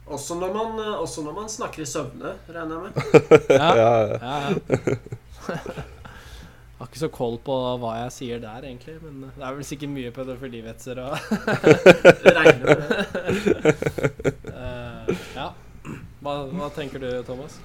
[0.09, 2.93] Også når man, eh, også når man snakker i søvne, regner jeg med.
[3.63, 5.85] Ja, ja, ja.
[6.79, 6.85] Ja.
[6.85, 9.01] Har ikke så koll på hva jeg sier der, egentlig.
[9.03, 11.09] Men det er vel sikkert mye pedofilivitser å
[12.39, 12.93] regne med
[14.47, 15.49] uh, eh, Ja.
[16.23, 17.59] Hva, hva tenker du, Thomas?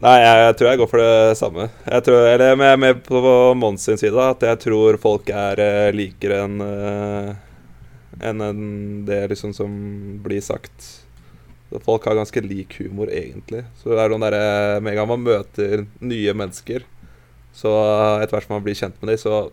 [0.00, 1.66] Nei, jeg, jeg tror jeg går for det samme.
[1.84, 3.20] Jeg tror, eller jeg er med på
[3.58, 7.34] Mons sin side, at jeg tror folk er uh, likere enn eh,
[8.30, 8.62] enn enn
[9.08, 9.74] det liksom som
[10.22, 10.86] blir sagt.
[11.84, 13.64] Folk har ganske lik humor, egentlig.
[13.82, 16.86] Så det er sånn derre Med en gang man møter nye mennesker,
[17.52, 17.72] så
[18.22, 19.50] etter hvert som man blir kjent med dem, så,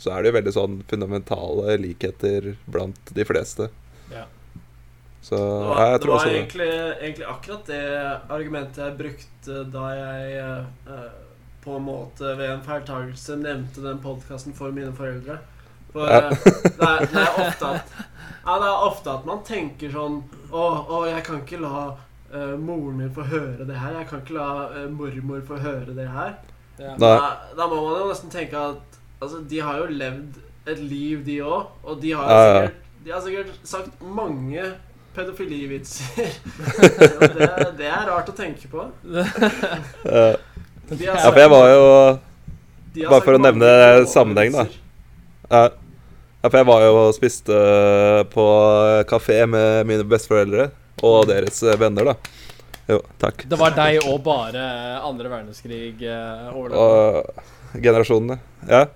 [0.00, 3.68] så er det jo veldig sånn fundamentale likheter blant de fleste.
[4.12, 4.26] Ja.
[5.22, 6.36] Så Det ja, var, jeg det tror var også det.
[6.38, 6.68] egentlig,
[7.00, 7.80] egentlig akkurat det
[8.32, 11.10] argumentet jeg brukte da jeg eh, eh,
[11.64, 15.38] på en måte ved en feiltagelse nevnte den podkasten for mine foreldre.
[15.92, 16.22] For Ja.
[16.30, 16.30] eh,
[16.78, 17.92] det, er, det, er ofte at,
[18.46, 21.82] ja, det er ofte at man tenker sånn Å, å jeg kan ikke la
[22.32, 23.98] uh, moren min få høre det her.
[24.00, 26.32] Jeg kan ikke la uh, mormor få høre det her.
[26.80, 26.94] Ja.
[26.98, 27.10] Da,
[27.58, 30.38] da må man jo nesten tenke at altså, de har jo levd
[30.70, 31.66] et liv, de òg.
[31.84, 32.54] Og de har, Ja, ja.
[32.62, 34.64] sikkert, de har sikkert sagt mange
[35.16, 36.30] pedofilivitser.
[37.36, 37.48] Det,
[37.80, 38.84] det er rart å tenke på.
[40.90, 41.82] Sagt, ja, for jeg var jo
[43.06, 43.68] bare for å nevne
[44.10, 44.64] sammenheng, da.
[45.50, 45.62] Ja,
[46.40, 48.44] Ja, for jeg var jo og spiste eh, på
[49.10, 50.70] kafé med mine besteforeldre
[51.04, 52.14] og deres eh, venner, da.
[52.90, 53.44] Jo, takk.
[53.46, 54.62] Det var deg og bare
[55.06, 56.48] andre verdenskrig eh.
[56.56, 58.40] Og generasjonene.
[58.66, 58.86] Ja.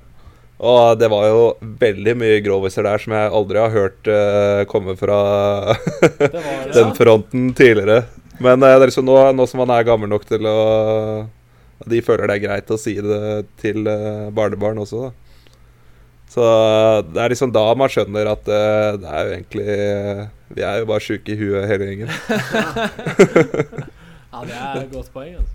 [0.64, 1.40] Og det var jo
[1.80, 5.18] veldig mye groviser der som jeg aldri har hørt eh, komme fra
[5.74, 6.44] Det det.
[6.76, 8.04] den fronten tidligere.
[8.42, 10.58] Men eh, det er liksom nå, nå som man er gammel nok til å
[11.90, 15.12] De føler det er greit å si det til eh, barnebarn også, da.
[16.34, 16.44] Så
[17.12, 19.74] det er liksom da man skjønner at det er jo egentlig
[20.52, 22.10] Vi er jo bare sjuke i huet, hele gjengen.
[24.34, 25.34] Ja, det er et godt poeng.
[25.38, 25.54] Altså.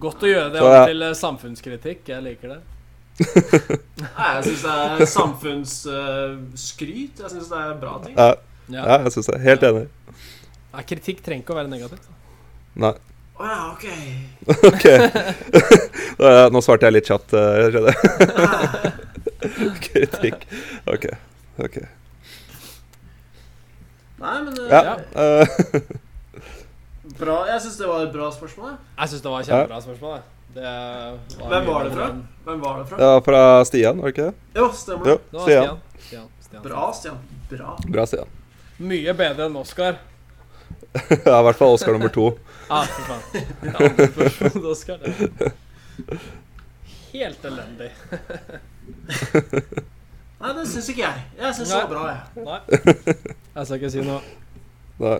[0.00, 0.84] Godt å gjøre det over om ja.
[0.88, 2.00] til eh, samfunnskritikk.
[2.08, 2.60] Jeg liker det.
[4.00, 7.20] Nei, jeg syns det er samfunnsskryt.
[7.20, 8.14] jeg syns det er bra ting.
[8.16, 8.30] Ja,
[8.70, 8.82] Ja.
[8.86, 9.36] ja jeg syns det.
[9.44, 9.84] Helt enig.
[10.70, 12.06] Ja, kritikk trenger ikke å være negativt.
[12.80, 12.94] Nei.
[13.36, 13.86] Å ja, ok.
[14.70, 14.86] OK.
[16.20, 17.94] Da- Nå svarte jeg litt kjapt, eh, jeg skjønner.
[19.90, 20.38] Kritikk.
[20.88, 21.04] OK.
[21.60, 21.76] ok
[24.20, 24.96] Nei, men uh, Ja.
[27.20, 27.36] bra.
[27.48, 28.72] Jeg syns det var et bra spørsmål.
[28.98, 29.08] jeg.
[29.14, 30.18] Syns det var et kjempebra spørsmål.
[30.54, 30.62] Det
[31.38, 32.06] var Hvem var det fra?
[32.44, 32.96] Hvem var det fra?
[32.98, 34.34] Ja, fra Stian, var det ikke det?
[34.58, 35.22] Jo, stemmer Jo, det.
[35.44, 35.46] Stian.
[35.46, 35.78] Stian.
[36.06, 36.26] Stian.
[36.46, 36.62] Stian.
[36.64, 37.18] Bra, Stian.
[37.50, 37.68] Bra.
[37.86, 38.28] Bra, Stian.
[38.80, 39.94] Mye bedre enn Oscar.
[41.26, 42.30] Ja, i hvert fall Oscar nummer to.
[42.70, 43.22] Ah, for faen.
[43.66, 43.72] Ja,
[44.70, 44.98] Oscar.
[45.02, 45.12] Det.
[47.12, 47.90] Helt elendig.
[50.40, 51.24] Nei, det syns ikke jeg.
[51.36, 52.44] Jeg syns det var bra, jeg.
[52.46, 52.60] Nei.
[53.54, 54.20] Jeg skal ikke si noe.
[55.02, 55.18] Nei.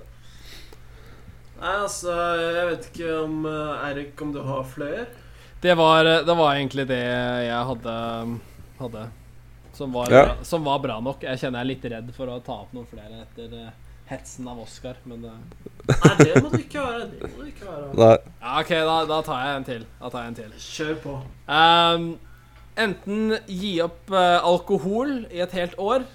[1.60, 5.10] Nei, altså, jeg vet ikke om Erik, Eirik, om du har fløyer?
[5.60, 7.96] Det var, det var egentlig det jeg hadde,
[8.78, 9.02] hadde
[9.76, 10.22] som, var, Ja.
[10.42, 11.22] som var bra nok.
[11.28, 13.68] Jeg kjenner jeg er litt redd for å ta opp noen flere etter eh,
[14.08, 15.34] hetsen av Oscar, men det...
[15.90, 17.10] Nei, det må du ikke være.
[17.12, 17.92] Det må du ikke være.
[18.00, 18.16] Nei.
[18.40, 19.84] Ja, OK, da, da tar jeg en til.
[20.00, 20.56] Da tar jeg en til.
[20.64, 21.14] Kjør på.
[21.60, 22.08] Ehm,
[22.82, 26.06] enten gi opp eh, alkohol i et helt år,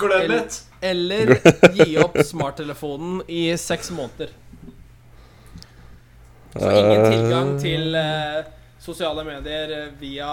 [0.00, 0.60] Glem Eller- det.
[0.80, 1.32] eller
[1.76, 4.30] gi opp smarttelefonen i seks måneder.
[6.54, 8.44] Så ingen Eh, tilgang til eh,
[8.80, 10.30] sosiale medier eh, via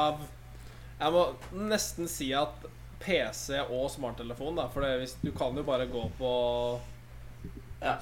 [1.02, 1.24] Jeg må
[1.68, 2.64] nesten si at
[3.02, 4.68] PC og smarttelefon, da.
[4.70, 6.34] For det, hvis, du kan jo bare gå på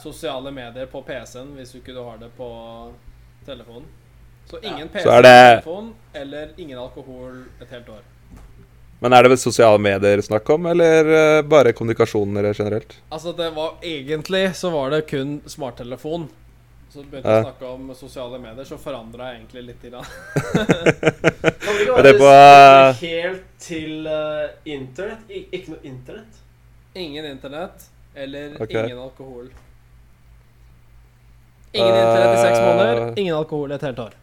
[0.03, 2.49] sosiale medier på PC-en hvis du ikke har det på
[3.47, 3.87] telefonen.
[4.49, 5.33] Så ingen PC, så det...
[5.61, 8.01] telefon eller ingen alkohol et helt år.
[8.99, 12.97] Men er det vel sosiale medier snakk om, eller eh, bare kommunikasjoner generelt?
[13.09, 16.27] Altså, det var egentlig så var det kun smarttelefon.
[16.89, 17.39] Så begynte vi Ja.
[17.39, 19.83] å snakke om sosiale medier, så forandra jeg egentlig litt.
[19.85, 20.03] Grann.
[21.63, 25.29] Kan vi ikke det bare på- helt til uh, internett?
[25.29, 26.41] Ikke noe internett?
[26.97, 27.85] Ingen internett
[28.15, 28.87] eller okay.
[28.87, 29.51] ingen alkohol.
[31.71, 32.65] Ingen internett i seks Eh.
[32.65, 34.17] måneder, ingen alkohol i et helt år.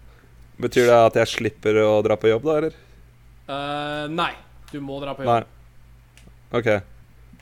[0.56, 2.74] Betyr det at jeg slipper å dra på jobb, da, eller?
[3.46, 4.32] Uh, nei,
[4.72, 5.40] du må dra på Nei.
[5.42, 5.48] jobb.
[6.56, 6.68] OK.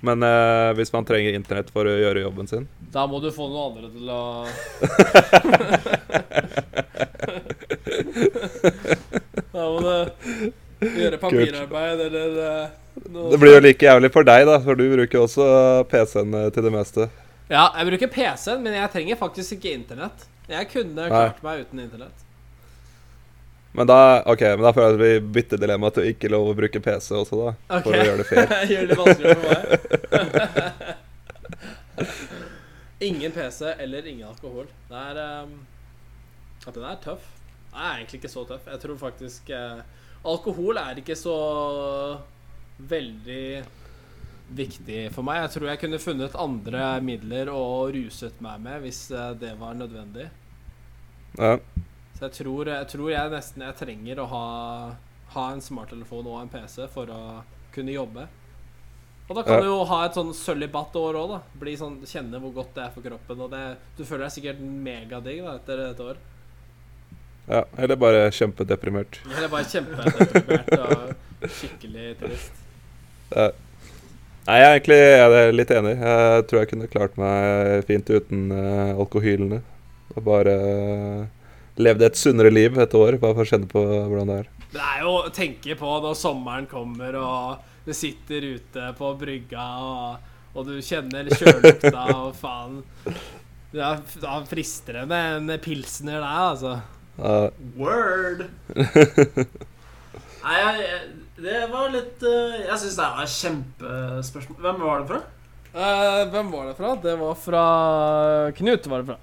[0.05, 2.66] Men uh, hvis man trenger internett for å gjøre jobben sin?
[2.93, 4.45] Da må du få noen andre til å
[9.55, 9.89] Da må du
[10.99, 12.69] gjøre papirarbeid eller eh,
[13.09, 15.45] noe Det blir jo like jævlig for deg, da, for du bruker jo også
[15.89, 17.09] PC-en til det meste.
[17.49, 20.19] Ja, jeg bruker PC-en, men jeg trenger faktisk ikke internett.
[20.51, 22.24] Jeg kunne klart meg uten internett.
[23.75, 26.59] Men da okay, men da føler jeg vi bytter dilemma til å ikke lov å
[26.59, 27.51] bruke PC også, da.
[27.67, 27.83] Okay.
[27.83, 28.47] For å gjøre det fair.
[28.73, 29.65] Gjør det vanskeligere for meg.
[33.11, 34.67] ingen PC eller ingen alkohol.
[34.89, 35.53] Det er um,
[36.65, 37.25] den er tøff.
[37.73, 38.65] Den er egentlig ikke så tøff.
[38.71, 39.81] Jeg tror faktisk uh,
[40.25, 41.37] Alkohol er ikke så
[42.79, 43.65] veldig
[44.55, 45.43] viktig for meg.
[45.43, 49.75] Jeg tror jeg kunne funnet andre midler å ruset meg med hvis eh, det var
[49.77, 50.27] nødvendig.
[51.37, 51.59] Ja.
[52.15, 54.45] Så jeg tror, jeg tror jeg nesten jeg trenger å ha,
[55.35, 57.20] ha en smarttelefon og en PC for å
[57.74, 58.28] kunne jobbe.
[59.28, 59.61] Og da kan Ja.
[59.65, 61.41] du jo ha et sånn sølibatår òg, da.
[61.59, 63.41] Bli sånn, Kjenne hvor godt det er for kroppen.
[63.41, 63.62] Og det,
[63.97, 66.16] du føler deg sikkert megadigg da, etter et år.
[67.49, 67.65] ja.
[67.78, 69.19] Eller bare kjempedeprimert.
[69.36, 72.53] Eller bare kjempedeprimert og skikkelig trist.
[73.35, 73.49] Ja.
[74.45, 75.95] Nei, jeg er egentlig jeg er litt enig.
[76.05, 79.62] Jeg tror jeg kunne klart meg fint uten uh, alkohylene.
[80.15, 81.24] Og bare uh,
[81.81, 84.51] levd et sunnere liv et år, bare for å kjenne på hvordan det er.
[84.75, 89.67] Det er jo å tenke på når sommeren kommer, og du sitter ute på brygga,
[89.83, 92.83] og, og du kjenner kjølelukta, og faen
[93.75, 96.77] Da, da frister det med en pilsner der, altså.
[97.19, 97.51] Uh.
[97.79, 98.45] Word!
[100.45, 100.99] Nei, jeg,
[101.41, 104.59] det var litt eh, Jeg syns det var et kjempespørsmål.
[104.67, 105.21] Hvem var det fra?
[105.75, 106.91] Uh, hvem var det fra?
[107.03, 107.63] Det var fra
[108.59, 108.91] Knut.
[108.91, 109.17] var det fra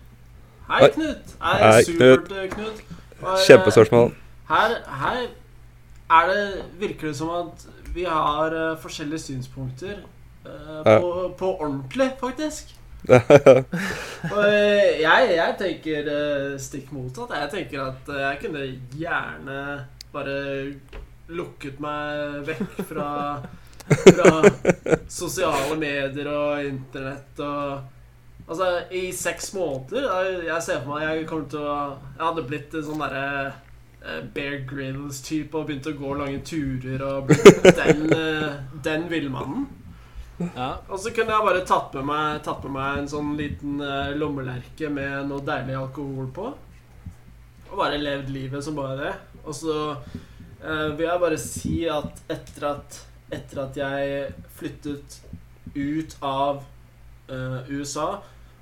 [0.69, 0.89] Hei.
[0.93, 1.35] Knut.
[1.41, 2.81] Hei, Hei, supert, Knut.
[3.21, 4.13] Eh, Kjempespørsmål.
[4.49, 5.17] Her, her
[6.11, 9.97] er det, virker det som at vi har uh, forskjellige synspunkter
[10.45, 10.99] uh, Ja.
[10.99, 12.75] på, på ordentlig, faktisk.
[14.35, 14.45] Og
[15.01, 17.33] jeg, jeg tenker uh, stikk motsatt.
[17.41, 18.67] Jeg tenker at jeg kunne
[18.99, 19.61] gjerne
[20.13, 20.37] bare
[21.31, 23.09] lukket meg vekk fra,
[23.87, 24.31] fra
[25.21, 27.81] sosiale medier og internett og
[28.51, 31.75] Altså, i seks måneder Jeg, jeg ser for meg jeg kommer til å
[32.17, 37.05] Jeg hadde blitt en sånn derre eh, Bear Grylls-type og begynt å gå lange turer
[37.07, 37.31] og
[37.79, 39.69] den, eh, den villmannen.
[40.55, 40.71] Ja.
[40.89, 44.11] Og så kunne jeg bare tatt med meg, tatt med meg en sånn liten eh,
[44.17, 46.49] lommelerke med noe deilig alkohol på.
[47.69, 49.13] Og bare levd livet som bare det.
[49.45, 52.99] Og så eh, vil jeg bare si at etter at,
[53.37, 55.21] etter at jeg flyttet
[55.77, 56.63] ut av
[57.29, 58.09] eh, USA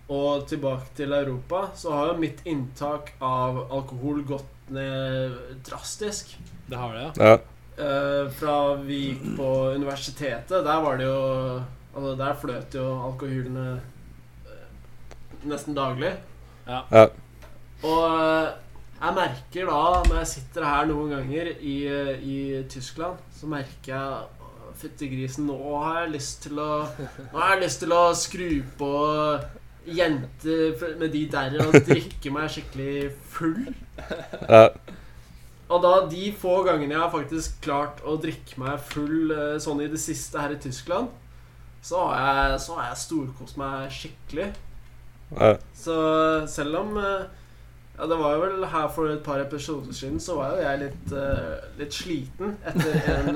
[0.09, 6.33] og tilbake til Europa, så har jo mitt inntak av alkohol gått ned drastisk.
[6.69, 7.31] Det har det, ja.
[7.31, 7.37] Ja.
[7.79, 13.81] Eh, fra vi gikk på universitetet, der var det jo Altså, der fløt jo alkoholene
[14.45, 16.11] eh, nesten daglig.
[16.67, 16.83] Ja.
[16.93, 17.07] Ja.
[17.81, 18.51] Og eh,
[18.99, 21.77] jeg merker da, når jeg sitter her noen ganger i,
[22.21, 22.37] i
[22.69, 27.55] Tyskland, så merker jeg «Å, Fytti grisen, nå har jeg lyst til å Nå har
[27.55, 28.91] jeg lyst til å skru på
[29.97, 33.65] jenter med de der og drikke meg skikkelig full.
[34.49, 34.67] ja.
[35.69, 39.83] Og da de få gangene jeg har faktisk klart å drikke meg full eh, sånn
[39.85, 41.11] i det siste her i Tyskland,
[41.85, 44.47] så har jeg, så har jeg storkost meg skikkelig.
[45.37, 45.51] Ja.
[45.77, 45.95] Så
[46.49, 47.27] selv om eh,
[47.99, 50.79] Ja, det var jo vel her for et par episoder siden, så var jo jeg
[50.85, 53.35] litt, uh, litt sliten etter en,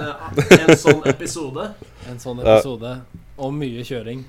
[0.55, 1.65] en sånn episode.
[2.07, 2.53] En sånn Ja.
[2.55, 2.93] episode.
[3.43, 4.21] Og mye kjøring.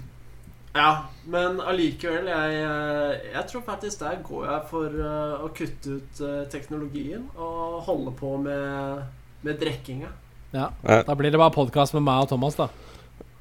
[0.75, 5.99] Ja, men allikevel jeg, eh, jeg tror faktisk der går jeg for eh, å kutte
[6.01, 9.05] ut eh, teknologien og holde på med,
[9.47, 10.11] med drikkinga.
[10.51, 10.73] Ja.
[10.83, 10.97] Ja.
[11.07, 12.67] Da blir det bare podkast med meg og Thomas, da.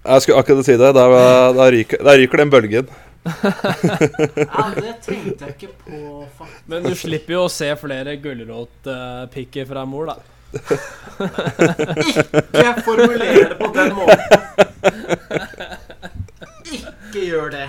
[0.04, 0.92] Jeg skulle akkurat si det.
[0.94, 1.08] Da,
[1.58, 2.94] da, ryker, da ryker den bølgen.
[3.24, 6.00] Ja, det tenkte jeg ikke på,
[6.38, 6.68] faktisk.
[6.70, 10.18] Men du slipper jo å se flere gulrotpikker fra mor, da.
[12.14, 15.90] Ikke formulere det på den måten.
[16.78, 17.68] Ikke gjør det.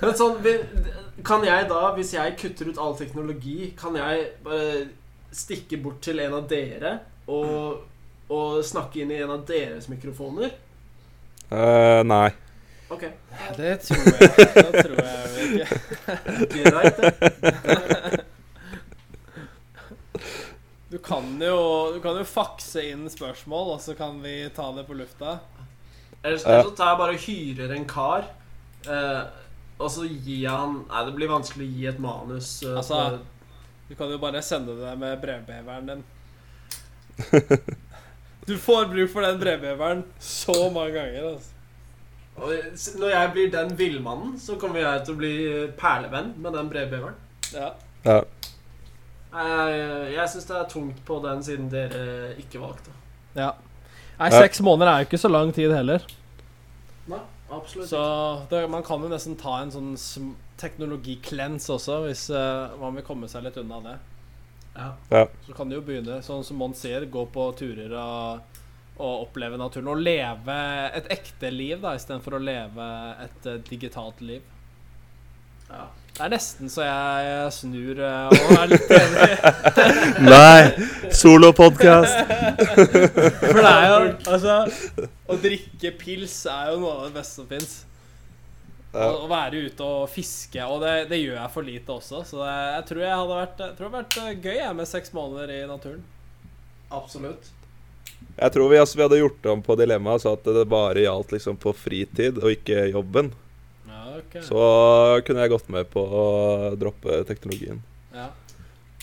[0.00, 0.38] Men sånn
[1.26, 4.86] Kan jeg da, hvis jeg kutter ut all teknologi, kan jeg bare
[5.34, 6.92] stikke bort til en av dere
[7.26, 7.82] og,
[8.32, 10.54] og snakke inn i en av deres mikrofoner?
[11.50, 12.30] Uh, nei.
[12.88, 13.02] Ok,
[13.56, 15.66] Det tror jeg, det tror jeg ikke.
[16.70, 16.96] greit.
[20.88, 21.56] Du kan jo,
[21.94, 25.40] du kan jo fakse inn spørsmål, og så kan vi ta det på lufta.
[26.26, 28.26] Ellers, ellers så tar jeg bare og hyrer en kar.
[28.86, 29.22] Eh,
[29.78, 32.50] og så gir jeg han Nei, det blir vanskelig å gi et manus.
[32.66, 33.18] eh, Altså, for-
[33.88, 36.04] Du kan jo bare sende det med brevbeveren din.
[38.46, 41.24] Du får bruk for den brevbeveren så mange ganger.
[41.32, 41.52] Altså.
[42.36, 45.32] Og s- når jeg blir den villmannen, så kommer jeg til å bli
[45.80, 47.16] perlevenn med den brevbeveren.
[47.54, 47.70] Ja.
[48.04, 48.20] Ja.
[49.36, 52.94] Jeg, jeg syns det er tungt på den siden dere ikke valgte.
[53.36, 53.52] ja.
[54.18, 54.38] Nei, Ja.
[54.40, 56.00] seks måneder er jo ikke så lang tid heller.
[57.50, 58.02] Absolutt Så
[58.50, 59.94] det, man kan jo nesten ta en sånn
[60.58, 63.96] teknologiklens også, hvis uh, man vil komme seg litt unna det.
[64.76, 65.26] Ja.
[65.46, 68.56] Så kan du jo begynne, sånn som Mons sier, gå på turer og,
[68.96, 69.92] og oppleve naturen.
[69.92, 70.56] Og leve
[70.96, 72.88] et ekte liv, da, istedenfor å leve
[73.28, 74.42] et uh, digitalt liv.
[75.70, 75.86] ja.
[76.16, 79.34] Det er nesten så jeg snur eh, og er litt enig.
[80.32, 80.62] Nei!
[81.16, 82.30] Solopodkast!
[83.40, 83.98] For det er jo
[84.30, 84.56] Altså,
[85.26, 87.76] å drikke pils er jo noe av det beste som fins.
[88.96, 89.10] Ja.
[89.12, 92.22] Å være ute og fiske, og det, det gjør jeg for lite også.
[92.24, 94.76] Så det, jeg tror jeg hadde vært, jeg tror det hadde vært eh, gøy jeg,
[94.78, 96.04] med seks måneder i naturen.
[96.96, 97.50] Absolutt.
[98.36, 101.34] Jeg tror vi, altså, vi hadde gjort om på dilemmaet så at det bare gjaldt
[101.34, 103.32] liksom på fritid og ikke jobben.
[103.88, 104.44] Ja, okay.
[104.44, 104.62] Så
[105.26, 106.24] kunne jeg gått med på å
[106.80, 107.82] droppe teknologien.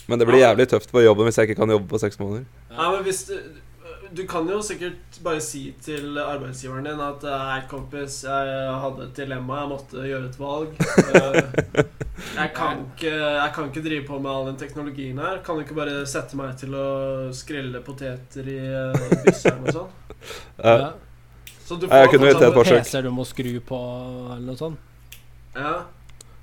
[0.08, 2.44] Men det blir jævlig tøft på jobben hvis jeg ikke kan jobbe på seks måneder.
[2.72, 3.38] Ja, men hvis du,
[4.18, 9.16] du kan jo sikkert bare si til arbeidsgiveren din at Hei, kompis, jeg hadde et
[9.22, 10.76] dilemma, jeg måtte gjøre et valg.
[12.24, 15.40] Eh, Jeg kan, ikke, jeg kan ikke drive på med all den teknologien her.
[15.46, 16.86] Kan du ikke bare sette meg til å
[17.36, 18.94] skrelle poteter i uh,
[19.26, 19.90] bysseren og sånn?
[20.62, 20.76] Ja.
[20.84, 20.92] Ja.
[21.66, 22.86] Så du får jeg kunne gitt et forsøk.
[22.86, 23.80] PC-er du må skru på,
[24.36, 24.80] eller noe sånt.
[25.58, 25.74] Ja.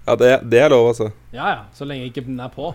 [0.06, 1.10] Ja, det, det er lov, altså.
[1.34, 2.72] Ja ja, så lenge ikke den er på.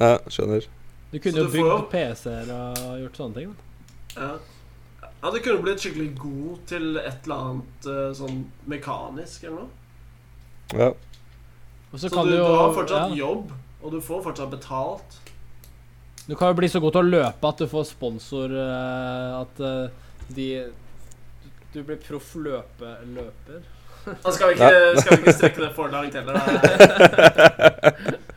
[0.00, 0.64] Ja, skjønner.
[1.10, 3.50] Du kunne jo bygd PC-er og gjort sånne ting.
[3.52, 4.20] Da.
[4.20, 4.30] Ja.
[5.10, 8.38] ja, du kunne blitt skikkelig god til et eller annet eh, sånn
[8.70, 9.72] mekanisk eller noe.
[10.70, 10.92] Ja.
[11.90, 13.50] Og så Så, kan du, du jo du har fortsatt ja, jobb,
[13.82, 15.18] og du får fortsatt betalt.
[16.28, 19.62] Du kan jo bli så god til å løpe at du får sponsor eh, At
[19.66, 19.90] eh,
[20.30, 20.48] de
[21.74, 23.62] Du blir proff løpe, løper.
[24.06, 26.38] Da skal vi ikke, skal vi ikke strekke det for langt heller.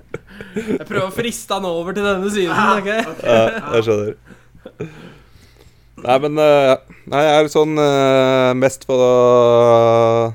[0.53, 2.53] Jeg prøver å friste han over til denne siden.
[2.79, 3.01] Okay?
[3.01, 3.17] ok?
[3.17, 3.25] ok.
[3.27, 4.15] ja, jeg skjønner.
[6.03, 6.73] Nei, men eh,
[7.11, 10.33] Nei, jeg er sånn eh, mest på å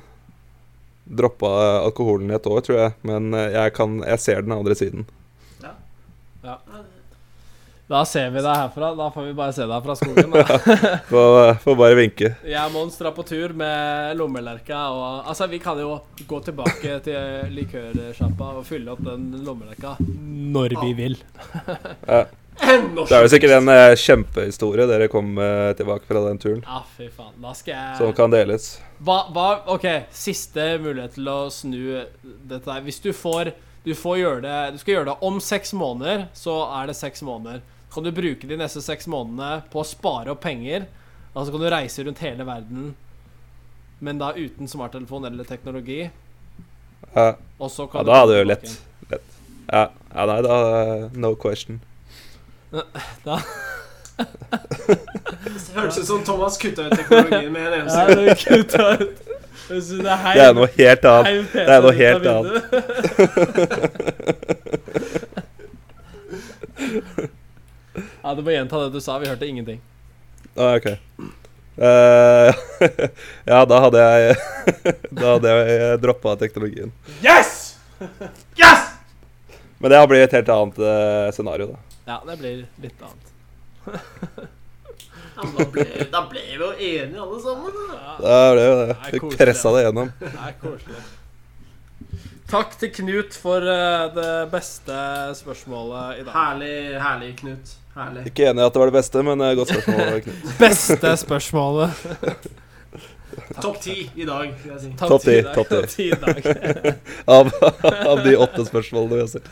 [1.19, 2.97] droppe alkoholen i et år, tror jeg.
[3.09, 5.09] Men eh, jeg, kan, jeg ser den andre siden.
[7.89, 8.91] Da ser vi deg herfra.
[8.95, 10.35] Da får vi bare se deg fra skogen.
[10.35, 10.59] Da.
[11.09, 12.29] Får, får bare vinke.
[12.45, 14.81] Jeg og Mons drar på tur med lommelerka.
[14.93, 15.95] Og, altså, vi kan jo
[16.29, 19.95] gå tilbake til likørsjappa og fylle opp den lommelerka
[20.59, 21.17] når vi vil.
[22.05, 22.27] Ja.
[22.59, 26.81] Det er jo sikkert en eh, kjempehistorie dere kom eh, tilbake fra den turen, Ja,
[26.97, 27.37] fy faen.
[27.39, 28.67] Da skal jeg som kan deles.
[28.99, 29.45] Hva, hva,
[29.77, 31.79] ok, siste mulighet til å snu
[32.51, 32.83] dette her.
[32.85, 33.55] Hvis du får
[33.87, 37.23] Du får gjøre det Du skal gjøre det om seks måneder, så er det seks
[37.23, 37.63] måneder.
[37.95, 40.85] Kan du bruke de neste seks månedene på å spare opp penger?
[41.35, 42.95] Altså kan du reise rundt hele verden,
[44.05, 46.11] men da uten smarttelefon eller teknologi.
[47.15, 48.69] Ja, Og så ja kan da du er det jo lett.
[49.11, 49.23] lett.
[49.73, 49.85] Ja,
[50.15, 50.55] ja, nei, da
[51.15, 51.81] No question.
[53.25, 53.39] Da.
[54.89, 58.99] Det høres ut som Thomas kutta ut teknologien med en Ja, eneste gang.
[58.99, 59.09] det.
[59.69, 61.53] Det er, Det er noe helt annet.
[61.53, 62.63] det er noe helt annet.
[68.29, 69.19] Helt Du må gjenta det du sa.
[69.19, 69.81] Vi hørte ingenting.
[70.57, 70.87] Ah, ok.
[71.79, 72.51] Uh,
[73.53, 74.37] ja, da hadde jeg
[75.21, 76.91] Da hadde jeg droppa teknologien.
[77.23, 77.79] Yes!
[78.59, 78.89] Yes!
[79.79, 81.99] Men det har blitt et helt annet uh, scenario, da.
[82.09, 83.35] Ja, det blir litt annet.
[85.39, 87.77] Ja, da, ble, da ble vi jo enige alle sammen.
[87.93, 88.17] Da.
[88.19, 88.87] Da ble vi det.
[88.89, 90.11] Det Vi koselig, pressa det gjennom.
[90.19, 91.03] det er koselig.
[92.49, 94.99] Takk til Knut for eh, det beste
[95.37, 96.33] spørsmålet i dag.
[96.33, 96.75] Herlig,
[97.05, 97.75] herlig, Knut.
[97.99, 98.23] Herlig.
[98.31, 100.21] Ikke enig i at det var det beste, men eh, godt spørsmål.
[100.23, 100.49] Knut.
[100.63, 101.91] Beste spørsmålet.
[103.63, 104.91] Topp ti i dag, vil jeg si.
[104.99, 106.07] Topp ti, topp ti.
[106.13, 106.39] I dag.
[107.39, 107.51] Av,
[108.13, 109.49] av de åtte spørsmålene vi har sett.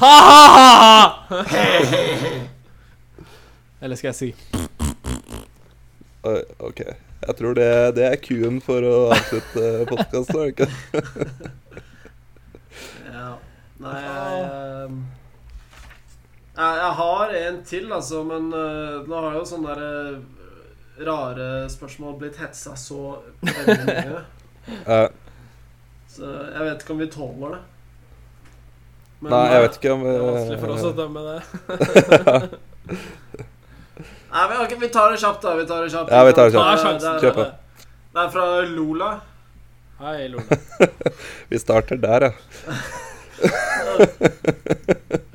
[0.00, 0.72] Ha, ha, ha,
[1.30, 1.62] ha!
[3.80, 4.30] Eller skal jeg si
[6.58, 6.80] OK.
[6.82, 7.68] Jeg tror det,
[7.98, 10.68] det er Q-en for å avslutte podkasten, er det ikke?
[13.08, 13.28] Ja.
[13.82, 14.90] Nei, jeg,
[16.58, 19.82] jeg, har en til, altså, men eh, nå har jo sånne der,
[20.18, 24.22] eh, rare spørsmål blitt hetsa så veldig mye.
[24.68, 25.06] Eh,
[26.12, 27.60] Så jeg vet ikke om vi tåler det.
[29.22, 31.38] Men, nei, jeg vet ikke om Det er vanskelig for oss å dømme det.
[34.28, 35.54] Nei, men, ok, Vi tar det kjapt, da.
[35.56, 36.12] Vi tar det kjapt.
[36.12, 37.00] Ja, vi tar det kjapt.
[37.00, 37.46] Det er- på.
[38.12, 38.44] Det er fra
[38.74, 39.10] Lola.
[40.02, 40.58] Hei, Lola.
[41.50, 42.32] Vi starter der, ja.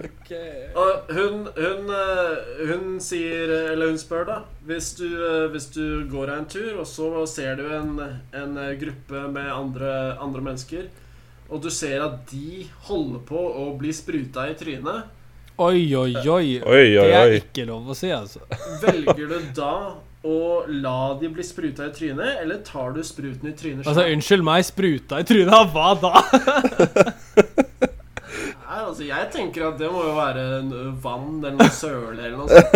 [0.03, 0.31] Ok.
[0.93, 4.37] Og hun, hun, eh, hun sier Eller hun spør, da.
[4.67, 7.97] Hvis du, eh, hvis du går deg en tur, og så ser du en,
[8.33, 9.91] en eh, gruppe med andre,
[10.21, 10.87] andre mennesker,
[11.49, 15.11] og du ser at de holder på å bli spruta i trynet,
[15.61, 16.25] Oi, oi, oi.
[16.25, 18.41] Oi, oi, Det er ikke lov å si, altså.
[18.81, 19.75] velger du da
[20.25, 24.07] å la de bli spruta i trynet, eller tar du spruten i trynet Altså.
[24.15, 26.13] Unnskyld meg, spruta i trynet hva da?
[28.93, 30.61] Altså, jeg tenker at det må jo være
[31.01, 32.69] vann eller noe søle eller noe sånt.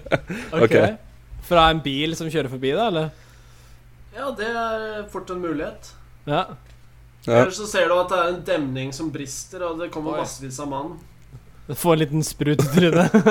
[0.62, 0.76] Ok.
[1.48, 3.10] Fra en bil som kjører forbi, da, eller?
[4.14, 5.90] Ja, det er fort en mulighet.
[6.30, 6.44] Ja.
[7.26, 7.40] Ja.
[7.40, 10.22] Eller så ser du at det er en demning som brister, og det kommer Oi.
[10.22, 10.94] massevis av mann.
[11.74, 13.10] Få en liten sprut i trynet.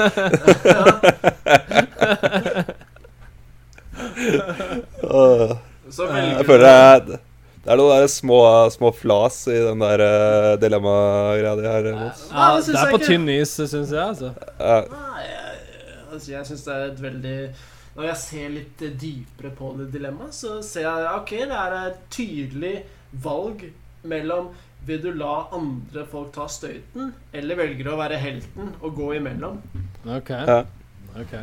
[5.95, 7.15] Så velger Jeg føler er,
[7.65, 8.39] det er noen små,
[8.69, 11.87] små flas i den der uh, dilemma-greia de har.
[11.97, 12.27] Mons.
[12.29, 14.29] Ja, det det er på tynn is, syns jeg, altså.
[14.59, 15.63] Ja, Nei, jeg,
[16.11, 17.33] altså, jeg syns det er et veldig
[17.95, 21.75] Når jeg ser litt eh, dypere på det dilemmaet, så ser jeg ok, det er
[21.79, 22.75] et tydelig
[23.25, 23.65] valg
[24.05, 24.53] mellom
[24.85, 29.15] vil du la andre folk ta støyten, eller velger du å være helten og gå
[29.17, 29.57] imellom?
[30.05, 30.35] Ok.
[30.35, 30.59] ja.
[31.17, 31.39] ok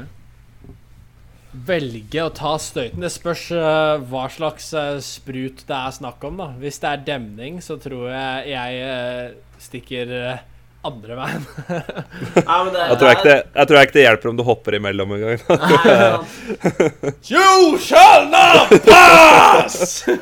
[1.53, 3.03] Velge å ta støyten.
[3.05, 6.49] Det spørs eh, hva slags eh, sprut det er snakk om, da.
[6.63, 10.15] Hvis det er demning, så tror jeg jeg eh, stikker
[10.85, 11.45] andre veien.
[12.49, 14.43] Nei, men det, Jeg, tror jeg, ikke det, jeg tror ikke det hjelper om du
[14.47, 15.39] hopper imellom en gang.
[15.49, 16.17] Nei.
[17.33, 19.77] You shall not pass!
[20.13, 20.19] Det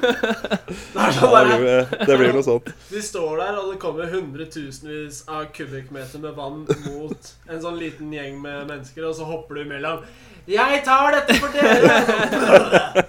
[1.00, 2.68] Ja, sånn det, blir, det blir noe sånt.
[2.90, 8.12] De står der, og det kommer hundretusenvis av kubikkmeter med vann mot en sånn liten
[8.14, 10.04] gjeng med mennesker, og så hopper du imellom.
[10.50, 13.00] 'Jeg tar dette for dere!'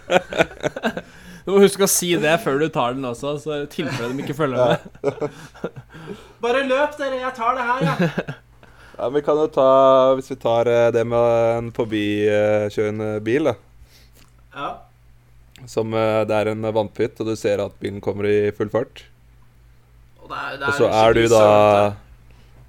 [1.41, 4.21] Du må huske å si det før du tar den også, så i tilfelle de
[4.23, 4.77] ikke følger med.
[6.41, 7.19] Bare løp, dere.
[7.21, 8.37] Jeg tar det her, jeg.
[9.01, 9.67] Ja, men vi kan jo ta
[10.13, 13.55] Hvis vi tar eh, det med en forbikjørende bil, da.
[14.53, 14.67] Ja.
[15.69, 19.05] Som eh, det er en vannpytt, og du ser at bilen kommer i full fart.
[20.21, 21.41] Og, det er, det Og så er du da.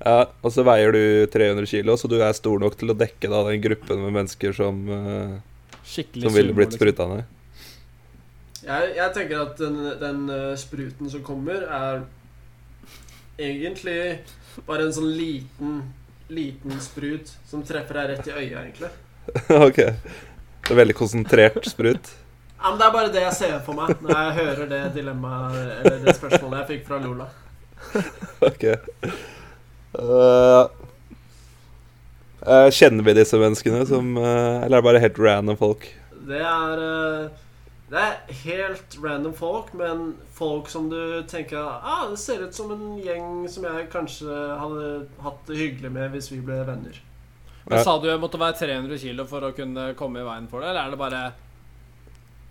[0.03, 3.29] Ja, og så veier du 300 kilo, så du er stor nok til å dekke
[3.29, 5.37] da den gruppen med mennesker som, eh,
[5.85, 6.81] Skikkelig som ville blitt liksom.
[6.81, 7.29] spruta ned.
[8.63, 10.25] jeg, jeg tenker at den, den
[10.59, 12.03] spruten som kommer, er
[13.49, 13.99] egentlig
[14.67, 15.83] bare en sånn liten
[16.33, 18.89] Liten sprut som treffer deg rett i øyet, egentlig.
[19.69, 19.81] ok.
[20.63, 22.09] Det er veldig konsentrert sprut.
[22.57, 25.57] Ja, men Det er bare det jeg ser for meg når jeg hører det dilemmaet
[25.83, 27.27] Eller det spørsmålet jeg fikk fra Lola.
[28.49, 28.65] Ok.
[29.93, 30.71] Uh,
[32.73, 35.85] kjenner vi disse menneskene som uh, Eller er det bare helt random folk?
[36.23, 37.42] Det er eh,
[37.93, 42.71] Det er helt random folk, men folk som du tenker ah, Det ser ut som
[42.73, 44.87] en gjeng som jeg kanskje hadde
[45.21, 46.97] hatt det hyggelig med hvis vi ble venner.
[47.69, 50.65] Men Sa du jeg måtte være 300 kilo for å kunne komme i veien for
[50.65, 51.21] det, eller er det bare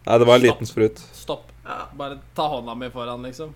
[0.05, 1.01] Nei, det var en liten sprut.
[1.13, 1.49] stopp?
[1.65, 1.81] Ja.
[1.97, 3.51] Bare ta hånda mi foran, liksom?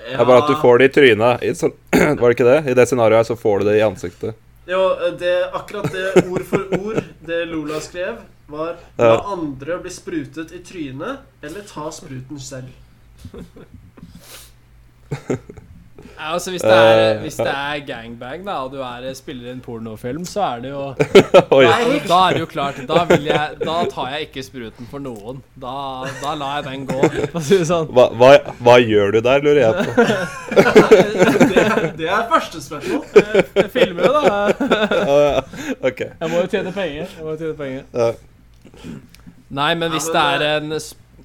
[0.00, 1.44] Det er bare at du får det i trynet.
[2.20, 2.58] Var det ikke det?
[2.72, 4.36] I det scenarioet så får du det i ansiktet.
[4.68, 4.80] Jo,
[5.20, 8.20] det, akkurat det ord for ord det Lola skrev,
[8.50, 12.72] var La andre bli sprutet i trynet, eller ta spruten selv.
[16.20, 19.52] Ja, altså hvis det, er, Eh, hvis det er gangbang, da, og du er, spiller
[19.52, 20.82] en pornofilm, så er det jo
[21.64, 22.00] Nei.
[22.08, 25.40] Da er det jo klart Da, vil jeg, da tar jeg ikke spruten for noen.
[25.60, 25.74] Da,
[26.20, 27.88] da lar jeg den gå, si sånn.
[27.88, 29.84] Hva, hva, hva gjør du der, lurer jeg på.
[31.50, 31.64] Det,
[31.98, 33.04] det er første spørsmål.
[33.56, 35.42] Jeg filmer jo, da.
[36.20, 37.06] Jeg må jo tjene penger.
[37.06, 38.20] Jeg må jo tjene penger.
[39.50, 40.74] Nei, men hvis det er en,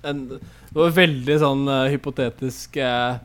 [0.10, 3.22] en Det var veldig sånn uh, hypotetisk uh,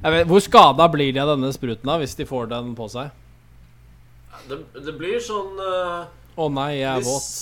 [0.00, 2.88] jeg vet, Hvor skada blir de av denne spruten da hvis de får den på
[2.92, 3.10] seg?
[4.48, 4.56] Det,
[4.86, 6.04] det blir sånn eh,
[6.40, 7.32] Å nei, jeg er våt.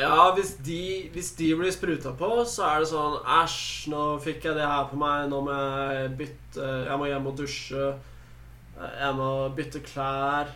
[0.00, 3.60] Ja, hvis de, hvis de blir spruta på, så er det sånn Æsj,
[3.92, 5.28] nå fikk jeg det her på meg.
[5.30, 7.90] Nå må jeg bytte Jeg må hjem og dusje.
[8.80, 10.54] Jeg må bytte klær.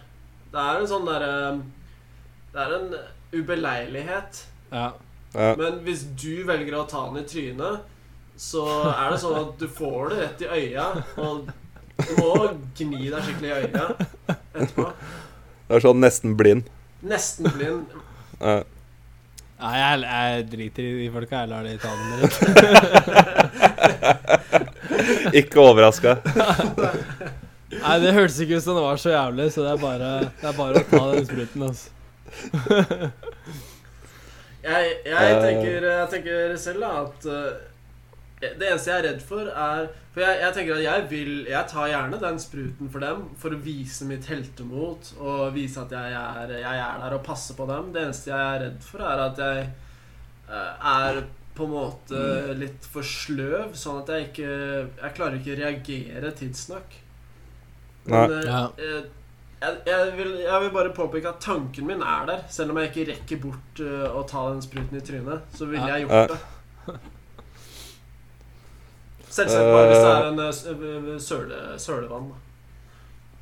[0.50, 1.34] Det er en sånn derre
[2.54, 2.88] Det er en
[3.34, 4.44] ubeleilighet.
[4.70, 4.92] Ja.
[5.34, 5.50] Ja.
[5.58, 7.90] Men hvis du velger å ta den i trynet,
[8.38, 10.86] så er det sånn at du får det rett i øya.
[11.22, 11.48] Og
[11.98, 12.30] du må
[12.78, 13.84] gni deg skikkelig i øya
[14.54, 14.86] etterpå.
[15.64, 16.70] Det er sånn nesten blind.
[17.04, 17.86] Nesten blind.
[18.40, 18.62] Ja.
[19.64, 21.44] Nei, jeg, jeg driter i de folka.
[21.44, 22.36] Jeg lar de ta den rett.
[25.40, 26.18] Ikke overraska.
[27.74, 30.46] Nei, det hørtes ikke ut som det var så jævlig, så det er bare, det
[30.50, 31.90] er bare å ta den spruten, altså.
[34.64, 37.52] Jeg, jeg, tenker, jeg tenker selv da at eh,
[38.44, 41.68] det eneste jeg er redd for, er For jeg, jeg tenker at jeg vil Jeg
[41.70, 46.16] tar gjerne den spruten for dem for å vise mitt heltemot og vise at jeg
[46.18, 47.92] er, jeg er der og passer på dem.
[47.94, 49.66] Det eneste jeg er redd for, er at jeg
[50.48, 51.22] eh, er
[51.54, 52.20] på en måte
[52.58, 56.96] litt for sløv, sånn at jeg ikke Jeg klarer ikke å reagere tidsnok.
[58.08, 58.64] Men eh, Ja.
[58.80, 59.04] eh,
[59.62, 62.42] jeg, jeg, vil, jeg vil bare påpeke at tanken min er der.
[62.52, 65.86] Selv om jeg ikke rekker bort uh, å ta den spruten i trynet, så ville
[65.86, 65.96] Ja.
[65.98, 66.40] jeg gjort det.
[69.34, 72.28] Selvsagt bare hvis det er en søle, sølevann.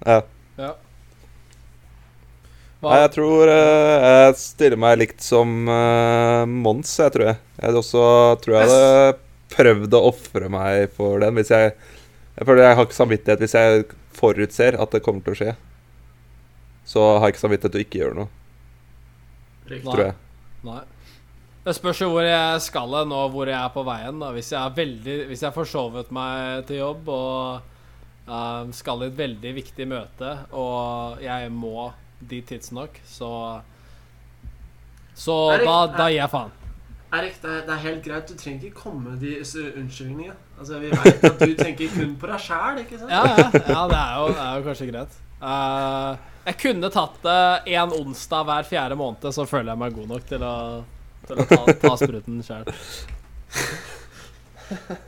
[0.07, 0.23] Ja.
[0.57, 0.71] Ja.
[2.83, 7.39] Nei, jeg tror uh, jeg stiller meg likt som uh, Mons, jeg tror jeg.
[7.61, 8.07] Jeg også
[8.43, 9.19] tror jeg hadde
[9.53, 11.75] prøvd å ofre meg for den hvis jeg
[12.39, 13.85] Jeg føler jeg har ikke samvittighet hvis jeg
[14.17, 15.53] forutser at det kommer til å skje.
[16.85, 18.29] Så har jeg ikke samvittighet til å ikke gjøre noe,
[19.71, 19.87] Riktig.
[19.87, 20.15] Tror jeg.
[20.67, 20.81] Nei.
[21.63, 24.19] Det spørs jo hvor jeg skal hen, og hvor jeg er på veien.
[24.19, 27.61] da Hvis jeg er veldig Hvis jeg har forsovet meg til jobb og
[28.27, 33.61] eh, skal i et veldig viktig møte, og jeg må dit tidsnok, så
[35.15, 36.53] Så Erik, da, da gir jeg faen.
[37.13, 38.29] Erik, det er, det er helt greit.
[38.29, 39.35] Du trenger ikke komme med de
[39.79, 40.35] unnskyldningene.
[40.59, 43.11] Altså, Vi vet at du tenker kun på deg sjæl, ikke sant?
[43.13, 45.19] Ja, ja, ja det, er jo, det er jo kanskje greit.
[45.43, 46.11] Eh,
[46.47, 50.29] jeg kunne tatt det en onsdag hver fjerde måned, så føler jeg meg god nok
[50.29, 50.55] til å,
[51.29, 52.71] til å ta, ta spruten sjøl.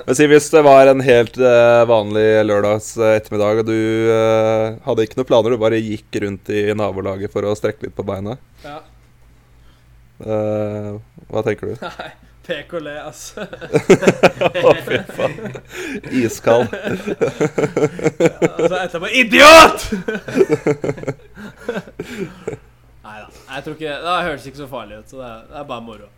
[0.04, 3.78] Men si hvis det var en helt eh, vanlig lørdags eh, ettermiddag, og du
[4.84, 8.06] hadde ikke noen planer, du bare gikk rundt i nabolaget for å strekke litt på
[8.06, 8.36] beina.
[8.66, 8.78] Ja.
[10.24, 11.74] Hva tenker du?
[11.82, 12.10] Nei,
[12.44, 13.44] pek og le, altså.
[14.68, 15.56] Å, fy faen.
[16.20, 16.68] Iskald.
[18.48, 19.78] altså etterpå Idiot!
[23.04, 23.28] Nei da.
[23.54, 25.84] Jeg tror ikke Det høres ikke så farlig ut, så det er, det er bare
[25.84, 26.10] moro.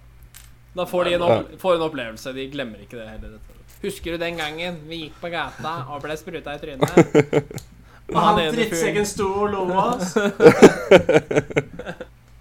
[0.77, 2.33] Da får de en, opp, får en opplevelse.
[2.37, 3.39] De glemmer ikke det heller.
[3.83, 6.91] Husker du den gangen vi gikk på gata og ble spruta i trynet?
[8.13, 10.11] Og han drittsekken sto og lo av oss.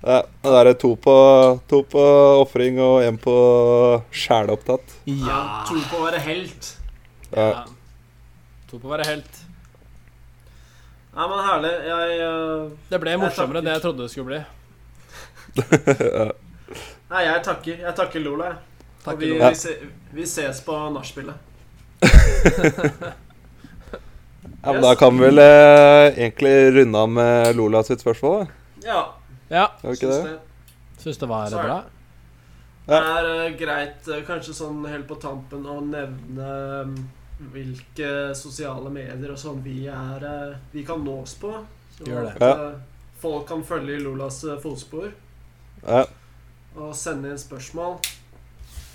[0.06, 1.14] Ja, da er det to på,
[1.66, 2.02] to på
[2.38, 3.34] ofring og én på
[4.14, 5.00] sjælopptatt.
[5.10, 5.40] Ja.
[5.66, 6.70] To på å være helt.
[7.32, 7.48] Ja.
[7.48, 7.64] Ja.
[8.70, 9.42] To på å være helt.
[11.16, 11.74] Nei, men herlig.
[11.90, 14.40] Jeg uh, Det ble Jeg morsommere enn det jeg trodde det skulle bli.
[17.16, 17.84] Nei, jeg takker.
[17.88, 18.58] Jeg takker Lola, jeg.
[18.86, 19.50] Og Takker vi, Lola.
[19.50, 19.76] vi, se,
[20.14, 21.38] vi ses på nachspielet.
[24.66, 28.48] Ja, men Da kan vi vel uh, egentlig runde av med Lola sitt spørsmål, da.
[28.86, 29.02] Ja.
[29.50, 29.68] Ja.
[29.82, 30.40] Syns det?
[30.98, 31.78] Syns det var er bra.
[32.86, 36.50] Det er uh, greit, eh, kanskje sånn helt på tampen, å nevne
[36.86, 36.92] um,
[37.54, 41.52] hvilke sosiale medier og sånn vi er uh, Vi kan nås på.
[41.98, 42.36] Så Gjør det.
[42.36, 42.78] at eh,
[43.22, 45.14] folk kan følge i Lolas fotspor
[45.86, 46.02] Ja.
[46.76, 47.98] og sende inn spørsmål.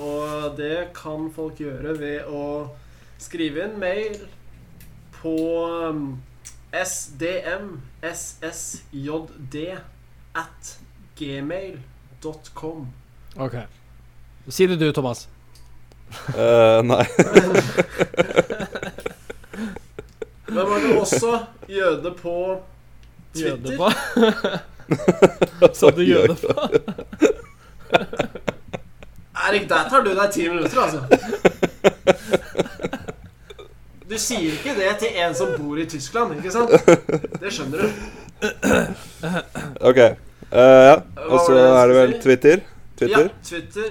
[0.04, 2.42] Og det kan folk gjøre ved å
[3.20, 4.18] skrive inn mail
[5.16, 5.34] på
[5.88, 6.04] um,
[6.76, 7.72] sdm
[8.04, 9.56] ssjd
[10.34, 10.78] at
[11.18, 12.88] gmail.com.
[13.36, 13.54] Ok.
[14.48, 15.28] Si det du, Thomas.
[16.28, 17.06] Uh, nei.
[20.50, 21.38] Men man kan også
[21.68, 22.60] jøde på
[23.32, 23.76] på Jøde Twitter.
[23.78, 23.90] på.
[25.78, 26.54] Så du jøde på?
[29.48, 31.00] Erik, der tar du deg ti minutter, altså.
[34.10, 36.70] Du sier ikke det til en som bor i Tyskland, ikke sant?
[37.40, 37.88] Det skjønner du.
[39.90, 39.98] OK.
[40.50, 40.96] Uh, ja.
[41.28, 42.12] Og så er det vel?
[42.22, 42.58] Twitter.
[42.98, 43.28] Twitter.
[43.28, 43.90] Ja, Twitter.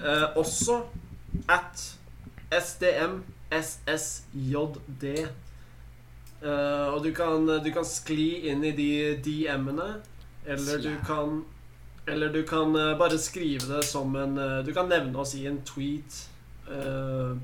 [0.00, 0.80] Uh, også
[1.48, 1.98] at
[2.62, 3.14] SDMSSJD.
[6.42, 9.88] Uh, og du kan, du kan skli inn i de DM-ene,
[10.48, 11.44] eller du kan
[12.08, 15.46] Eller du kan eh, bare skrive det som en eh, Du kan nevne oss i
[15.46, 16.28] en tweet
[16.70, 17.36] eh,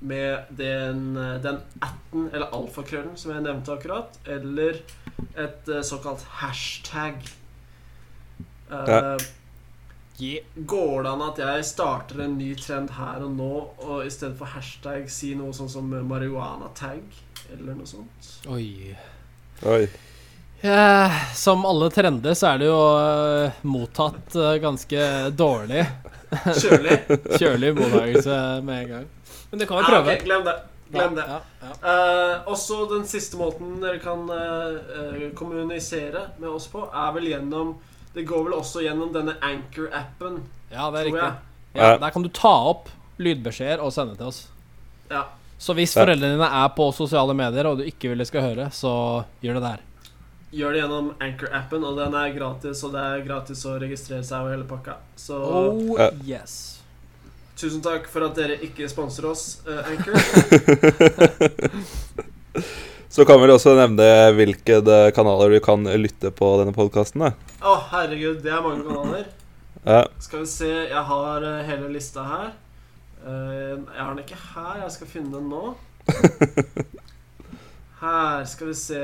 [0.00, 4.82] med den, eh, den atten, eller alfakrøllen, som jeg nevnte akkurat, eller
[5.36, 7.22] et eh, såkalt hashtag.
[8.70, 9.16] Eh, Ja.
[10.18, 10.44] Yeah.
[10.56, 13.50] Går det an at jeg starter en ny trend her og nå,
[13.84, 17.02] og i stedet for hashtag si noe sånn som marihuana-tag,
[17.52, 18.30] eller noe sånt?
[18.48, 18.96] Oi.
[19.68, 19.82] Oi.
[20.62, 25.04] Ja, som alle trender så er det jo eh, mottatt eh, ganske
[25.36, 25.84] dårlig.
[26.32, 26.96] Kjølig?
[27.42, 29.06] Kjølig mottakelse med en gang.
[29.50, 30.02] Men det kan vi prøve.
[30.04, 30.14] prøve.
[30.16, 30.56] okay, glem det.
[30.92, 31.24] Glem det.
[31.28, 37.12] Ja, ja, Eh, også den siste måten dere kan eh, kommunisere med oss på, er
[37.16, 37.74] vel gjennom
[38.14, 40.38] Det går vel også gjennom denne Anchor-appen,
[40.72, 41.32] ja, det er riktig.
[41.74, 41.98] Ja, Ja.
[41.98, 44.46] der kan du ta opp lydbeskjeder og sende til oss.
[45.10, 45.24] Ja.
[45.58, 48.70] Så hvis foreldrene dine er på sosiale medier, og du ikke vil de skal høre,
[48.72, 49.80] så gjør det der.
[50.52, 54.40] Gjør det gjennom Anchor-appen, og den er gratis, og det er gratis å registrere seg
[54.46, 54.96] og hele pakka.
[55.16, 56.75] Så Oh yes.
[57.56, 60.16] Tusen takk for at dere ikke sponser oss, uh, Anchor.
[63.08, 64.06] Så kan vi også nevne
[64.36, 67.22] hvilke eh, kanaler du kan lytte på denne podkasten.
[67.24, 69.30] Å, herregud, det er mange kanaler.
[69.86, 70.02] Ja.
[70.20, 72.50] Skal vi se, jeg har eh, hele lista her.
[73.24, 75.62] Jeg har den ikke her, jeg skal finne den nå.
[78.02, 79.00] Her skal vi se.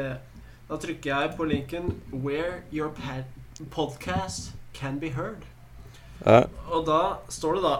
[0.68, 2.92] Da trykker jeg på linken 'Where your
[3.70, 5.48] podcast can be heard'.
[6.26, 6.44] ja.
[6.68, 7.74] Og da står det da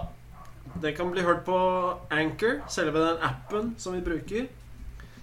[0.81, 1.59] Den kan bli hørt på
[2.11, 4.47] Anchor, selve den appen som vi bruker.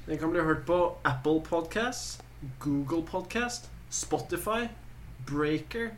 [0.06, 2.22] Den kan bli hørt på Apple Podcast,
[2.60, 4.70] Google Podcast, Spotify,
[5.28, 5.90] Breaker,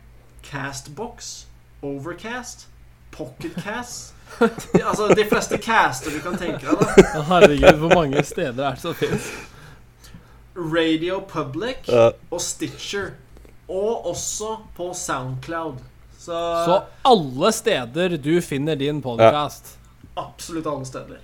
[0.42, 1.44] Castbox,
[1.82, 2.68] Overcast,
[3.10, 7.04] Pocketcast de, Altså de fleste caster du kan tenke deg.
[7.14, 9.30] da Herregud, hvor mange steder er det som finnes?
[10.56, 11.88] Radio Public
[12.30, 13.10] og Stitcher.
[13.68, 15.80] Og også på Soundcloud.
[16.22, 19.78] Så, Så alle steder du finner din podkast.
[20.14, 21.18] absolutt alle steder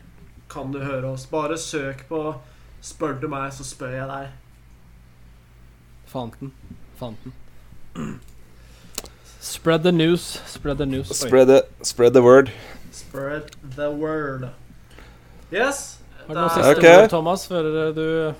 [0.51, 1.27] kan du høre oss.
[1.27, 2.35] Bare søk på
[2.83, 4.29] 'Spør du meg, så spør jeg deg'.
[6.07, 6.53] Fanten.
[6.97, 7.33] Fanten.
[9.41, 10.43] Spread the news.
[10.47, 11.17] Spread the news.
[11.17, 12.51] Spread, the, spread the word.
[12.93, 13.43] Spread
[13.77, 14.49] the word.
[15.53, 15.99] Yes.
[16.27, 16.97] Har du noen siste okay.
[16.97, 17.03] Ok.
[17.03, 18.35] ord, Thomas, før du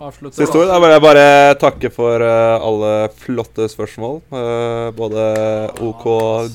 [0.00, 0.36] avslutter?
[0.38, 0.68] Siste ord.
[0.70, 1.26] Da vil jeg bare
[1.60, 4.20] takke for eh, alle flotte spørsmål.
[4.34, 5.24] Eh, både
[5.84, 6.04] OK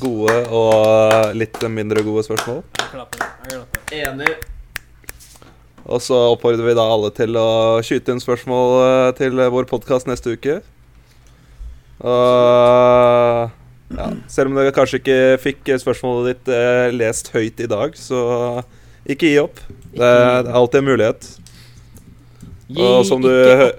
[0.02, 2.64] gode og litt mindre gode spørsmål.
[2.80, 3.28] Jeg klapper.
[3.46, 4.00] Jeg klapper.
[4.00, 4.34] Enig.
[5.90, 7.50] Og så oppfordrer vi da alle til å
[7.86, 10.60] skyte inn spørsmål eh, til vår podkast neste uke.
[12.00, 13.50] Og
[13.90, 16.52] ja, selv om du kanskje ikke fikk spørsmålet ditt
[16.96, 18.22] lest høyt i dag, så
[19.10, 19.60] ikke gi opp.
[19.90, 20.10] Det, det
[20.46, 21.30] er alltid en mulighet.
[22.78, 23.30] Og som du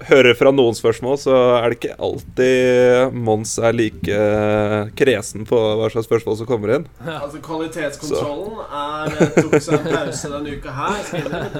[0.09, 5.59] hører fra noen spørsmål, så er det ikke alltid Mons er like eh, kresen på
[5.79, 6.87] hva slags spørsmål som kommer inn.
[7.21, 10.99] Altså Kvalitetskontrollen er, eh, tok seg en pause denne uka her.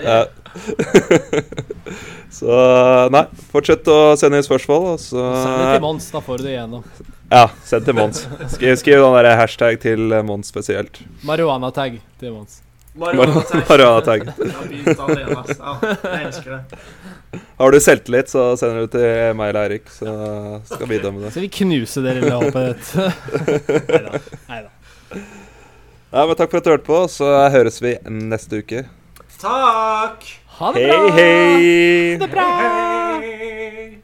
[0.03, 0.19] Ja.
[2.41, 2.57] så
[3.15, 6.47] nei, fortsett å sende inn spørsmål, og så Send det til Mons, da får du
[6.49, 6.83] det igjennom.
[7.31, 8.25] Ja, send til Mons.
[8.57, 10.99] Skriv, skriv den der hashtag til Mons spesielt.
[11.23, 12.59] Marihuana-tag til Mons.
[12.99, 14.27] Marihuana-tag.
[15.39, 15.55] Ass.
[15.55, 16.81] Ja, jeg elsker det.
[17.61, 20.11] Har du selvtillit, så sender du til meg eller Eirik, så
[20.67, 21.31] skal vi dømme det.
[21.35, 22.87] Så vi knuser det lille håpet ditt?
[23.91, 24.19] Neida.
[24.49, 24.69] Neida.
[26.11, 28.83] Ja, men takk for at du hørte på, så høres vi neste uke.
[29.39, 30.25] Takk!
[30.57, 31.07] Ha det Hei, bra!
[31.15, 32.11] hei!
[32.11, 32.47] Ha det bra!
[33.21, 34.01] Hei!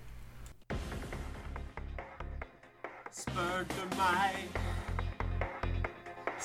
[3.12, 4.40] Spør du meg,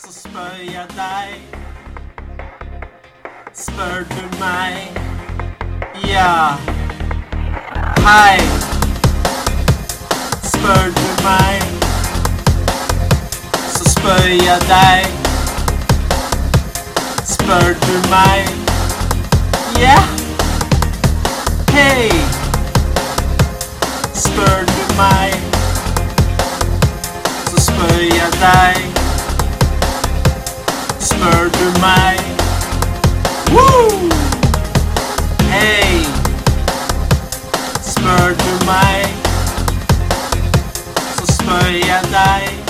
[0.03, 1.31] så spør jeg deg.
[3.63, 4.99] Spør du meg,
[6.01, 6.59] ja.
[8.07, 8.39] Hei.
[10.43, 11.63] Spør du meg,
[13.75, 15.07] så spør jeg deg.
[17.25, 18.49] Spør du meg,
[19.81, 19.99] ja.
[21.71, 22.11] Hei.
[24.15, 25.35] Spør du meg,
[27.51, 28.93] så spør jeg deg.
[31.01, 32.19] Spør du meg
[33.53, 34.22] Woo!
[35.53, 36.07] Deg.
[37.85, 39.05] Spør du meg,
[41.17, 42.62] så spør jeg deg.